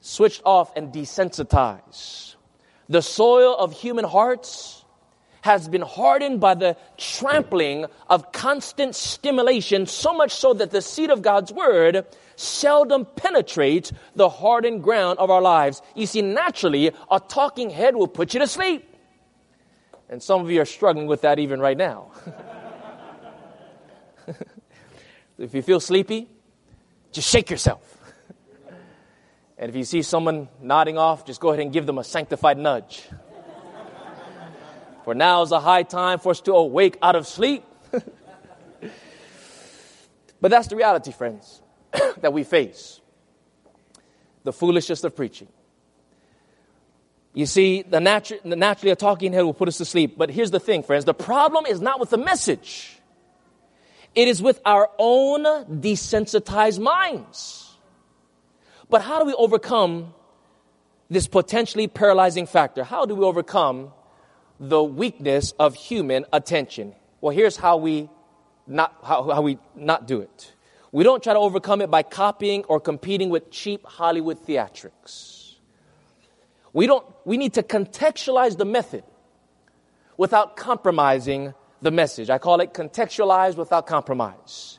switched 0.01 0.43
off, 0.45 0.77
and 0.77 0.93
desensitized. 0.93 2.35
The 2.89 3.03
soil 3.03 3.55
of 3.55 3.73
human 3.73 4.05
hearts 4.05 4.78
has 5.49 5.67
been 5.67 5.81
hardened 5.81 6.41
by 6.41 6.55
the 6.55 6.77
trampling 6.99 7.87
of 8.11 8.33
constant 8.33 8.95
stimulation, 8.95 9.87
so 9.87 10.13
much 10.13 10.31
so 10.31 10.53
that 10.53 10.73
the 10.73 10.83
seed 10.83 11.09
of 11.09 11.23
God's 11.23 11.51
word 11.51 12.05
seldom 12.37 13.07
penetrates 13.17 13.91
the 14.15 14.29
hardened 14.29 14.83
ground 14.83 15.19
of 15.19 15.31
our 15.31 15.41
lives. 15.41 15.81
You 15.95 16.05
see, 16.05 16.21
naturally, 16.21 16.93
a 17.11 17.19
talking 17.19 17.71
head 17.71 17.97
will 17.97 18.09
put 18.09 18.35
you 18.35 18.41
to 18.41 18.47
sleep. 18.47 18.95
And 20.11 20.23
some 20.23 20.43
of 20.43 20.51
you 20.51 20.61
are 20.61 20.67
struggling 20.67 21.07
with 21.07 21.23
that 21.23 21.39
even 21.39 21.61
right 21.61 21.79
now. 21.79 22.13
if 25.39 25.55
you 25.55 25.63
feel 25.63 25.81
sleepy, 25.81 26.29
just 27.11 27.31
shake 27.31 27.49
yourself. 27.49 27.97
and 29.57 29.71
if 29.71 29.77
you 29.77 29.85
see 29.85 30.03
someone 30.03 30.49
nodding 30.61 30.99
off, 30.99 31.25
just 31.25 31.41
go 31.41 31.49
ahead 31.49 31.63
and 31.63 31.73
give 31.73 31.87
them 31.87 31.97
a 31.97 32.05
sanctified 32.05 32.59
nudge. 32.59 33.09
For 35.09 35.15
now 35.15 35.41
is 35.41 35.53
a 35.53 35.61
high 35.61 35.85
time 35.85 36.19
for 36.19 36.33
us 36.33 36.43
to 36.43 36.53
awake 36.53 36.99
out 37.01 37.17
of 37.17 37.27
sleep. 37.27 37.65
but 40.39 40.51
that's 40.51 40.69
the 40.69 40.77
reality, 40.77 41.13
friends, 41.13 41.63
that 42.21 42.35
we 42.35 42.45
face 42.45 43.01
the 44.45 44.53
foolishness 44.53 45.03
of 45.05 45.17
preaching. 45.17 45.49
You 47.33 47.47
see, 47.47 47.81
the, 47.81 48.01
natu- 48.01 48.43
the 48.43 48.55
naturally 48.55 48.91
a 48.91 48.97
talking 48.97 49.33
head 49.33 49.45
will 49.45 49.55
put 49.55 49.67
us 49.69 49.79
to 49.79 49.87
sleep. 49.87 50.19
But 50.19 50.29
here's 50.29 50.51
the 50.51 50.61
thing, 50.61 50.83
friends. 50.83 51.07
The 51.07 51.15
problem 51.15 51.65
is 51.65 51.81
not 51.81 52.01
with 52.01 52.11
the 52.11 52.19
message. 52.19 52.99
It 54.15 54.29
is 54.29 54.43
with 54.43 54.61
our 54.67 54.91
own 54.99 55.45
desensitized 55.81 56.81
minds. 56.81 57.79
But 58.91 59.01
how 59.01 59.21
do 59.21 59.25
we 59.25 59.33
overcome 59.33 60.13
this 61.09 61.27
potentially 61.27 61.89
paralyzing 61.89 62.47
factor? 62.47 62.85
How 62.85 63.07
do 63.07 63.15
we 63.15 63.25
overcome 63.25 63.93
the 64.61 64.83
weakness 64.83 65.53
of 65.59 65.75
human 65.75 66.25
attention? 66.33 66.95
Well, 67.21 67.35
here's 67.35 67.57
how 67.57 67.77
we 67.77 68.09
not, 68.67 68.95
how, 69.03 69.31
how 69.31 69.43
we 69.43 69.59
not 69.75 70.07
do 70.07 70.21
it. 70.21 70.53
We 70.93 71.05
don't 71.05 71.23
try 71.23 71.35
to 71.35 71.39
overcome 71.39 71.81
it 71.83 71.91
by 71.91 72.03
copying 72.03 72.65
or 72.65 72.81
competing 72.81 73.31
with 73.31 73.51
cheap 73.51 73.85
Hollywood 73.85 74.45
theatrics. 74.47 75.55
We 76.73 76.87
don't, 76.87 77.05
we 77.25 77.37
need 77.37 77.55
to 77.55 77.63
contextualize 77.63 78.57
the 78.57 78.65
method 78.65 79.05
without 80.17 80.57
compromising 80.57 81.55
the 81.83 81.91
message. 81.91 82.31
I 82.31 82.39
call 82.39 82.61
it 82.61 82.75
contextualize 82.75 83.57
without 83.57 83.87
compromise. 83.87 84.79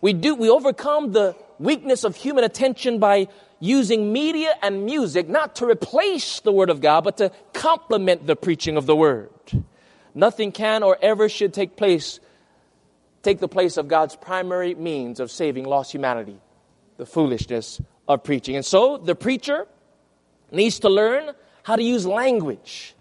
We 0.00 0.12
do, 0.12 0.34
we 0.34 0.50
overcome 0.50 1.12
the 1.12 1.36
weakness 1.58 2.04
of 2.04 2.16
human 2.16 2.44
attention 2.44 2.98
by 2.98 3.28
using 3.60 4.12
media 4.12 4.54
and 4.62 4.84
music 4.84 5.28
not 5.28 5.56
to 5.56 5.66
replace 5.66 6.40
the 6.40 6.52
Word 6.52 6.70
of 6.70 6.80
God, 6.80 7.04
but 7.04 7.16
to 7.18 7.30
complement 7.52 8.26
the 8.26 8.36
preaching 8.36 8.76
of 8.76 8.86
the 8.86 8.96
Word. 8.96 9.30
Nothing 10.14 10.52
can 10.52 10.82
or 10.82 10.98
ever 11.00 11.28
should 11.28 11.52
take 11.52 11.76
place, 11.76 12.20
take 13.22 13.38
the 13.38 13.48
place 13.48 13.76
of 13.76 13.88
God's 13.88 14.16
primary 14.16 14.74
means 14.74 15.20
of 15.20 15.30
saving 15.30 15.64
lost 15.64 15.92
humanity, 15.92 16.38
the 16.96 17.06
foolishness 17.06 17.80
of 18.08 18.24
preaching. 18.24 18.56
And 18.56 18.64
so 18.64 18.96
the 18.96 19.14
preacher 19.14 19.66
needs 20.50 20.80
to 20.80 20.88
learn 20.88 21.32
how 21.62 21.76
to 21.76 21.82
use 21.82 22.06
language 22.06 22.94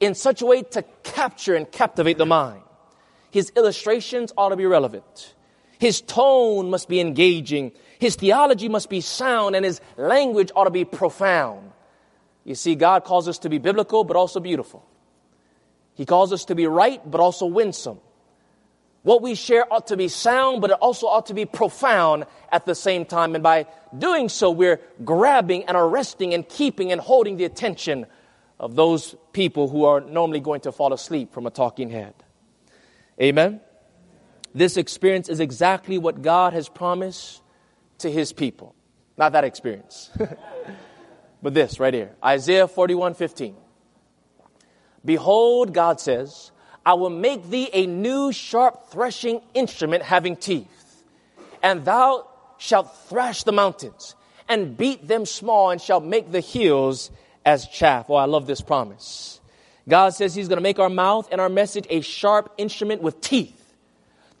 in 0.00 0.14
such 0.14 0.42
a 0.42 0.46
way 0.46 0.62
to 0.62 0.82
capture 1.02 1.54
and 1.54 1.70
captivate 1.70 2.18
the 2.18 2.26
mind. 2.26 2.62
His 3.30 3.52
illustrations 3.56 4.32
ought 4.36 4.48
to 4.50 4.56
be 4.56 4.66
relevant. 4.66 5.34
His 5.78 6.00
tone 6.00 6.70
must 6.70 6.88
be 6.88 7.00
engaging. 7.00 7.72
His 7.98 8.16
theology 8.16 8.68
must 8.68 8.88
be 8.88 9.00
sound, 9.00 9.56
and 9.56 9.64
his 9.64 9.80
language 9.96 10.50
ought 10.54 10.64
to 10.64 10.70
be 10.70 10.84
profound. 10.84 11.72
You 12.44 12.54
see, 12.54 12.74
God 12.74 13.04
calls 13.04 13.28
us 13.28 13.38
to 13.40 13.48
be 13.48 13.58
biblical, 13.58 14.04
but 14.04 14.16
also 14.16 14.40
beautiful. 14.40 14.86
He 15.94 16.06
calls 16.06 16.32
us 16.32 16.44
to 16.46 16.54
be 16.54 16.66
right, 16.66 17.00
but 17.08 17.20
also 17.20 17.46
winsome. 17.46 17.98
What 19.02 19.22
we 19.22 19.34
share 19.34 19.70
ought 19.72 19.88
to 19.88 19.96
be 19.96 20.08
sound, 20.08 20.60
but 20.60 20.70
it 20.70 20.78
also 20.80 21.06
ought 21.06 21.26
to 21.26 21.34
be 21.34 21.44
profound 21.44 22.26
at 22.52 22.66
the 22.66 22.74
same 22.74 23.04
time. 23.04 23.34
And 23.34 23.42
by 23.42 23.66
doing 23.96 24.28
so, 24.28 24.50
we're 24.50 24.80
grabbing 25.04 25.64
and 25.64 25.76
arresting 25.76 26.34
and 26.34 26.48
keeping 26.48 26.92
and 26.92 27.00
holding 27.00 27.36
the 27.36 27.44
attention 27.44 28.06
of 28.60 28.74
those 28.74 29.14
people 29.32 29.68
who 29.68 29.84
are 29.84 30.00
normally 30.00 30.40
going 30.40 30.60
to 30.62 30.72
fall 30.72 30.92
asleep 30.92 31.32
from 31.32 31.46
a 31.46 31.50
talking 31.50 31.90
head. 31.90 32.14
Amen? 33.20 33.60
This 34.54 34.76
experience 34.76 35.28
is 35.28 35.40
exactly 35.40 35.98
what 35.98 36.22
God 36.22 36.52
has 36.52 36.68
promised 36.68 37.42
to 37.98 38.10
his 38.10 38.32
people. 38.32 38.74
Not 39.16 39.32
that 39.32 39.44
experience, 39.44 40.10
but 41.42 41.54
this 41.54 41.80
right 41.80 41.92
here 41.92 42.14
Isaiah 42.24 42.68
41 42.68 43.14
15. 43.14 43.56
Behold, 45.04 45.72
God 45.72 46.00
says, 46.00 46.50
I 46.84 46.94
will 46.94 47.10
make 47.10 47.48
thee 47.50 47.68
a 47.72 47.86
new 47.86 48.32
sharp 48.32 48.90
threshing 48.90 49.42
instrument 49.54 50.02
having 50.02 50.36
teeth, 50.36 51.04
and 51.62 51.84
thou 51.84 52.28
shalt 52.58 52.94
thrash 53.08 53.44
the 53.44 53.52
mountains 53.52 54.14
and 54.48 54.76
beat 54.76 55.06
them 55.06 55.26
small 55.26 55.70
and 55.70 55.80
shalt 55.80 56.04
make 56.04 56.32
the 56.32 56.40
hills 56.40 57.10
as 57.44 57.66
chaff. 57.68 58.06
Oh, 58.08 58.14
I 58.14 58.24
love 58.24 58.46
this 58.46 58.60
promise. 58.60 59.40
God 59.88 60.10
says 60.10 60.34
He's 60.34 60.48
going 60.48 60.58
to 60.58 60.62
make 60.62 60.78
our 60.78 60.90
mouth 60.90 61.28
and 61.30 61.40
our 61.40 61.48
message 61.48 61.86
a 61.90 62.00
sharp 62.00 62.52
instrument 62.58 63.02
with 63.02 63.20
teeth 63.20 63.57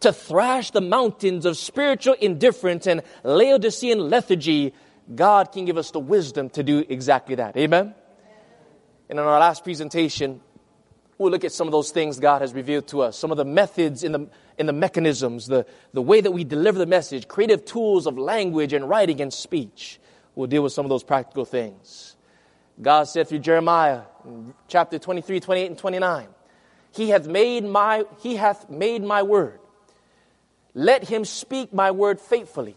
to 0.00 0.12
thrash 0.12 0.70
the 0.70 0.80
mountains 0.80 1.44
of 1.44 1.56
spiritual 1.56 2.14
indifference 2.14 2.86
and 2.86 3.02
Laodicean 3.24 4.10
lethargy. 4.10 4.72
God 5.14 5.52
can 5.52 5.64
give 5.64 5.76
us 5.76 5.90
the 5.90 6.00
wisdom 6.00 6.50
to 6.50 6.62
do 6.62 6.84
exactly 6.88 7.36
that. 7.36 7.56
Amen? 7.56 7.94
And 9.08 9.18
in 9.18 9.24
our 9.24 9.40
last 9.40 9.64
presentation, 9.64 10.40
we'll 11.16 11.32
look 11.32 11.44
at 11.44 11.52
some 11.52 11.66
of 11.66 11.72
those 11.72 11.90
things 11.90 12.20
God 12.20 12.42
has 12.42 12.52
revealed 12.52 12.86
to 12.88 13.02
us, 13.02 13.18
some 13.18 13.30
of 13.30 13.36
the 13.36 13.44
methods 13.44 14.04
in 14.04 14.12
the, 14.12 14.28
in 14.58 14.66
the 14.66 14.72
mechanisms, 14.72 15.46
the, 15.46 15.66
the 15.92 16.02
way 16.02 16.20
that 16.20 16.30
we 16.30 16.44
deliver 16.44 16.78
the 16.78 16.86
message, 16.86 17.26
creative 17.26 17.64
tools 17.64 18.06
of 18.06 18.18
language 18.18 18.72
and 18.72 18.88
writing 18.88 19.20
and 19.20 19.32
speech. 19.32 19.98
We'll 20.34 20.46
deal 20.46 20.62
with 20.62 20.72
some 20.72 20.84
of 20.84 20.90
those 20.90 21.02
practical 21.02 21.44
things. 21.44 22.16
God 22.80 23.04
said 23.04 23.28
through 23.28 23.40
Jeremiah, 23.40 24.02
chapter 24.68 24.98
23, 24.98 25.40
28, 25.40 25.66
and 25.66 25.78
29, 25.78 26.28
He 26.92 27.08
hath 27.08 27.26
made 27.26 27.64
my, 27.64 28.04
he 28.20 28.36
hath 28.36 28.70
made 28.70 29.02
my 29.02 29.22
word. 29.22 29.58
Let 30.74 31.08
him 31.08 31.24
speak 31.24 31.72
my 31.72 31.90
word 31.90 32.20
faithfully. 32.20 32.76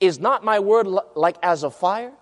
Is 0.00 0.18
not 0.18 0.44
my 0.44 0.60
word 0.60 0.86
like 1.14 1.36
as 1.42 1.62
a 1.62 1.70
fire, 1.70 2.12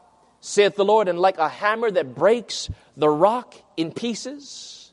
saith 0.41 0.77
the 0.77 0.85
Lord, 0.85 1.09
and 1.09 1.19
like 1.19 1.39
a 1.39 1.49
hammer 1.49 1.91
that 1.91 2.15
breaks 2.15 2.71
the 2.97 3.09
rock 3.09 3.55
in 3.77 3.93
pieces? 3.93 4.93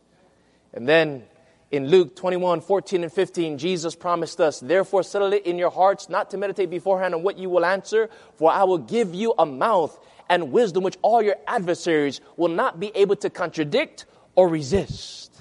And 0.73 0.87
then 0.87 1.23
In 1.71 1.87
Luke 1.87 2.15
21, 2.15 2.61
14 2.61 3.03
and 3.03 3.13
15, 3.13 3.59
Jesus 3.59 3.95
promised 3.95 4.41
us, 4.41 4.59
Therefore 4.59 5.03
settle 5.03 5.33
it 5.33 5.45
in 5.45 5.59
your 5.59 5.69
hearts 5.69 6.09
not 6.09 6.31
to 6.31 6.37
meditate 6.37 6.71
beforehand 6.71 7.13
on 7.13 7.21
what 7.21 7.37
you 7.37 7.49
will 7.49 7.63
answer, 7.63 8.09
for 8.37 8.51
I 8.51 8.63
will 8.63 8.79
give 8.79 9.13
you 9.13 9.35
a 9.37 9.45
mouth 9.45 9.97
and 10.27 10.51
wisdom 10.51 10.83
which 10.83 10.97
all 11.03 11.21
your 11.21 11.35
adversaries 11.45 12.21
will 12.37 12.49
not 12.49 12.79
be 12.79 12.91
able 12.95 13.15
to 13.17 13.29
contradict 13.29 14.07
or 14.33 14.47
resist. 14.47 15.39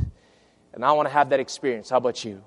And 0.75 0.85
I 0.85 0.93
want 0.93 1.09
to 1.09 1.13
have 1.13 1.31
that 1.31 1.41
experience. 1.41 1.89
How 1.89 1.97
about 1.97 2.23
you? 2.25 2.43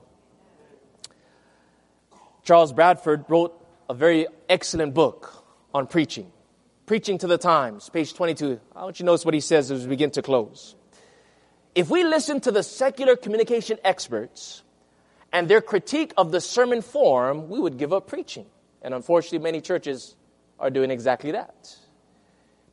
Charles 2.51 2.73
Bradford 2.73 3.23
wrote 3.29 3.65
a 3.89 3.93
very 3.93 4.27
excellent 4.49 4.93
book 4.93 5.45
on 5.73 5.87
preaching. 5.87 6.29
Preaching 6.85 7.17
to 7.19 7.25
the 7.25 7.37
Times, 7.37 7.87
page 7.87 8.13
22. 8.13 8.59
I 8.75 8.83
want 8.83 8.99
you 8.99 9.03
to 9.03 9.05
notice 9.05 9.23
what 9.23 9.33
he 9.33 9.39
says 9.39 9.71
as 9.71 9.83
we 9.83 9.87
begin 9.87 10.11
to 10.11 10.21
close. 10.21 10.75
If 11.75 11.89
we 11.89 12.03
listen 12.03 12.41
to 12.41 12.51
the 12.51 12.61
secular 12.61 13.15
communication 13.15 13.77
experts 13.85 14.63
and 15.31 15.47
their 15.47 15.61
critique 15.61 16.13
of 16.17 16.33
the 16.33 16.41
sermon 16.41 16.81
form, 16.81 17.47
we 17.47 17.57
would 17.57 17.77
give 17.77 17.93
up 17.93 18.07
preaching. 18.07 18.47
And 18.81 18.93
unfortunately, 18.93 19.39
many 19.39 19.61
churches 19.61 20.17
are 20.59 20.69
doing 20.69 20.91
exactly 20.91 21.31
that. 21.31 21.73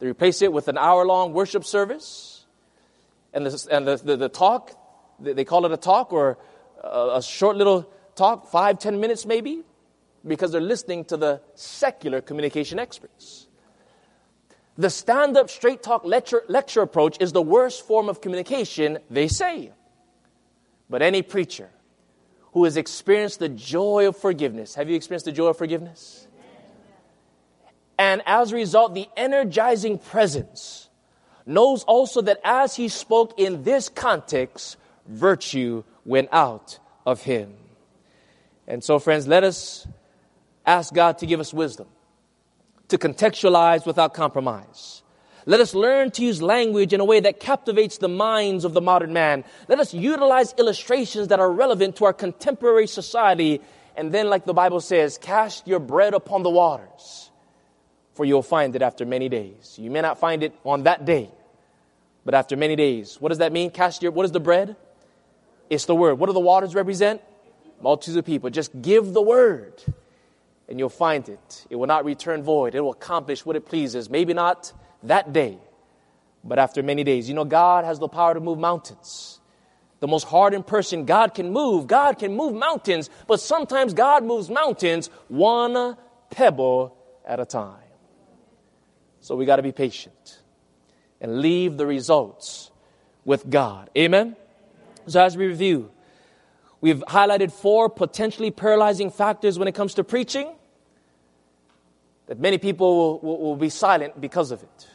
They 0.00 0.08
replace 0.08 0.42
it 0.42 0.52
with 0.52 0.66
an 0.66 0.76
hour 0.76 1.06
long 1.06 1.32
worship 1.32 1.64
service 1.64 2.46
and, 3.32 3.46
the, 3.46 3.68
and 3.70 3.86
the, 3.86 3.96
the, 3.96 4.16
the, 4.16 4.28
talk, 4.28 4.72
they 5.20 5.44
call 5.44 5.66
it 5.66 5.70
a 5.70 5.76
talk 5.76 6.12
or 6.12 6.36
a, 6.82 7.18
a 7.18 7.22
short 7.22 7.56
little 7.56 7.88
talk, 8.16 8.50
five, 8.50 8.80
ten 8.80 8.98
minutes 8.98 9.24
maybe, 9.24 9.62
because 10.26 10.52
they're 10.52 10.60
listening 10.60 11.04
to 11.06 11.16
the 11.16 11.40
secular 11.54 12.20
communication 12.20 12.78
experts. 12.78 13.46
The 14.76 14.90
stand 14.90 15.36
up, 15.36 15.50
straight 15.50 15.82
talk 15.82 16.04
lecture, 16.04 16.42
lecture 16.48 16.82
approach 16.82 17.16
is 17.20 17.32
the 17.32 17.42
worst 17.42 17.86
form 17.86 18.08
of 18.08 18.20
communication, 18.20 18.98
they 19.10 19.26
say. 19.26 19.72
But 20.88 21.02
any 21.02 21.22
preacher 21.22 21.68
who 22.52 22.64
has 22.64 22.76
experienced 22.76 23.40
the 23.40 23.48
joy 23.48 24.08
of 24.08 24.16
forgiveness, 24.16 24.76
have 24.76 24.88
you 24.88 24.96
experienced 24.96 25.26
the 25.26 25.32
joy 25.32 25.48
of 25.48 25.58
forgiveness? 25.58 26.28
And 27.98 28.22
as 28.24 28.52
a 28.52 28.54
result, 28.54 28.94
the 28.94 29.08
energizing 29.16 29.98
presence 29.98 30.88
knows 31.44 31.82
also 31.84 32.22
that 32.22 32.38
as 32.44 32.76
he 32.76 32.88
spoke 32.88 33.34
in 33.38 33.64
this 33.64 33.88
context, 33.88 34.76
virtue 35.06 35.82
went 36.04 36.28
out 36.30 36.78
of 37.04 37.22
him. 37.22 37.54
And 38.68 38.84
so, 38.84 38.98
friends, 38.98 39.26
let 39.26 39.42
us 39.42 39.88
ask 40.68 40.92
God 40.92 41.18
to 41.18 41.26
give 41.26 41.40
us 41.40 41.52
wisdom 41.52 41.88
to 42.88 42.98
contextualize 42.98 43.86
without 43.86 44.14
compromise. 44.14 45.02
Let 45.46 45.60
us 45.60 45.74
learn 45.74 46.10
to 46.12 46.22
use 46.22 46.42
language 46.42 46.92
in 46.92 47.00
a 47.00 47.04
way 47.04 47.20
that 47.20 47.40
captivates 47.40 47.98
the 47.98 48.08
minds 48.08 48.64
of 48.64 48.74
the 48.74 48.82
modern 48.82 49.12
man. 49.12 49.44
Let 49.66 49.80
us 49.80 49.94
utilize 49.94 50.54
illustrations 50.58 51.28
that 51.28 51.40
are 51.40 51.50
relevant 51.50 51.96
to 51.96 52.04
our 52.04 52.12
contemporary 52.12 52.86
society. 52.86 53.60
And 53.96 54.12
then, 54.12 54.28
like 54.28 54.44
the 54.44 54.52
Bible 54.52 54.80
says, 54.80 55.16
cast 55.16 55.66
your 55.66 55.80
bread 55.80 56.12
upon 56.12 56.42
the 56.42 56.50
waters, 56.50 57.30
for 58.12 58.26
you'll 58.26 58.42
find 58.42 58.76
it 58.76 58.82
after 58.82 59.06
many 59.06 59.28
days. 59.28 59.76
You 59.78 59.90
may 59.90 60.02
not 60.02 60.18
find 60.18 60.42
it 60.42 60.54
on 60.64 60.82
that 60.82 61.06
day, 61.06 61.30
but 62.26 62.34
after 62.34 62.56
many 62.56 62.76
days. 62.76 63.16
What 63.18 63.30
does 63.30 63.38
that 63.38 63.52
mean? 63.52 63.70
Cast 63.70 64.02
your, 64.02 64.12
what 64.12 64.24
is 64.24 64.32
the 64.32 64.40
bread? 64.40 64.76
It's 65.70 65.86
the 65.86 65.94
word. 65.94 66.18
What 66.18 66.26
do 66.26 66.32
the 66.34 66.40
waters 66.40 66.74
represent? 66.74 67.22
Multitudes 67.80 68.16
of 68.16 68.26
people. 68.26 68.50
Just 68.50 68.82
give 68.82 69.14
the 69.14 69.22
word 69.22 69.82
and 70.68 70.78
you'll 70.78 70.88
find 70.90 71.28
it. 71.28 71.66
It 71.70 71.76
will 71.76 71.86
not 71.86 72.04
return 72.04 72.42
void. 72.42 72.74
It 72.74 72.80
will 72.80 72.92
accomplish 72.92 73.44
what 73.46 73.56
it 73.56 73.66
pleases. 73.66 74.10
Maybe 74.10 74.34
not 74.34 74.72
that 75.04 75.32
day, 75.32 75.58
but 76.44 76.58
after 76.58 76.82
many 76.82 77.04
days. 77.04 77.28
You 77.28 77.34
know, 77.34 77.44
God 77.44 77.84
has 77.84 77.98
the 77.98 78.08
power 78.08 78.34
to 78.34 78.40
move 78.40 78.58
mountains. 78.58 79.40
The 80.00 80.06
most 80.06 80.24
hardened 80.24 80.66
person 80.66 81.06
God 81.06 81.34
can 81.34 81.50
move. 81.50 81.86
God 81.86 82.18
can 82.18 82.36
move 82.36 82.54
mountains, 82.54 83.10
but 83.26 83.40
sometimes 83.40 83.94
God 83.94 84.24
moves 84.24 84.48
mountains 84.48 85.08
one 85.28 85.96
pebble 86.30 86.96
at 87.26 87.40
a 87.40 87.46
time. 87.46 87.82
So 89.20 89.34
we 89.34 89.46
got 89.46 89.56
to 89.56 89.62
be 89.62 89.72
patient 89.72 90.40
and 91.20 91.40
leave 91.40 91.76
the 91.76 91.86
results 91.86 92.70
with 93.24 93.48
God. 93.48 93.90
Amen? 93.96 94.36
So 95.06 95.20
as 95.20 95.36
we 95.36 95.46
review, 95.46 95.90
we've 96.80 97.00
highlighted 97.08 97.50
four 97.50 97.88
potentially 97.88 98.50
paralyzing 98.50 99.10
factors 99.10 99.58
when 99.58 99.66
it 99.66 99.74
comes 99.74 99.94
to 99.94 100.04
preaching 100.04 100.54
that 102.28 102.38
many 102.38 102.58
people 102.58 103.20
will, 103.22 103.38
will, 103.38 103.56
be 103.56 103.70
silent 103.70 104.20
because 104.20 104.50
of 104.50 104.62
it. 104.62 104.88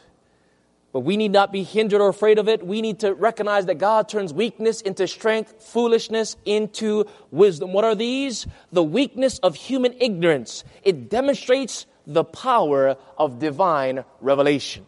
But 0.92 1.00
we 1.00 1.16
need 1.16 1.32
not 1.32 1.50
be 1.50 1.64
hindered 1.64 2.00
or 2.00 2.08
afraid 2.08 2.38
of 2.38 2.48
it. 2.48 2.64
We 2.64 2.80
need 2.80 3.00
to 3.00 3.12
recognize 3.12 3.66
that 3.66 3.78
God 3.78 4.08
turns 4.08 4.32
weakness 4.32 4.80
into 4.80 5.08
strength, 5.08 5.60
foolishness 5.60 6.36
into 6.44 7.06
wisdom. 7.32 7.72
What 7.72 7.84
are 7.84 7.96
these? 7.96 8.46
The 8.70 8.84
weakness 8.84 9.40
of 9.40 9.56
human 9.56 9.94
ignorance. 10.00 10.62
It 10.84 11.10
demonstrates 11.10 11.86
the 12.06 12.22
power 12.22 12.96
of 13.18 13.40
divine 13.40 14.04
revelation. 14.20 14.86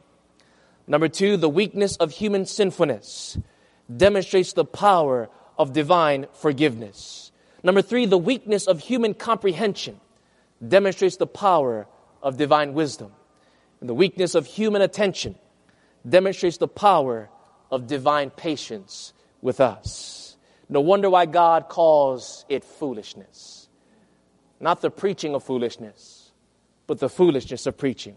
Number 0.86 1.08
two, 1.08 1.36
the 1.36 1.48
weakness 1.48 1.96
of 1.96 2.12
human 2.12 2.46
sinfulness 2.46 3.36
demonstrates 3.94 4.52
the 4.52 4.64
power 4.64 5.28
of 5.58 5.72
divine 5.72 6.26
forgiveness. 6.34 7.32
Number 7.64 7.82
three, 7.82 8.06
the 8.06 8.18
weakness 8.18 8.68
of 8.68 8.78
human 8.78 9.14
comprehension 9.14 10.00
demonstrates 10.66 11.16
the 11.16 11.26
power 11.26 11.88
of 12.26 12.36
divine 12.36 12.74
wisdom. 12.74 13.12
And 13.78 13.88
the 13.88 13.94
weakness 13.94 14.34
of 14.34 14.46
human 14.46 14.82
attention 14.82 15.36
demonstrates 16.06 16.56
the 16.56 16.66
power 16.66 17.30
of 17.70 17.86
divine 17.86 18.30
patience 18.30 19.12
with 19.40 19.60
us. 19.60 20.36
No 20.68 20.80
wonder 20.80 21.08
why 21.08 21.26
God 21.26 21.68
calls 21.68 22.44
it 22.48 22.64
foolishness. 22.64 23.68
Not 24.58 24.80
the 24.80 24.90
preaching 24.90 25.36
of 25.36 25.44
foolishness, 25.44 26.32
but 26.88 26.98
the 26.98 27.08
foolishness 27.08 27.64
of 27.64 27.78
preaching. 27.78 28.16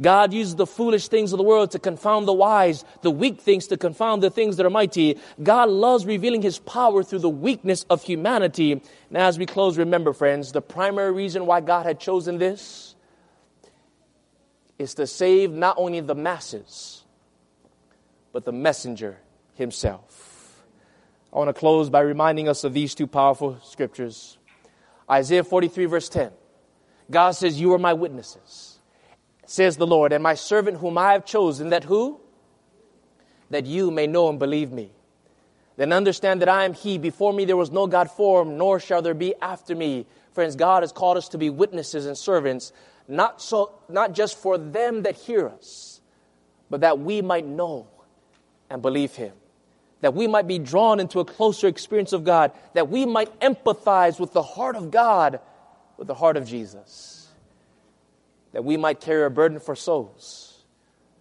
God 0.00 0.32
uses 0.32 0.56
the 0.56 0.66
foolish 0.66 1.08
things 1.08 1.34
of 1.34 1.36
the 1.36 1.44
world 1.44 1.72
to 1.72 1.78
confound 1.78 2.26
the 2.26 2.32
wise, 2.32 2.86
the 3.02 3.10
weak 3.10 3.42
things 3.42 3.66
to 3.66 3.76
confound 3.76 4.22
the 4.22 4.30
things 4.30 4.56
that 4.56 4.64
are 4.64 4.70
mighty. 4.70 5.18
God 5.42 5.68
loves 5.68 6.06
revealing 6.06 6.40
his 6.40 6.58
power 6.58 7.02
through 7.02 7.18
the 7.18 7.28
weakness 7.28 7.84
of 7.90 8.02
humanity. 8.02 8.72
And 8.72 8.82
as 9.12 9.38
we 9.38 9.44
close, 9.44 9.76
remember, 9.76 10.14
friends, 10.14 10.52
the 10.52 10.62
primary 10.62 11.12
reason 11.12 11.44
why 11.44 11.60
God 11.60 11.84
had 11.84 12.00
chosen 12.00 12.38
this 12.38 12.91
is 14.82 14.94
to 14.94 15.06
save 15.06 15.52
not 15.52 15.76
only 15.78 16.00
the 16.00 16.14
masses, 16.14 17.04
but 18.32 18.44
the 18.44 18.52
messenger 18.52 19.18
himself. 19.54 20.62
I 21.32 21.38
want 21.38 21.48
to 21.48 21.54
close 21.54 21.88
by 21.88 22.00
reminding 22.00 22.48
us 22.48 22.64
of 22.64 22.74
these 22.74 22.94
two 22.94 23.06
powerful 23.06 23.58
scriptures. 23.62 24.36
Isaiah 25.10 25.44
43, 25.44 25.86
verse 25.86 26.08
10. 26.08 26.30
God 27.10 27.30
says, 27.32 27.60
You 27.60 27.72
are 27.72 27.78
my 27.78 27.94
witnesses, 27.94 28.78
says 29.46 29.76
the 29.76 29.86
Lord, 29.86 30.12
and 30.12 30.22
my 30.22 30.34
servant 30.34 30.78
whom 30.78 30.98
I 30.98 31.12
have 31.12 31.24
chosen, 31.24 31.70
that 31.70 31.84
who? 31.84 32.20
That 33.50 33.66
you 33.66 33.90
may 33.90 34.06
know 34.06 34.28
and 34.28 34.38
believe 34.38 34.72
me. 34.72 34.92
Then 35.82 35.92
understand 35.92 36.42
that 36.42 36.48
I 36.48 36.64
am 36.64 36.74
He. 36.74 36.96
Before 36.96 37.32
me 37.32 37.44
there 37.44 37.56
was 37.56 37.72
no 37.72 37.88
God 37.88 38.08
formed, 38.08 38.56
nor 38.56 38.78
shall 38.78 39.02
there 39.02 39.14
be 39.14 39.34
after 39.42 39.74
me. 39.74 40.06
Friends, 40.30 40.54
God 40.54 40.84
has 40.84 40.92
called 40.92 41.16
us 41.16 41.30
to 41.30 41.38
be 41.38 41.50
witnesses 41.50 42.06
and 42.06 42.16
servants 42.16 42.72
not, 43.08 43.42
so, 43.42 43.72
not 43.88 44.12
just 44.12 44.38
for 44.38 44.58
them 44.58 45.02
that 45.02 45.16
hear 45.16 45.48
us, 45.48 46.00
but 46.70 46.82
that 46.82 47.00
we 47.00 47.20
might 47.20 47.44
know 47.44 47.88
and 48.70 48.80
believe 48.80 49.16
Him. 49.16 49.32
That 50.02 50.14
we 50.14 50.28
might 50.28 50.46
be 50.46 50.60
drawn 50.60 51.00
into 51.00 51.18
a 51.18 51.24
closer 51.24 51.66
experience 51.66 52.12
of 52.12 52.22
God. 52.22 52.52
That 52.74 52.88
we 52.88 53.04
might 53.04 53.40
empathize 53.40 54.20
with 54.20 54.32
the 54.32 54.42
heart 54.44 54.76
of 54.76 54.92
God, 54.92 55.40
with 55.96 56.06
the 56.06 56.14
heart 56.14 56.36
of 56.36 56.46
Jesus. 56.46 57.26
That 58.52 58.64
we 58.64 58.76
might 58.76 59.00
carry 59.00 59.24
a 59.24 59.30
burden 59.30 59.58
for 59.58 59.74
souls. 59.74 60.62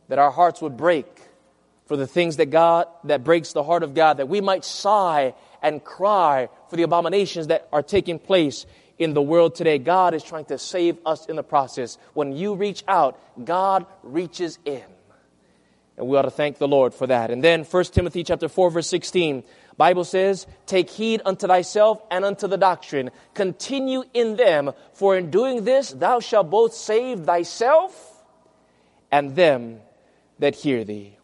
That 0.07 0.20
our 0.20 0.30
hearts 0.30 0.62
would 0.62 0.78
break 0.78 1.20
for 1.91 1.97
the 1.97 2.07
things 2.07 2.37
that 2.37 2.45
God, 2.45 2.87
that 3.03 3.25
breaks 3.25 3.51
the 3.51 3.63
heart 3.63 3.83
of 3.83 3.93
God. 3.93 4.15
That 4.15 4.29
we 4.29 4.39
might 4.39 4.63
sigh 4.63 5.33
and 5.61 5.83
cry 5.83 6.47
for 6.69 6.77
the 6.77 6.83
abominations 6.83 7.47
that 7.47 7.67
are 7.73 7.83
taking 7.83 8.17
place 8.17 8.65
in 8.97 9.13
the 9.13 9.21
world 9.21 9.55
today. 9.55 9.77
God 9.77 10.13
is 10.13 10.23
trying 10.23 10.45
to 10.45 10.57
save 10.57 10.99
us 11.05 11.25
in 11.25 11.35
the 11.35 11.43
process. 11.43 11.97
When 12.13 12.31
you 12.31 12.55
reach 12.55 12.85
out, 12.87 13.19
God 13.43 13.85
reaches 14.03 14.57
in. 14.63 14.85
And 15.97 16.07
we 16.07 16.15
ought 16.15 16.21
to 16.21 16.31
thank 16.31 16.59
the 16.59 16.67
Lord 16.67 16.93
for 16.93 17.07
that. 17.07 17.29
And 17.29 17.43
then 17.43 17.65
1 17.65 17.83
Timothy 17.91 18.23
chapter 18.23 18.47
4 18.47 18.71
verse 18.71 18.87
16, 18.87 19.43
Bible 19.75 20.05
says, 20.05 20.47
"Take 20.67 20.89
heed 20.89 21.21
unto 21.25 21.45
thyself 21.45 22.01
and 22.09 22.23
unto 22.23 22.47
the 22.47 22.57
doctrine. 22.57 23.11
Continue 23.33 24.05
in 24.13 24.37
them, 24.37 24.71
for 24.93 25.17
in 25.17 25.29
doing 25.29 25.65
this 25.65 25.89
thou 25.89 26.21
shalt 26.21 26.49
both 26.49 26.73
save 26.73 27.25
thyself 27.25 28.23
and 29.11 29.35
them 29.35 29.81
that 30.39 30.55
hear 30.55 30.85
thee." 30.85 31.17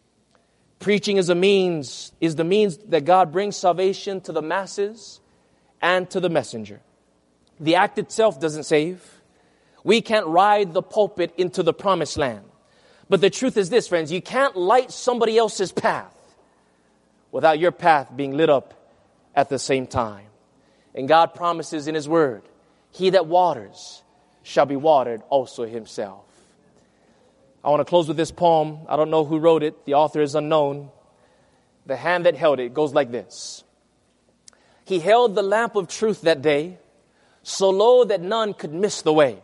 Preaching 0.78 1.16
is 1.16 1.28
a 1.28 1.34
means 1.34 2.12
is 2.20 2.36
the 2.36 2.44
means 2.44 2.76
that 2.88 3.04
God 3.04 3.32
brings 3.32 3.56
salvation 3.56 4.20
to 4.22 4.32
the 4.32 4.42
masses 4.42 5.20
and 5.82 6.08
to 6.10 6.20
the 6.20 6.30
messenger. 6.30 6.80
The 7.58 7.74
act 7.74 7.98
itself 7.98 8.38
doesn't 8.38 8.64
save. 8.64 9.02
We 9.82 10.00
can't 10.00 10.26
ride 10.26 10.74
the 10.74 10.82
pulpit 10.82 11.34
into 11.36 11.62
the 11.62 11.72
promised 11.72 12.16
land. 12.16 12.44
But 13.08 13.20
the 13.20 13.30
truth 13.30 13.56
is 13.56 13.70
this, 13.70 13.88
friends, 13.88 14.12
you 14.12 14.22
can't 14.22 14.56
light 14.56 14.92
somebody 14.92 15.38
else's 15.38 15.72
path 15.72 16.14
without 17.32 17.58
your 17.58 17.72
path 17.72 18.10
being 18.14 18.36
lit 18.36 18.50
up 18.50 18.74
at 19.34 19.48
the 19.48 19.58
same 19.58 19.86
time. 19.86 20.26
And 20.94 21.08
God 21.08 21.34
promises 21.34 21.88
in 21.88 21.94
His 21.94 22.08
Word, 22.08 22.42
He 22.92 23.10
that 23.10 23.26
waters 23.26 24.02
shall 24.42 24.66
be 24.66 24.76
watered 24.76 25.22
also 25.28 25.64
Himself. 25.66 26.27
I 27.64 27.70
want 27.70 27.80
to 27.80 27.84
close 27.84 28.08
with 28.08 28.16
this 28.16 28.30
poem. 28.30 28.80
I 28.88 28.96
don't 28.96 29.10
know 29.10 29.24
who 29.24 29.38
wrote 29.38 29.62
it, 29.62 29.84
the 29.84 29.94
author 29.94 30.20
is 30.20 30.34
unknown. 30.34 30.90
The 31.86 31.96
hand 31.96 32.26
that 32.26 32.36
held 32.36 32.60
it 32.60 32.74
goes 32.74 32.92
like 32.92 33.10
this 33.10 33.64
He 34.84 35.00
held 35.00 35.34
the 35.34 35.42
lamp 35.42 35.76
of 35.76 35.88
truth 35.88 36.22
that 36.22 36.42
day, 36.42 36.78
so 37.42 37.70
low 37.70 38.04
that 38.04 38.20
none 38.20 38.54
could 38.54 38.72
miss 38.72 39.02
the 39.02 39.12
way, 39.12 39.42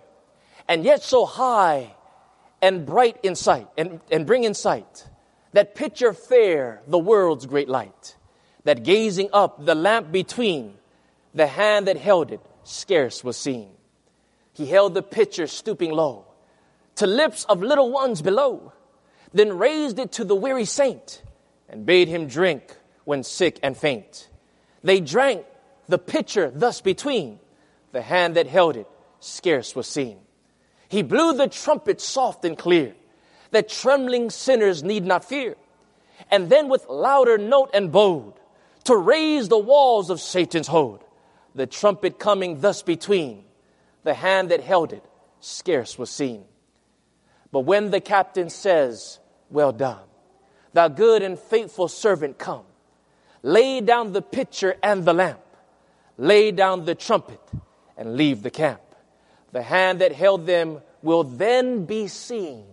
and 0.68 0.84
yet 0.84 1.02
so 1.02 1.26
high 1.26 1.94
and 2.62 2.86
bright 2.86 3.18
in 3.22 3.34
sight, 3.34 3.68
and, 3.76 4.00
and 4.10 4.26
bring 4.26 4.44
in 4.44 4.54
sight 4.54 5.06
that 5.52 5.74
picture 5.74 6.12
fair 6.12 6.82
the 6.86 6.98
world's 6.98 7.46
great 7.46 7.68
light, 7.68 8.16
that 8.64 8.82
gazing 8.84 9.28
up 9.32 9.64
the 9.64 9.74
lamp 9.74 10.10
between, 10.10 10.74
the 11.34 11.46
hand 11.46 11.88
that 11.88 11.96
held 11.96 12.30
it 12.32 12.40
scarce 12.62 13.22
was 13.22 13.36
seen. 13.36 13.68
He 14.52 14.66
held 14.66 14.94
the 14.94 15.02
pitcher 15.02 15.46
stooping 15.46 15.90
low 15.90 16.26
to 16.96 17.06
lips 17.06 17.44
of 17.44 17.62
little 17.62 17.90
ones 17.90 18.22
below, 18.22 18.72
then 19.32 19.58
raised 19.58 19.98
it 19.98 20.12
to 20.12 20.24
the 20.24 20.36
weary 20.36 20.64
saint 20.64 21.22
and 21.68 21.84
bade 21.84 22.08
him 22.08 22.26
drink 22.26 22.76
when 23.04 23.22
sick 23.22 23.58
and 23.62 23.76
faint. 23.76 24.28
They 24.82 25.00
drank 25.00 25.44
the 25.88 25.98
pitcher 25.98 26.50
thus 26.54 26.80
between, 26.80 27.40
the 27.92 28.02
hand 28.02 28.36
that 28.36 28.46
held 28.46 28.76
it 28.76 28.88
scarce 29.20 29.74
was 29.74 29.86
seen. 29.86 30.18
He 30.88 31.02
blew 31.02 31.34
the 31.34 31.48
trumpet 31.48 32.00
soft 32.00 32.44
and 32.44 32.56
clear, 32.56 32.94
that 33.50 33.68
trembling 33.68 34.30
sinners 34.30 34.82
need 34.82 35.04
not 35.04 35.24
fear. 35.24 35.56
And 36.30 36.48
then 36.48 36.68
with 36.68 36.86
louder 36.88 37.38
note 37.38 37.70
and 37.74 37.90
bold, 37.90 38.38
to 38.84 38.96
raze 38.96 39.48
the 39.48 39.58
walls 39.58 40.10
of 40.10 40.20
Satan's 40.20 40.68
hold, 40.68 41.02
the 41.54 41.66
trumpet 41.66 42.18
coming 42.18 42.60
thus 42.60 42.82
between, 42.82 43.44
the 44.02 44.14
hand 44.14 44.50
that 44.50 44.60
held 44.60 44.92
it 44.92 45.04
scarce 45.40 45.98
was 45.98 46.10
seen. 46.10 46.44
But 47.54 47.60
when 47.60 47.92
the 47.92 48.00
captain 48.00 48.50
says, 48.50 49.20
Well 49.48 49.70
done, 49.70 50.02
thou 50.72 50.88
good 50.88 51.22
and 51.22 51.38
faithful 51.38 51.86
servant, 51.86 52.36
come, 52.36 52.64
lay 53.44 53.80
down 53.80 54.12
the 54.12 54.22
pitcher 54.22 54.74
and 54.82 55.04
the 55.04 55.12
lamp, 55.12 55.38
lay 56.18 56.50
down 56.50 56.84
the 56.84 56.96
trumpet, 56.96 57.38
and 57.96 58.16
leave 58.16 58.42
the 58.42 58.50
camp. 58.50 58.80
The 59.52 59.62
hand 59.62 60.00
that 60.00 60.10
held 60.10 60.46
them 60.46 60.80
will 61.00 61.22
then 61.22 61.84
be 61.84 62.08
seen, 62.08 62.64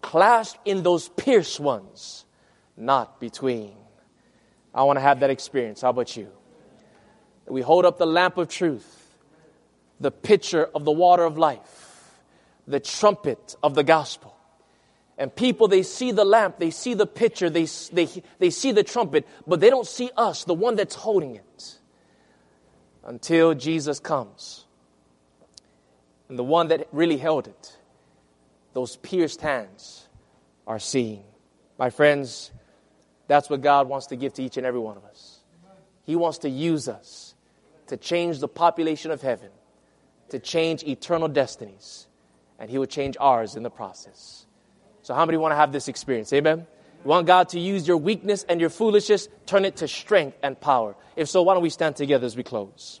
clasped 0.00 0.66
in 0.66 0.82
those 0.82 1.08
pierced 1.10 1.60
ones, 1.60 2.24
not 2.76 3.20
between. 3.20 3.76
I 4.74 4.82
want 4.82 4.96
to 4.96 5.00
have 5.00 5.20
that 5.20 5.30
experience. 5.30 5.82
How 5.82 5.90
about 5.90 6.16
you? 6.16 6.26
We 7.46 7.60
hold 7.60 7.84
up 7.84 7.98
the 7.98 8.06
lamp 8.06 8.36
of 8.36 8.48
truth, 8.48 9.16
the 10.00 10.10
pitcher 10.10 10.68
of 10.74 10.84
the 10.84 10.90
water 10.90 11.22
of 11.22 11.38
life, 11.38 11.81
the 12.66 12.80
trumpet 12.80 13.56
of 13.62 13.74
the 13.74 13.84
gospel. 13.84 14.36
And 15.18 15.34
people, 15.34 15.68
they 15.68 15.82
see 15.82 16.10
the 16.10 16.24
lamp, 16.24 16.58
they 16.58 16.70
see 16.70 16.94
the 16.94 17.06
pitcher, 17.06 17.50
they, 17.50 17.66
they, 17.92 18.08
they 18.38 18.50
see 18.50 18.72
the 18.72 18.82
trumpet, 18.82 19.26
but 19.46 19.60
they 19.60 19.70
don't 19.70 19.86
see 19.86 20.10
us, 20.16 20.44
the 20.44 20.54
one 20.54 20.74
that's 20.74 20.94
holding 20.94 21.36
it, 21.36 21.78
until 23.04 23.54
Jesus 23.54 24.00
comes. 24.00 24.64
And 26.28 26.38
the 26.38 26.44
one 26.44 26.68
that 26.68 26.88
really 26.92 27.18
held 27.18 27.46
it, 27.46 27.76
those 28.72 28.96
pierced 28.96 29.42
hands, 29.42 30.08
are 30.66 30.78
seen. 30.78 31.22
My 31.78 31.90
friends, 31.90 32.50
that's 33.28 33.50
what 33.50 33.60
God 33.60 33.88
wants 33.88 34.06
to 34.06 34.16
give 34.16 34.32
to 34.34 34.42
each 34.42 34.56
and 34.56 34.64
every 34.64 34.80
one 34.80 34.96
of 34.96 35.04
us. 35.04 35.40
He 36.04 36.16
wants 36.16 36.38
to 36.38 36.48
use 36.48 36.88
us 36.88 37.34
to 37.88 37.96
change 37.96 38.38
the 38.38 38.48
population 38.48 39.10
of 39.10 39.20
heaven, 39.20 39.50
to 40.30 40.38
change 40.38 40.82
eternal 40.84 41.28
destinies, 41.28 42.06
and 42.62 42.70
He 42.70 42.78
will 42.78 42.86
change 42.86 43.16
ours 43.18 43.56
in 43.56 43.64
the 43.64 43.70
process. 43.70 44.46
So, 45.02 45.14
how 45.14 45.26
many 45.26 45.36
want 45.36 45.50
to 45.50 45.56
have 45.56 45.72
this 45.72 45.88
experience? 45.88 46.32
Amen? 46.32 46.64
You 47.04 47.08
want 47.10 47.26
God 47.26 47.48
to 47.48 47.58
use 47.58 47.88
your 47.88 47.96
weakness 47.96 48.46
and 48.48 48.60
your 48.60 48.70
foolishness, 48.70 49.28
turn 49.46 49.64
it 49.64 49.78
to 49.78 49.88
strength 49.88 50.38
and 50.44 50.58
power. 50.58 50.94
If 51.16 51.28
so, 51.28 51.42
why 51.42 51.54
don't 51.54 51.62
we 51.64 51.70
stand 51.70 51.96
together 51.96 52.24
as 52.24 52.36
we 52.36 52.44
close? 52.44 53.00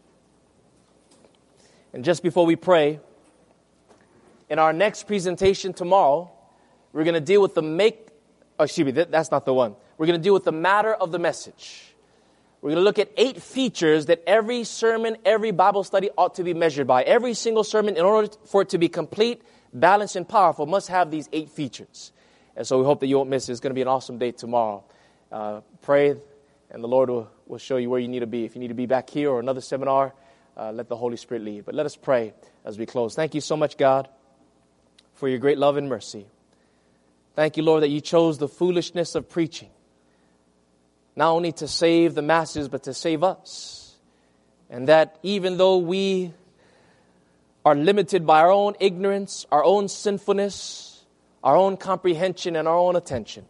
And 1.92 2.04
just 2.04 2.24
before 2.24 2.44
we 2.44 2.56
pray, 2.56 2.98
in 4.50 4.58
our 4.58 4.72
next 4.72 5.06
presentation 5.06 5.72
tomorrow, 5.72 6.32
we're 6.92 7.04
going 7.04 7.14
to 7.14 7.20
deal 7.20 7.40
with 7.40 7.54
the 7.54 7.62
make, 7.62 8.08
oh, 8.58 8.64
excuse 8.64 8.84
me, 8.84 8.90
that's 8.90 9.30
not 9.30 9.44
the 9.44 9.54
one. 9.54 9.76
We're 9.96 10.06
going 10.06 10.18
to 10.18 10.24
deal 10.24 10.34
with 10.34 10.44
the 10.44 10.50
matter 10.50 10.92
of 10.92 11.12
the 11.12 11.20
message. 11.20 11.91
We're 12.62 12.70
going 12.70 12.80
to 12.80 12.84
look 12.84 12.98
at 12.98 13.10
eight 13.16 13.42
features 13.42 14.06
that 14.06 14.22
every 14.26 14.64
sermon, 14.64 15.18
every 15.24 15.50
Bible 15.50 15.84
study 15.84 16.08
ought 16.16 16.36
to 16.36 16.44
be 16.44 16.54
measured 16.54 16.86
by. 16.86 17.02
Every 17.02 17.34
single 17.34 17.64
sermon, 17.64 17.96
in 17.96 18.04
order 18.04 18.32
for 18.46 18.62
it 18.62 18.70
to 18.70 18.78
be 18.78 18.88
complete, 18.88 19.42
balanced, 19.74 20.16
and 20.16 20.26
powerful, 20.26 20.64
must 20.64 20.88
have 20.88 21.10
these 21.10 21.28
eight 21.32 21.50
features. 21.50 22.12
And 22.56 22.66
so 22.66 22.78
we 22.78 22.84
hope 22.84 23.00
that 23.00 23.08
you 23.08 23.18
won't 23.18 23.28
miss 23.28 23.48
it. 23.48 23.52
It's 23.52 23.60
going 23.60 23.72
to 23.72 23.74
be 23.74 23.82
an 23.82 23.88
awesome 23.88 24.16
day 24.16 24.32
tomorrow. 24.32 24.84
Uh, 25.30 25.60
pray, 25.82 26.14
and 26.70 26.82
the 26.82 26.88
Lord 26.88 27.10
will, 27.10 27.30
will 27.46 27.58
show 27.58 27.76
you 27.76 27.90
where 27.90 28.00
you 28.00 28.08
need 28.08 28.20
to 28.20 28.26
be. 28.26 28.44
If 28.44 28.54
you 28.54 28.60
need 28.60 28.68
to 28.68 28.74
be 28.74 28.86
back 28.86 29.10
here 29.10 29.28
or 29.28 29.40
another 29.40 29.60
seminar, 29.60 30.14
uh, 30.56 30.70
let 30.72 30.88
the 30.88 30.96
Holy 30.96 31.16
Spirit 31.16 31.42
lead. 31.42 31.64
But 31.64 31.74
let 31.74 31.84
us 31.84 31.96
pray 31.96 32.32
as 32.64 32.78
we 32.78 32.86
close. 32.86 33.14
Thank 33.14 33.34
you 33.34 33.40
so 33.40 33.56
much, 33.56 33.76
God 33.76 34.08
for 35.14 35.28
your 35.28 35.38
great 35.38 35.56
love 35.56 35.76
and 35.76 35.88
mercy. 35.88 36.26
Thank 37.36 37.56
you, 37.56 37.62
Lord, 37.62 37.84
that 37.84 37.90
you 37.90 38.00
chose 38.00 38.38
the 38.38 38.48
foolishness 38.48 39.14
of 39.14 39.28
preaching, 39.28 39.70
not 41.14 41.30
only 41.30 41.52
to 41.52 41.68
save 41.68 42.14
the 42.14 42.22
masses, 42.22 42.68
but 42.68 42.84
to 42.84 42.94
save 42.94 43.22
us. 43.22 43.96
And 44.70 44.88
that 44.88 45.18
even 45.22 45.58
though 45.58 45.78
we 45.78 46.32
are 47.64 47.74
limited 47.74 48.26
by 48.26 48.40
our 48.40 48.50
own 48.50 48.74
ignorance, 48.80 49.46
our 49.52 49.62
own 49.62 49.88
sinfulness, 49.88 51.04
our 51.44 51.56
own 51.56 51.76
comprehension, 51.76 52.56
and 52.56 52.66
our 52.66 52.76
own 52.76 52.96
attention, 52.96 53.44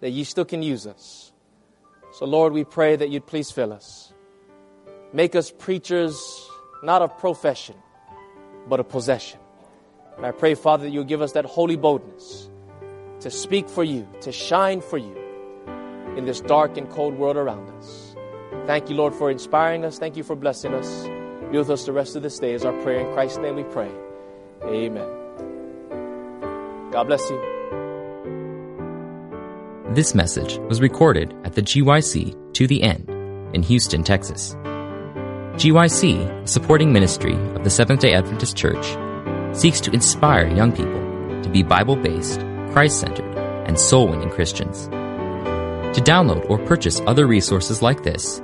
that 0.00 0.10
you 0.10 0.24
still 0.24 0.44
can 0.44 0.62
use 0.62 0.86
us. 0.86 1.32
So, 2.12 2.26
Lord, 2.26 2.52
we 2.52 2.64
pray 2.64 2.96
that 2.96 3.10
you'd 3.10 3.26
please 3.26 3.50
fill 3.50 3.72
us. 3.72 4.12
Make 5.12 5.34
us 5.34 5.50
preachers 5.50 6.48
not 6.82 7.02
of 7.02 7.18
profession, 7.18 7.76
but 8.68 8.80
of 8.80 8.88
possession. 8.88 9.38
And 10.16 10.26
I 10.26 10.32
pray, 10.32 10.54
Father, 10.54 10.84
that 10.84 10.90
you'll 10.90 11.04
give 11.04 11.22
us 11.22 11.32
that 11.32 11.44
holy 11.44 11.76
boldness 11.76 12.48
to 13.20 13.30
speak 13.30 13.68
for 13.68 13.84
you, 13.84 14.06
to 14.22 14.32
shine 14.32 14.80
for 14.80 14.98
you 14.98 15.23
in 16.16 16.24
this 16.24 16.40
dark 16.40 16.76
and 16.76 16.88
cold 16.90 17.14
world 17.14 17.36
around 17.36 17.68
us. 17.78 18.16
Thank 18.66 18.88
you, 18.88 18.96
Lord, 18.96 19.14
for 19.14 19.30
inspiring 19.30 19.84
us. 19.84 19.98
Thank 19.98 20.16
you 20.16 20.22
for 20.22 20.36
blessing 20.36 20.74
us. 20.74 21.06
Be 21.50 21.58
with 21.58 21.70
us 21.70 21.84
the 21.84 21.92
rest 21.92 22.16
of 22.16 22.22
this 22.22 22.38
day 22.38 22.54
is 22.54 22.64
our 22.64 22.72
prayer. 22.82 23.00
In 23.06 23.12
Christ's 23.14 23.38
name 23.38 23.56
we 23.56 23.64
pray. 23.64 23.90
Amen. 24.64 25.08
God 26.90 27.04
bless 27.04 27.28
you. 27.28 27.38
This 29.94 30.14
message 30.14 30.58
was 30.68 30.80
recorded 30.80 31.34
at 31.44 31.54
the 31.54 31.62
GYC 31.62 32.54
To 32.54 32.66
the 32.66 32.82
End 32.82 33.08
in 33.54 33.62
Houston, 33.62 34.02
Texas. 34.02 34.54
GYC, 35.54 36.48
supporting 36.48 36.92
ministry 36.92 37.34
of 37.54 37.62
the 37.62 37.70
Seventh 37.70 38.00
day 38.00 38.14
Adventist 38.14 38.56
Church, 38.56 38.96
seeks 39.56 39.80
to 39.82 39.92
inspire 39.92 40.48
young 40.48 40.72
people 40.72 41.00
to 41.42 41.48
be 41.48 41.62
Bible 41.62 41.94
based, 41.94 42.40
Christ 42.72 42.98
centered, 42.98 43.36
and 43.68 43.78
soul 43.78 44.08
winning 44.08 44.30
Christians. 44.30 44.88
To 45.94 46.00
download 46.00 46.50
or 46.50 46.58
purchase 46.58 47.00
other 47.06 47.26
resources 47.26 47.82
like 47.82 48.02
this, 48.02 48.42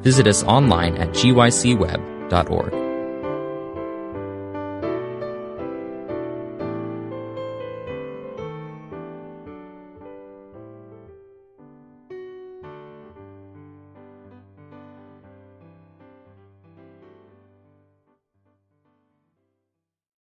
visit 0.00 0.26
us 0.26 0.44
online 0.44 0.96
at 0.96 1.10
gycweb.org. 1.10 2.81